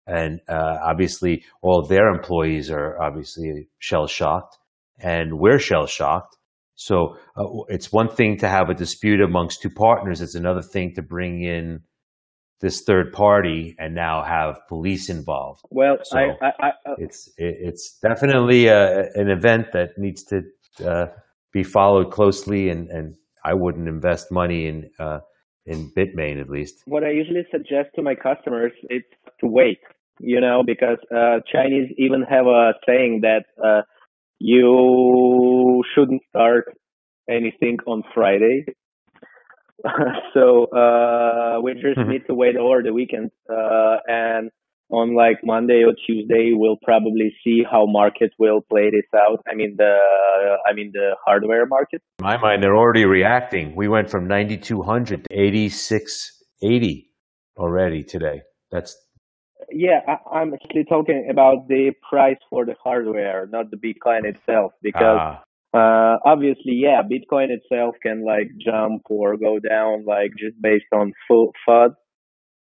and 0.07 0.41
uh, 0.49 0.79
obviously 0.83 1.45
all 1.63 1.87
their 1.87 2.09
employees 2.09 2.71
are 2.71 3.01
obviously 3.01 3.69
shell 3.79 4.07
shocked, 4.07 4.59
and 4.99 5.39
we're 5.39 5.59
shell 5.59 5.87
shocked. 5.87 6.37
So 6.81 7.19
uh, 7.37 7.45
it's 7.69 7.93
one 7.93 8.09
thing 8.09 8.39
to 8.39 8.49
have 8.49 8.71
a 8.71 8.75
dispute 8.75 9.21
amongst 9.21 9.61
two 9.61 9.69
partners; 9.69 10.23
it's 10.23 10.35
another 10.35 10.63
thing 10.63 10.95
to 10.95 11.03
bring 11.03 11.45
in 11.45 11.83
this 12.63 12.81
third 12.81 13.13
party 13.13 13.77
and 13.79 13.95
now 13.95 14.23
have 14.23 14.61
police 14.67 15.11
involved. 15.11 15.61
Well, 15.69 15.99
so 16.03 16.19
I, 16.19 16.23
I, 16.41 16.53
I, 16.59 16.69
uh, 16.91 16.95
it's 16.97 17.29
it, 17.37 17.57
it's 17.61 17.99
definitely 18.01 18.69
a, 18.69 19.11
an 19.15 19.29
event 19.29 19.73
that 19.73 19.91
needs 19.99 20.25
to 20.25 20.43
uh, 20.83 21.07
be 21.53 21.65
followed 21.65 22.11
closely 22.13 22.71
and 22.71 22.89
and 22.89 23.15
I 23.45 23.53
wouldn't 23.53 23.87
invest 23.87 24.33
money 24.33 24.67
in 24.67 24.91
uh, 24.99 25.21
in 25.67 25.91
Bitmain 25.91 26.41
at 26.41 26.49
least. 26.49 26.83
What 26.87 27.05
I 27.05 27.11
usually 27.11 27.47
suggest 27.51 27.91
to 27.97 28.03
my 28.03 28.15
customers 28.15 28.73
is 28.89 29.03
to 29.41 29.47
wait. 29.47 29.81
You 30.19 30.41
know, 30.41 30.63
because 30.65 30.99
uh, 31.15 31.41
Chinese 31.51 31.93
even 31.99 32.23
have 32.23 32.47
a 32.47 32.73
saying 32.87 33.21
that 33.23 33.45
uh, 33.63 33.83
shouldn't 35.95 36.23
start 36.29 36.77
anything 37.29 37.79
on 37.87 38.03
Friday. 38.15 38.65
so 40.35 40.67
uh, 40.67 41.61
we 41.63 41.75
just 41.75 41.99
need 42.07 42.27
to 42.27 42.35
wait 42.35 42.57
over 42.57 42.83
the 42.83 42.93
weekend 42.93 43.31
uh, 43.51 43.97
and 44.07 44.51
on 44.91 45.15
like 45.15 45.39
Monday 45.45 45.85
or 45.85 45.95
Tuesday, 46.07 46.53
we'll 46.53 46.79
probably 46.83 47.33
see 47.45 47.63
how 47.71 47.87
market 47.87 48.33
will 48.39 48.61
play 48.61 48.91
this 48.91 49.07
out. 49.15 49.41
I 49.51 49.55
mean 49.55 49.77
the 49.79 49.97
I 50.67 50.73
mean 50.73 50.91
the 50.93 51.17
hardware 51.25 51.67
market. 51.67 52.03
In 52.19 52.25
my 52.25 52.37
mind, 52.37 52.63
they're 52.63 52.77
already 52.77 53.05
reacting. 53.05 53.77
We 53.77 53.89
went 53.89 54.11
from 54.11 54.27
9,200 54.27 55.25
to 55.25 55.29
8,680 55.31 57.11
already 57.57 58.03
today. 58.03 58.43
That's 58.71 58.97
yeah. 59.71 60.01
I, 60.33 60.43
am 60.43 60.55
actually 60.55 60.85
talking 60.85 61.29
about 61.31 61.69
the 61.69 61.93
price 62.09 62.39
for 62.49 62.65
the 62.65 62.75
hardware, 62.83 63.47
not 63.47 63.71
the 63.71 63.77
Bitcoin 63.77 64.25
itself, 64.25 64.73
because. 64.83 65.19
Ah. 65.21 65.43
Uh, 65.73 66.17
obviously, 66.25 66.75
yeah, 66.75 67.03
Bitcoin 67.03 67.49
itself 67.51 67.95
can 68.03 68.25
like 68.25 68.51
jump 68.61 69.03
or 69.09 69.37
go 69.37 69.59
down 69.61 70.05
like 70.05 70.33
just 70.39 70.61
based 70.61 70.87
on 70.93 71.13
FUD 71.31 71.95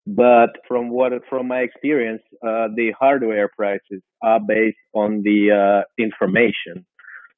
but 0.07 0.51
from 0.67 0.89
what 0.89 1.11
from 1.29 1.49
my 1.49 1.59
experience, 1.59 2.21
uh, 2.41 2.69
the 2.75 2.93
hardware 2.97 3.49
prices 3.53 4.01
are 4.23 4.39
based 4.39 4.77
on 4.95 5.21
the 5.21 5.51
uh, 5.51 5.83
information. 6.01 6.85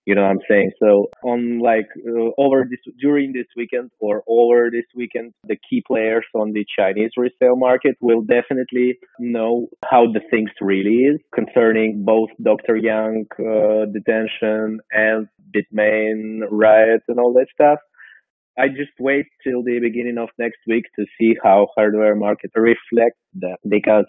You 0.05 0.15
know 0.15 0.23
what 0.23 0.31
I'm 0.31 0.39
saying? 0.49 0.71
So 0.79 1.07
on 1.23 1.59
like 1.59 1.87
uh, 1.97 2.31
over 2.37 2.65
this 2.69 2.79
during 2.99 3.33
this 3.33 3.45
weekend 3.55 3.91
or 3.99 4.23
over 4.27 4.69
this 4.71 4.85
weekend, 4.95 5.33
the 5.43 5.57
key 5.69 5.83
players 5.85 6.25
on 6.33 6.53
the 6.53 6.65
Chinese 6.77 7.11
resale 7.17 7.55
market 7.57 7.95
will 8.01 8.21
definitely 8.21 8.97
know 9.19 9.67
how 9.85 10.05
the 10.11 10.21
things 10.31 10.49
really 10.61 11.03
is 11.11 11.19
concerning 11.33 12.03
both 12.05 12.29
Dr. 12.41 12.75
Yang 12.75 13.27
uh, 13.39 13.85
detention 13.93 14.79
and 14.91 15.27
Bitmain 15.53 16.41
riots 16.49 17.05
and 17.07 17.19
all 17.19 17.33
that 17.33 17.47
stuff. 17.53 17.79
I 18.57 18.67
just 18.67 18.91
wait 18.99 19.25
till 19.43 19.63
the 19.63 19.79
beginning 19.79 20.17
of 20.17 20.29
next 20.37 20.59
week 20.67 20.83
to 20.97 21.05
see 21.17 21.35
how 21.41 21.67
hardware 21.75 22.15
market 22.15 22.51
reflects 22.55 23.19
that 23.35 23.57
because 23.67 24.05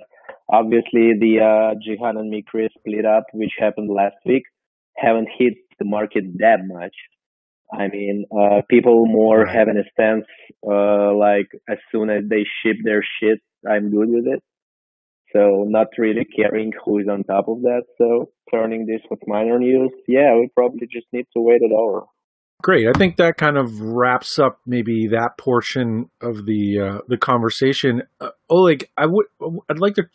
obviously 0.53 1.13
the 1.19 1.39
uh, 1.39 1.75
Jihan 1.79 2.19
and 2.19 2.33
Micree 2.33 2.69
split 2.77 3.05
up, 3.05 3.25
which 3.33 3.53
happened 3.59 3.91
last 3.91 4.17
week, 4.27 4.43
haven't 4.97 5.29
hit 5.39 5.55
the 5.81 5.85
market 5.85 6.25
that 6.39 6.59
much. 6.65 6.95
I 7.73 7.89
mean, 7.89 8.27
uh, 8.33 8.63
people 8.69 9.07
more 9.07 9.43
right. 9.43 9.57
having 9.57 9.77
a 9.77 9.89
stance, 9.93 10.27
uh, 10.67 11.15
like 11.15 11.49
as 11.69 11.79
soon 11.93 12.11
as 12.11 12.25
they 12.29 12.45
ship 12.63 12.77
their 12.85 13.03
shit, 13.21 13.39
I'm 13.69 13.91
good 13.91 14.09
with 14.09 14.27
it. 14.27 14.43
So 15.33 15.65
not 15.69 15.87
really 15.97 16.25
caring 16.25 16.73
who 16.85 16.99
is 16.99 17.07
on 17.09 17.23
top 17.23 17.49
of 17.49 17.63
that. 17.63 17.83
So 17.99 18.31
turning 18.53 18.87
this 18.87 19.01
with 19.09 19.21
minor 19.27 19.59
news, 19.59 19.93
yeah, 20.09 20.35
we 20.35 20.51
probably 20.57 20.89
just 20.93 21.07
need 21.13 21.27
to 21.37 21.41
wait 21.41 21.61
it 21.63 21.73
over. 21.73 22.07
Great. 22.63 22.89
I 22.89 22.93
think 22.99 23.17
that 23.17 23.39
kind 23.39 23.57
of 23.57 23.81
wraps 23.81 24.39
up 24.39 24.61
maybe 24.67 25.07
that 25.09 25.39
portion 25.39 26.11
of 26.21 26.45
the 26.45 26.79
uh, 26.79 26.99
the 27.09 27.17
conversation. 27.17 28.03
Uh, 28.21 28.31
Oleg, 28.51 28.87
I 28.99 29.07
would 29.07 29.27
I'd 29.71 29.79
like 29.79 29.95
to 29.95 30.09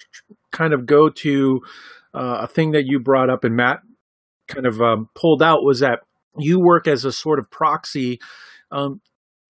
kind 0.52 0.74
of 0.74 0.86
go 0.86 1.10
to 1.10 1.62
uh, 2.14 2.40
a 2.42 2.48
thing 2.48 2.72
that 2.72 2.86
you 2.86 3.00
brought 3.00 3.32
up 3.32 3.46
and 3.46 3.56
Matt 3.56 3.80
kind 4.48 4.66
of 4.66 4.82
um, 4.82 5.10
pulled 5.16 5.42
out 5.42 5.64
was 5.64 5.80
that 5.80 6.00
you 6.38 6.60
work 6.60 6.88
as 6.88 7.06
a 7.06 7.12
sort 7.12 7.40
of 7.40 7.50
proxy 7.50 8.20
um, 8.72 9.02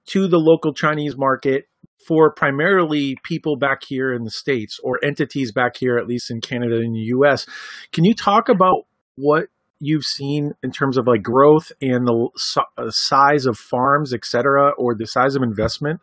to 0.08 0.28
the 0.28 0.39
local 0.39 0.74
Chinese 0.74 1.16
market 1.18 1.66
for 2.08 2.32
primarily 2.32 3.18
people 3.24 3.58
back 3.58 3.84
here 3.88 4.14
in 4.14 4.24
the 4.24 4.32
states 4.32 4.80
or 4.84 5.04
entities 5.04 5.52
back 5.52 5.78
here, 5.78 5.98
at 5.98 6.08
least 6.08 6.30
in 6.30 6.41
Canada 6.41 6.76
and 6.78 6.93
the 6.96 7.00
U.S. 7.00 7.46
Can 7.91 8.04
you 8.04 8.14
talk 8.14 8.48
about 8.48 8.84
what 9.16 9.48
you've 9.80 10.06
seen 10.06 10.54
in 10.64 10.72
terms 10.72 10.98
of 10.98 11.08
like 11.08 11.22
growth 11.22 11.72
and 11.82 12.08
the 12.08 12.30
uh, 12.78 12.89
size 12.89 13.46
of 13.46 13.58
farms, 13.58 14.14
et 14.14 14.24
cetera, 14.26 14.72
or 14.78 14.96
the 14.96 15.06
size 15.06 15.36
of 15.36 15.43
investment 15.43 16.00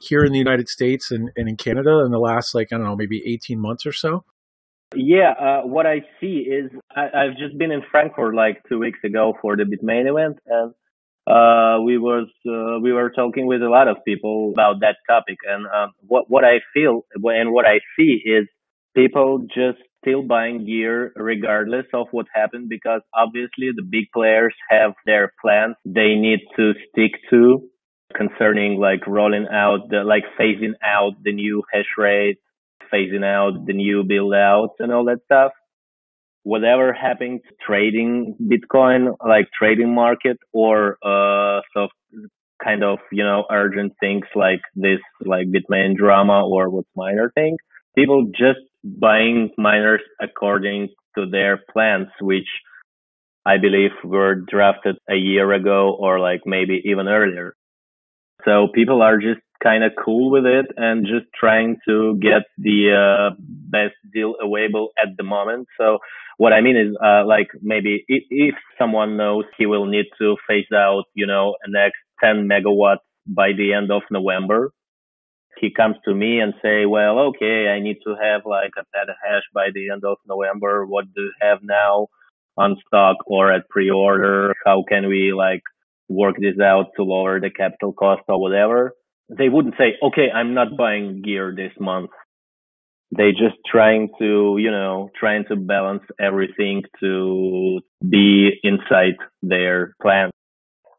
here 0.00 0.24
in 0.24 0.32
the 0.32 0.38
United 0.38 0.68
States 0.68 1.10
and, 1.10 1.30
and 1.36 1.48
in 1.48 1.56
Canada 1.56 2.02
in 2.04 2.10
the 2.10 2.18
last, 2.18 2.54
like, 2.54 2.72
I 2.72 2.76
don't 2.76 2.86
know, 2.86 2.96
maybe 2.96 3.22
18 3.26 3.60
months 3.60 3.86
or 3.86 3.92
so? 3.92 4.24
Yeah, 4.94 5.32
uh, 5.32 5.60
what 5.66 5.86
I 5.86 6.02
see 6.20 6.46
is 6.48 6.70
I, 6.94 7.24
have 7.24 7.36
just 7.38 7.56
been 7.56 7.70
in 7.70 7.82
Frankfurt 7.90 8.34
like 8.34 8.62
two 8.68 8.78
weeks 8.78 8.98
ago 9.04 9.34
for 9.40 9.56
the 9.56 9.64
Bitmain 9.64 10.08
event, 10.10 10.38
and 10.46 10.72
uh, 11.26 11.80
we 11.82 11.98
was 11.98 12.28
uh, 12.46 12.80
we 12.80 12.92
were 12.92 13.10
talking 13.10 13.46
with 13.46 13.62
a 13.62 13.68
lot 13.68 13.88
of 13.88 13.98
people 14.04 14.50
about 14.52 14.80
that 14.80 14.96
topic. 15.08 15.38
And 15.48 15.66
um, 15.66 15.92
what 16.06 16.24
what 16.28 16.44
I 16.44 16.60
feel 16.74 17.02
and 17.14 17.52
what 17.52 17.66
I 17.66 17.80
see 17.96 18.20
is 18.24 18.46
people 18.94 19.46
just 19.48 19.78
still 20.02 20.22
buying 20.22 20.66
gear 20.66 21.12
regardless 21.16 21.86
of 21.94 22.08
what 22.10 22.26
happened 22.34 22.68
because 22.68 23.00
obviously 23.14 23.70
the 23.74 23.86
big 23.88 24.06
players 24.12 24.54
have 24.68 24.92
their 25.06 25.32
plans 25.40 25.76
they 25.84 26.16
need 26.16 26.40
to 26.56 26.72
stick 26.90 27.12
to 27.30 27.60
concerning 28.14 28.78
like 28.80 29.06
rolling 29.06 29.46
out 29.50 29.88
the 29.90 30.02
like 30.04 30.24
phasing 30.38 30.74
out 30.84 31.12
the 31.22 31.32
new 31.32 31.62
hash 31.72 31.86
rate, 31.96 32.38
phasing 32.92 33.24
out 33.24 33.66
the 33.66 33.72
new 33.72 34.04
build 34.04 34.34
outs 34.34 34.74
and 34.78 34.92
all 34.92 35.04
that 35.06 35.20
stuff. 35.24 35.52
Whatever 36.44 36.92
happened 36.92 37.40
to 37.48 37.54
trading 37.64 38.36
Bitcoin, 38.42 39.14
like 39.26 39.46
trading 39.56 39.94
market 39.94 40.38
or 40.52 40.98
uh 41.04 41.60
so 41.74 41.88
kind 42.62 42.84
of, 42.84 42.98
you 43.10 43.24
know, 43.24 43.44
urgent 43.50 43.92
things 44.00 44.24
like 44.34 44.60
this 44.74 45.00
like 45.24 45.46
Bitmain 45.48 45.96
drama 45.96 46.46
or 46.46 46.68
WhatsMiner 46.70 47.28
thing. 47.34 47.56
People 47.96 48.26
just 48.30 48.60
buying 48.84 49.50
miners 49.58 50.00
according 50.20 50.88
to 51.16 51.26
their 51.30 51.60
plans, 51.72 52.08
which 52.20 52.48
I 53.44 53.58
believe 53.58 53.90
were 54.04 54.34
drafted 54.34 54.96
a 55.10 55.16
year 55.16 55.52
ago 55.52 55.96
or 55.98 56.20
like 56.20 56.40
maybe 56.46 56.80
even 56.84 57.08
earlier. 57.08 57.54
So 58.44 58.68
people 58.74 59.02
are 59.02 59.18
just 59.18 59.40
kind 59.62 59.84
of 59.84 59.92
cool 60.04 60.30
with 60.30 60.44
it 60.44 60.66
and 60.76 61.06
just 61.06 61.26
trying 61.38 61.76
to 61.86 62.18
get 62.20 62.42
the 62.58 62.90
uh, 62.92 63.34
best 63.38 63.94
deal 64.12 64.34
available 64.42 64.90
at 64.98 65.16
the 65.16 65.22
moment. 65.22 65.68
So 65.78 65.98
what 66.38 66.52
I 66.52 66.60
mean 66.60 66.76
is, 66.76 66.96
uh, 67.04 67.24
like 67.26 67.48
maybe 67.62 68.04
if, 68.08 68.24
if 68.30 68.54
someone 68.78 69.16
knows 69.16 69.44
he 69.56 69.66
will 69.66 69.86
need 69.86 70.06
to 70.20 70.36
phase 70.48 70.72
out, 70.74 71.04
you 71.14 71.26
know, 71.26 71.54
an 71.62 71.72
next 71.72 71.98
10 72.22 72.48
megawatts 72.48 73.04
by 73.26 73.52
the 73.56 73.72
end 73.72 73.92
of 73.92 74.02
November, 74.10 74.72
he 75.60 75.70
comes 75.70 75.96
to 76.04 76.14
me 76.14 76.40
and 76.40 76.54
say, 76.62 76.86
well, 76.86 77.18
okay, 77.20 77.68
I 77.68 77.78
need 77.80 77.98
to 78.04 78.16
have 78.20 78.42
like 78.44 78.72
a 78.76 78.82
petahash 78.96 79.42
by 79.54 79.68
the 79.72 79.90
end 79.90 80.02
of 80.04 80.16
November. 80.26 80.86
What 80.86 81.04
do 81.14 81.22
you 81.22 81.32
have 81.40 81.58
now 81.62 82.08
on 82.56 82.76
stock 82.86 83.18
or 83.26 83.52
at 83.52 83.68
pre-order? 83.68 84.54
How 84.64 84.82
can 84.88 85.08
we 85.08 85.32
like 85.32 85.62
work 86.08 86.36
this 86.38 86.60
out 86.62 86.86
to 86.96 87.02
lower 87.02 87.40
the 87.40 87.50
capital 87.50 87.92
cost 87.92 88.22
or 88.28 88.40
whatever? 88.40 88.92
They 89.28 89.48
wouldn't 89.48 89.74
say, 89.78 89.96
okay, 90.02 90.28
I'm 90.34 90.54
not 90.54 90.76
buying 90.76 91.22
gear 91.22 91.54
this 91.56 91.72
month. 91.80 92.10
They 93.16 93.30
just 93.32 93.56
trying 93.70 94.08
to, 94.18 94.56
you 94.58 94.70
know, 94.70 95.10
trying 95.18 95.44
to 95.48 95.56
balance 95.56 96.02
everything 96.20 96.82
to 97.00 97.80
be 98.08 98.50
inside 98.62 99.16
their 99.42 99.94
plan. 100.00 100.30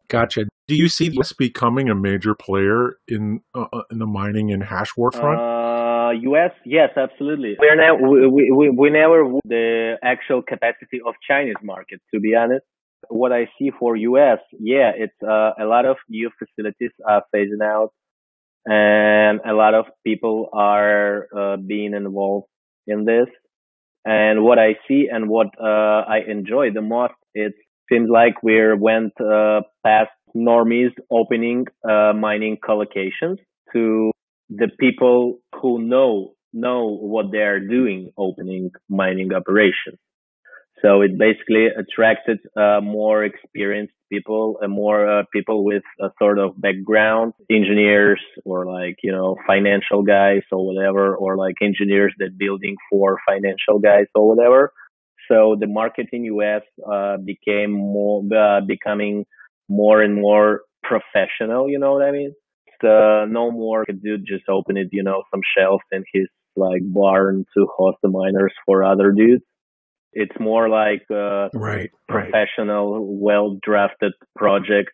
Gotcha. 0.10 0.46
Do 0.68 0.76
you 0.76 0.90
see 0.90 1.10
this 1.10 1.34
becoming 1.34 1.90
a 1.90 1.96
major 1.96 2.36
player 2.36 2.98
in 3.08 3.42
uh, 3.54 3.66
uh 3.74 3.82
in 3.92 4.00
the 4.00 4.06
mining 4.06 4.52
and 4.52 4.64
hash 4.64 4.96
war 4.96 5.12
front? 5.12 5.40
Uh, 5.40 6.12
U.S. 6.30 6.52
Yes, 6.66 6.90
absolutely. 6.96 7.56
We're 7.60 7.76
now 7.76 7.96
we, 7.96 8.52
we, 8.52 8.70
we 8.70 8.90
never 8.90 9.24
the 9.46 9.96
actual 10.04 10.42
capacity 10.42 11.02
of 11.06 11.16
Chinese 11.28 11.56
market. 11.64 12.00
To 12.14 12.20
be 12.20 12.36
honest, 12.36 12.64
what 13.10 13.32
I 13.32 13.48
see 13.60 13.72
for 13.80 13.96
U.S. 13.96 14.40
Yeah, 14.60 14.92
it's 14.96 15.14
uh, 15.24 15.52
a 15.60 15.66
lot 15.66 15.86
of 15.86 15.98
new 16.10 16.30
facilities 16.40 16.92
are 17.08 17.24
phasing 17.34 17.64
out, 17.64 17.92
and 18.66 19.40
a 19.46 19.54
lot 19.54 19.74
of 19.74 19.86
people 20.06 20.50
are 20.54 21.28
uh, 21.36 21.58
being 21.58 21.94
involved 21.94 22.48
in 22.88 23.06
this. 23.06 23.28
And 24.06 24.44
what 24.44 24.60
I 24.60 24.76
see 24.88 25.08
and 25.12 25.30
what 25.30 25.48
uh, 25.60 26.04
I 26.08 26.20
enjoy 26.28 26.72
the 26.74 26.82
most, 26.82 27.14
it 27.34 27.54
seems 27.92 28.10
like 28.10 28.44
we 28.44 28.60
went 28.76 29.14
uh, 29.22 29.62
past 29.86 30.12
normies 30.36 30.92
opening 31.12 31.66
uh, 31.88 32.14
mining 32.14 32.58
colocations 32.66 33.40
to 33.74 34.12
the 34.50 34.70
people 34.80 35.40
who 35.62 35.82
know 35.82 36.34
know 36.54 36.96
what 36.98 37.32
they 37.32 37.40
are 37.40 37.60
doing 37.60 38.12
opening 38.18 38.72
mining 38.90 39.34
operations. 39.34 39.98
So 40.84 41.02
it 41.02 41.18
basically 41.18 41.68
attracted 41.68 42.40
uh, 42.58 42.82
more 42.82 43.24
experienced 43.24 43.94
people, 44.12 44.58
and 44.62 44.72
more 44.72 45.20
uh, 45.20 45.24
people 45.32 45.64
with 45.64 45.84
a 46.02 46.10
sort 46.20 46.40
of 46.40 46.60
background, 46.60 47.34
engineers 47.50 48.20
or 48.44 48.66
like 48.66 48.98
you 49.02 49.12
know 49.12 49.38
financial 49.48 50.04
guys 50.04 50.42
or 50.52 50.66
whatever, 50.66 51.16
or 51.16 51.38
like 51.38 51.56
engineers 51.62 52.14
that 52.20 52.38
building 52.38 52.76
for 52.90 53.18
financial 53.28 53.80
guys 53.80 54.08
or 54.14 54.28
whatever. 54.36 54.74
So 55.30 55.56
the 55.60 55.68
market 55.68 56.08
in 56.12 56.26
US 56.26 56.64
uh, 56.86 57.18
became 57.18 57.72
more 57.72 58.22
uh, 58.36 58.62
becoming 58.68 59.26
more 59.70 60.02
and 60.02 60.16
more 60.16 60.62
professional. 60.84 61.70
You 61.70 61.80
know 61.80 61.94
what 61.94 62.04
I 62.04 62.12
mean? 62.12 62.34
Uh, 62.84 63.26
no 63.30 63.50
more 63.50 63.86
dude 63.86 64.26
just 64.28 64.50
open 64.50 64.76
it, 64.76 64.90
you 64.92 65.04
know, 65.04 65.24
some 65.32 65.40
shelves 65.58 65.84
in 65.94 66.04
his 66.14 66.28
like 66.58 66.82
barn 66.84 67.46
to 67.56 67.68
host 67.78 67.98
the 68.04 68.10
miners 68.10 68.54
for 68.66 68.84
other 68.84 69.12
dudes. 69.12 69.44
It's 70.14 70.36
more 70.40 70.70
like 70.70 71.04
uh, 71.12 71.50
right, 71.54 71.90
professional, 72.08 73.00
right. 73.00 73.20
well 73.22 73.58
drafted 73.62 74.14
project. 74.36 74.90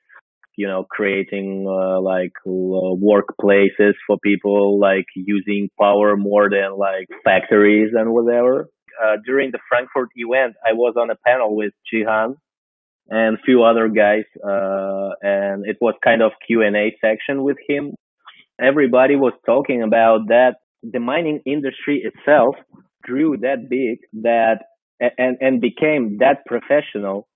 You 0.57 0.67
know, 0.67 0.86
creating 0.89 1.65
uh, 1.70 2.01
like 2.01 2.34
uh, 2.45 2.49
workplaces 2.49 3.93
for 4.05 4.17
people, 4.22 4.78
like 4.78 5.05
using 5.15 5.70
power 5.80 6.17
more 6.17 6.49
than 6.49 6.78
like 6.78 7.07
factories 7.24 7.91
and 7.93 8.11
whatever. 8.11 8.67
Uh, 9.01 9.15
during 9.26 9.51
the 9.51 9.59
Frankfurt 9.70 10.09
event, 10.15 10.55
I 10.67 10.74
was 10.74 10.95
on 10.99 11.09
a 11.09 11.15
panel 11.26 11.55
with 11.55 11.72
Jihan, 11.93 12.36
and 13.09 13.38
a 13.38 13.41
few 13.45 13.63
other 13.63 13.88
guys, 13.88 14.26
uh, 14.43 15.11
and 15.22 15.65
it 15.65 15.78
was 15.80 15.95
kind 16.03 16.22
of 16.22 16.32
Q 16.45 16.61
and 16.61 16.76
A 16.76 16.95
section 16.99 17.43
with 17.43 17.57
him. 17.67 17.95
Everybody 18.61 19.15
was 19.15 19.34
talking 19.45 19.82
about 19.82 20.28
that 20.28 20.55
the 20.84 20.99
mining 20.99 21.41
industry 21.45 22.03
itself 22.03 22.55
grew 23.03 23.38
that 23.38 23.70
big 23.70 23.99
that 24.24 24.63
and 25.00 25.38
and 25.41 25.62
became 25.62 26.18
that 26.20 26.45
professional 26.45 27.28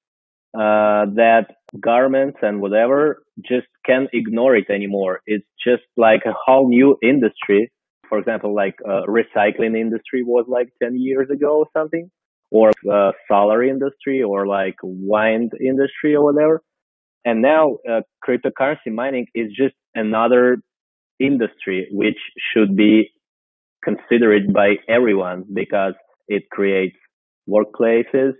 uh, 0.55 1.05
that 1.15 1.47
garments 1.79 2.37
and 2.41 2.61
whatever 2.61 3.23
just 3.41 3.67
can't 3.85 4.09
ignore 4.13 4.55
it 4.55 4.69
anymore. 4.69 5.21
It's 5.25 5.47
just 5.65 5.83
like 5.97 6.21
a 6.25 6.33
whole 6.45 6.69
new 6.69 6.97
industry. 7.03 7.71
For 8.09 8.19
example, 8.19 8.53
like 8.53 8.75
uh, 8.87 9.01
recycling 9.07 9.77
industry 9.79 10.23
was 10.23 10.45
like 10.47 10.69
10 10.81 10.97
years 10.99 11.29
ago 11.31 11.59
or 11.59 11.67
something 11.75 12.11
or 12.51 12.71
uh, 12.91 13.11
solar 13.27 13.63
industry 13.63 14.21
or 14.21 14.45
like 14.45 14.75
wind 14.83 15.51
industry 15.59 16.15
or 16.15 16.23
whatever. 16.23 16.61
And 17.25 17.41
now 17.41 17.77
uh, 17.89 18.01
cryptocurrency 18.27 18.93
mining 18.93 19.27
is 19.33 19.49
just 19.55 19.75
another 19.95 20.57
industry 21.19 21.87
which 21.91 22.17
should 22.53 22.75
be 22.75 23.11
considered 23.83 24.53
by 24.53 24.75
everyone 24.89 25.45
because 25.53 25.93
it 26.27 26.43
creates 26.51 26.95
workplaces, 27.49 28.33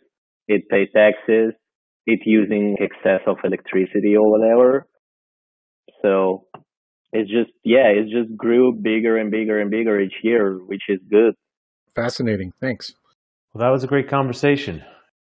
it 0.47 0.63
pays 0.69 0.89
taxes, 0.95 1.53
it 2.05 2.19
using 2.25 2.77
excess 2.79 3.21
of 3.27 3.37
electricity 3.43 4.15
or 4.15 4.29
whatever. 4.29 4.87
So 6.01 6.45
it's 7.11 7.29
just 7.29 7.51
yeah, 7.63 7.87
it 7.87 8.05
just 8.05 8.35
grew 8.35 8.73
bigger 8.73 9.17
and 9.17 9.31
bigger 9.31 9.59
and 9.59 9.71
bigger 9.71 9.99
each 9.99 10.15
year, 10.23 10.57
which 10.65 10.83
is 10.89 10.99
good. 11.09 11.33
Fascinating. 11.95 12.53
Thanks. 12.59 12.93
Well, 13.53 13.63
that 13.63 13.71
was 13.71 13.83
a 13.83 13.87
great 13.87 14.09
conversation. 14.09 14.83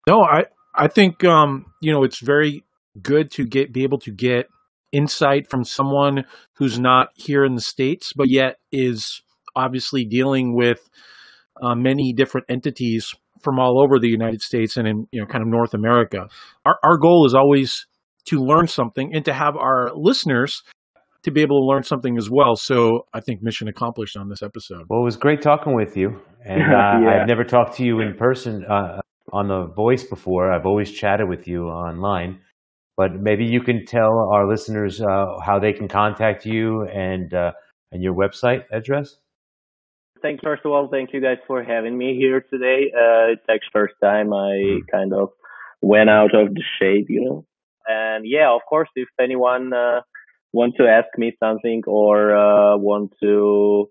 No, 0.08 0.22
I 0.22 0.46
I 0.74 0.88
think 0.88 1.24
um, 1.24 1.66
you 1.80 1.92
know 1.92 2.02
it's 2.02 2.20
very 2.20 2.64
good 3.02 3.30
to 3.32 3.44
get 3.44 3.72
be 3.72 3.82
able 3.82 3.98
to 4.00 4.10
get 4.10 4.48
insight 4.92 5.50
from 5.50 5.64
someone 5.64 6.24
who's 6.54 6.78
not 6.78 7.10
here 7.14 7.44
in 7.44 7.54
the 7.54 7.60
states, 7.60 8.12
but 8.14 8.30
yet 8.30 8.56
is 8.72 9.22
obviously 9.54 10.04
dealing 10.04 10.54
with 10.54 10.88
uh, 11.60 11.74
many 11.74 12.12
different 12.12 12.46
entities 12.48 13.14
from 13.42 13.58
all 13.58 13.82
over 13.82 13.98
the 13.98 14.08
United 14.08 14.42
States 14.42 14.76
and 14.76 14.86
in 14.86 15.06
you 15.12 15.20
know 15.20 15.26
kind 15.26 15.42
of 15.42 15.48
North 15.48 15.74
America. 15.74 16.28
Our 16.64 16.78
our 16.82 16.98
goal 16.98 17.26
is 17.26 17.34
always 17.34 17.86
to 18.26 18.38
learn 18.40 18.66
something 18.66 19.14
and 19.14 19.24
to 19.24 19.32
have 19.32 19.56
our 19.56 19.90
listeners 19.94 20.62
to 21.22 21.30
be 21.32 21.42
able 21.42 21.60
to 21.60 21.66
learn 21.66 21.82
something 21.82 22.16
as 22.16 22.30
well. 22.30 22.54
So 22.54 23.06
I 23.12 23.20
think 23.20 23.42
mission 23.42 23.66
accomplished 23.68 24.16
on 24.16 24.28
this 24.28 24.42
episode. 24.42 24.84
Well, 24.88 25.00
it 25.00 25.04
was 25.04 25.16
great 25.16 25.42
talking 25.42 25.74
with 25.74 25.96
you, 25.96 26.20
and 26.44 26.62
uh, 26.72 27.00
yeah. 27.02 27.20
I've 27.20 27.28
never 27.28 27.44
talked 27.44 27.76
to 27.78 27.84
you 27.84 28.00
in 28.00 28.14
person 28.14 28.64
uh, 28.64 29.00
on 29.32 29.48
the 29.48 29.66
voice 29.66 30.04
before. 30.04 30.52
I've 30.52 30.66
always 30.66 30.90
chatted 30.90 31.28
with 31.28 31.48
you 31.48 31.64
online, 31.64 32.38
but 32.96 33.20
maybe 33.20 33.44
you 33.44 33.60
can 33.60 33.84
tell 33.84 34.30
our 34.32 34.48
listeners 34.48 35.00
uh, 35.00 35.38
how 35.44 35.58
they 35.58 35.72
can 35.72 35.88
contact 35.88 36.46
you 36.46 36.86
and 36.92 37.34
uh, 37.34 37.52
and 37.90 38.02
your 38.02 38.14
website 38.14 38.62
address. 38.72 39.16
Thank. 40.26 40.42
First 40.42 40.62
of 40.64 40.72
all, 40.72 40.88
thank 40.90 41.12
you 41.12 41.20
guys 41.20 41.38
for 41.46 41.62
having 41.62 41.96
me 41.96 42.16
here 42.16 42.40
today. 42.40 42.90
Uh, 42.92 43.32
it's 43.34 43.46
actually 43.48 43.70
first 43.72 43.94
time 44.02 44.32
I 44.32 44.80
kind 44.90 45.12
of 45.12 45.28
went 45.80 46.10
out 46.10 46.34
of 46.34 46.52
the 46.52 46.62
shade, 46.80 47.06
you 47.08 47.24
know. 47.24 47.46
And 47.86 48.24
yeah, 48.26 48.52
of 48.52 48.62
course, 48.68 48.88
if 48.96 49.08
anyone 49.20 49.72
uh, 49.72 50.00
to 50.78 50.88
ask 50.88 51.06
me 51.16 51.36
something 51.38 51.82
or 51.86 52.34
uh, 52.34 52.76
want 52.76 53.12
to 53.22 53.88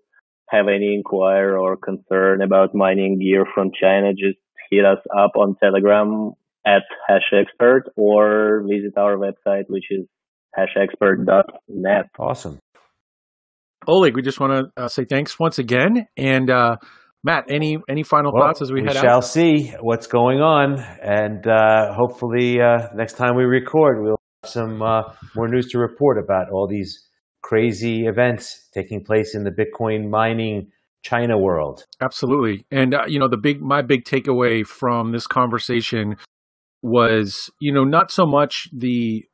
have 0.50 0.68
any 0.68 0.94
inquiry 0.94 1.56
or 1.56 1.78
concern 1.78 2.42
about 2.42 2.74
mining 2.74 3.18
gear 3.18 3.46
from 3.54 3.70
China, 3.72 4.12
just 4.12 4.38
hit 4.70 4.84
us 4.84 4.98
up 5.16 5.32
on 5.36 5.56
Telegram 5.62 6.32
at 6.66 6.82
hashexpert 7.08 7.84
or 7.96 8.62
visit 8.68 8.98
our 8.98 9.16
website, 9.16 9.64
which 9.68 9.86
is 9.90 10.04
hashexpert.net. 10.58 12.10
Awesome. 12.18 12.58
Oleg, 13.88 14.16
we 14.16 14.22
just 14.22 14.40
want 14.40 14.72
to 14.76 14.82
uh, 14.82 14.88
say 14.88 15.04
thanks 15.04 15.38
once 15.38 15.58
again. 15.58 16.06
And 16.16 16.50
uh, 16.50 16.76
Matt, 17.24 17.46
any 17.50 17.78
any 17.88 18.02
final 18.02 18.32
well, 18.32 18.46
thoughts 18.46 18.62
as 18.62 18.72
we, 18.72 18.82
we 18.82 18.86
head 18.86 18.96
shall 18.96 19.22
see 19.22 19.72
what's 19.80 20.06
going 20.06 20.40
on, 20.40 20.78
and 21.02 21.46
uh, 21.46 21.92
hopefully 21.92 22.60
uh, 22.60 22.88
next 22.94 23.14
time 23.14 23.36
we 23.36 23.44
record, 23.44 24.02
we'll 24.02 24.20
have 24.42 24.50
some 24.50 24.82
uh, 24.82 25.02
more 25.34 25.48
news 25.48 25.68
to 25.72 25.78
report 25.78 26.18
about 26.22 26.50
all 26.52 26.68
these 26.68 27.04
crazy 27.42 28.06
events 28.06 28.68
taking 28.72 29.04
place 29.04 29.34
in 29.34 29.44
the 29.44 29.50
Bitcoin 29.50 30.08
mining 30.08 30.70
China 31.02 31.38
world. 31.38 31.84
Absolutely, 32.00 32.64
and 32.70 32.94
uh, 32.94 33.04
you 33.06 33.18
know 33.18 33.28
the 33.28 33.36
big 33.36 33.60
my 33.60 33.82
big 33.82 34.04
takeaway 34.04 34.64
from 34.64 35.12
this 35.12 35.26
conversation 35.26 36.16
was 36.82 37.50
you 37.60 37.72
know 37.72 37.84
not 37.84 38.10
so 38.10 38.24
much 38.24 38.68
the 38.72 39.24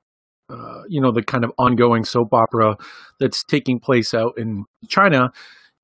uh, 0.52 0.82
you 0.88 1.00
know 1.00 1.12
the 1.12 1.22
kind 1.22 1.44
of 1.44 1.52
ongoing 1.58 2.04
soap 2.04 2.32
opera 2.32 2.76
that's 3.18 3.42
taking 3.44 3.80
place 3.80 4.12
out 4.14 4.32
in 4.36 4.64
China. 4.88 5.30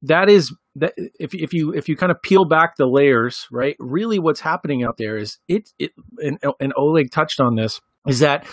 that 0.03 0.29
is 0.29 0.55
that 0.77 0.93
if 1.19 1.35
if 1.35 1.53
you 1.53 1.73
if 1.73 1.89
you 1.89 1.97
kind 1.97 2.13
of 2.13 2.21
peel 2.23 2.45
back 2.45 2.77
the 2.77 2.87
layers, 2.87 3.47
right? 3.51 3.77
Really, 3.79 4.19
what's 4.19 4.41
happening 4.41 4.85
out 4.85 4.97
there 4.99 5.17
is 5.17 5.39
it 5.49 5.71
it 5.79 5.93
and, 6.19 6.39
and 6.61 6.73
Oleg 6.77 7.11
touched 7.11 7.41
on 7.41 7.57
this 7.57 7.81
is 8.07 8.21
that 8.21 8.47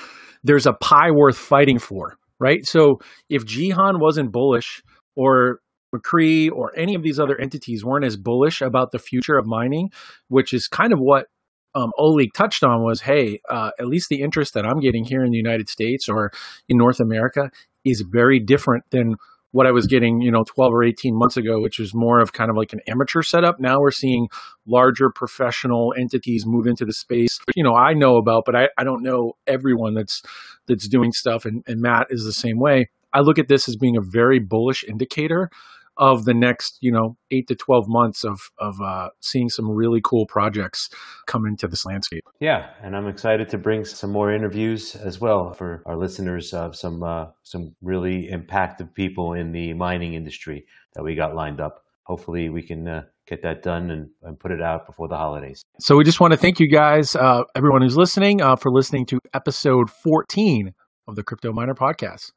there's 0.44 0.66
a 0.66 0.74
pie 0.74 1.12
worth 1.12 1.38
fighting 1.38 1.80
for, 1.80 2.18
right? 2.40 2.66
So 2.66 3.00
if 3.30 3.46
Jihan 3.46 4.00
wasn't 4.00 4.32
bullish 4.32 4.82
or 5.16 5.60
Micree 5.96 6.52
or 6.52 6.78
any 6.78 6.96
of 6.96 7.04
these 7.04 7.20
other 7.20 7.40
entities 7.40 7.84
weren't 7.86 8.06
as 8.06 8.18
bullish 8.18 8.62
about 8.62 8.92
the 8.92 9.00
future 9.00 9.38
of 9.38 9.46
mining, 9.46 9.90
which 10.28 10.54
is 10.54 10.68
kind 10.68 10.94
of 10.94 11.00
what 11.00 11.28
um, 11.76 11.92
touched 12.34 12.64
on 12.64 12.84
was, 12.84 13.02
hey, 13.02 13.40
uh, 13.50 13.72
at 13.80 13.88
least 13.88 14.10
the 14.10 14.22
interest 14.22 14.54
that 14.54 14.66
I'm 14.66 14.80
getting 14.80 15.04
here 15.04 15.24
in 15.24 15.32
the 15.32 15.38
United 15.38 15.70
States 15.70 16.08
or 16.10 16.32
in 16.70 16.78
North 16.78 17.00
America 17.00 17.52
is 17.84 18.04
very 18.10 18.40
different 18.40 18.86
than 18.92 19.16
what 19.52 19.66
I 19.66 19.72
was 19.72 19.88
getting, 19.88 20.20
you 20.20 20.32
know, 20.32 20.44
12 20.44 20.74
or 20.74 20.84
18 20.84 21.18
months 21.18 21.38
ago, 21.38 21.62
which 21.62 21.80
was 21.80 21.94
more 21.94 22.20
of 22.20 22.34
kind 22.34 22.50
of 22.50 22.58
like 22.58 22.74
an 22.74 22.82
amateur 22.88 23.22
setup. 23.22 23.58
Now 23.58 23.80
we're 23.80 23.92
seeing 23.92 24.28
larger 24.68 25.10
professional 25.10 25.94
entities 25.98 26.44
move 26.46 26.68
into 26.68 26.84
the 26.84 26.92
space. 26.92 27.40
You 27.56 27.64
know, 27.64 27.74
I 27.74 27.94
know 27.94 28.18
about, 28.18 28.44
but 28.46 28.56
I, 28.56 28.68
I 28.78 28.84
don't 28.84 29.02
know 29.02 29.34
everyone 29.48 29.94
that's 29.94 30.22
that's 30.68 30.90
doing 30.90 31.14
stuff. 31.14 31.46
And, 31.46 31.64
and 31.68 31.80
Matt 31.80 32.08
is 32.10 32.26
the 32.26 32.34
same 32.34 32.60
way. 32.60 32.90
I 33.14 33.22
look 33.22 33.40
at 33.40 33.48
this 33.48 33.70
as 33.70 33.78
being 33.78 33.96
a 33.96 34.02
very 34.02 34.40
bullish 34.40 34.84
indicator 34.84 35.50
of 35.98 36.26
the 36.26 36.34
next, 36.34 36.78
you 36.82 36.92
know, 36.92 37.18
eight 37.32 37.48
to 37.48 37.56
12 37.56 37.86
months 37.88 38.24
of, 38.24 38.40
of 38.60 38.80
uh, 38.82 39.10
seeing 39.22 39.50
some 39.50 39.70
really 39.70 40.02
cool 40.04 40.26
projects 40.26 40.90
come 41.26 41.46
into 41.46 41.68
this 41.68 41.86
landscape. 41.86 42.24
Yeah. 42.40 42.70
And 42.82 42.96
I'm 42.96 43.08
excited 43.08 43.50
to 43.50 43.58
bring 43.58 43.86
some 43.86 44.12
more 44.12 44.34
interviews 44.34 44.96
as 44.96 45.20
well 45.20 45.54
for 45.54 45.84
our 45.86 45.96
listeners 45.96 46.54
of 46.54 46.76
some, 46.76 47.04
uh, 47.04 47.28
some 47.44 47.76
really 47.82 48.30
impactful 48.32 48.94
people 48.94 49.34
in 49.34 49.52
the 49.52 49.74
mining 49.74 50.14
industry 50.14 50.66
that 50.94 51.04
we 51.04 51.16
got 51.16 51.36
lined 51.36 51.62
up. 51.62 51.84
Hopefully 52.04 52.50
we 52.50 52.62
can 52.62 52.88
uh, 52.88 53.04
get 53.28 53.42
that 53.42 53.64
done 53.64 53.90
and, 53.90 54.10
and, 54.22 54.40
put 54.40 54.52
it 54.52 54.62
out 54.62 54.86
before 54.86 55.08
the 55.08 55.18
holidays. 55.18 55.64
So 55.80 55.98
we 55.98 56.04
just 56.04 56.20
want 56.20 56.32
to 56.32 56.38
thank 56.38 56.60
you 56.60 56.70
guys, 56.70 57.16
uh, 57.16 57.44
everyone 57.56 57.82
who's 57.82 57.98
listening, 57.98 58.42
uh, 58.42 58.56
for 58.56 58.72
listening 58.72 59.08
to 59.08 59.20
episode 59.34 59.90
14 59.90 60.74
of 61.08 61.16
the 61.16 61.24
Crypto 61.24 61.52
Miner 61.52 61.74
Podcast. 61.74 62.32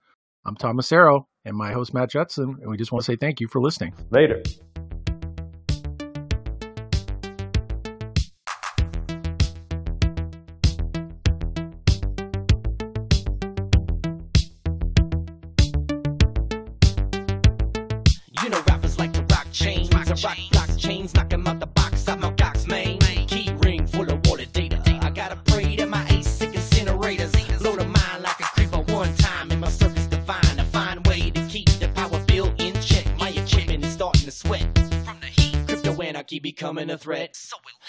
I'm 0.46 0.56
Thomas 0.56 0.90
Arrow 0.90 1.28
and 1.48 1.56
my 1.56 1.72
host, 1.72 1.92
Matt 1.92 2.10
Judson. 2.10 2.58
And 2.60 2.70
we 2.70 2.76
just 2.76 2.92
want 2.92 3.04
to 3.04 3.12
say 3.12 3.16
thank 3.16 3.40
you 3.40 3.48
for 3.48 3.60
listening. 3.60 3.94
Later. 4.10 4.42
A 36.90 36.98
threat. 36.98 37.36
So 37.36 37.56
You 37.64 37.87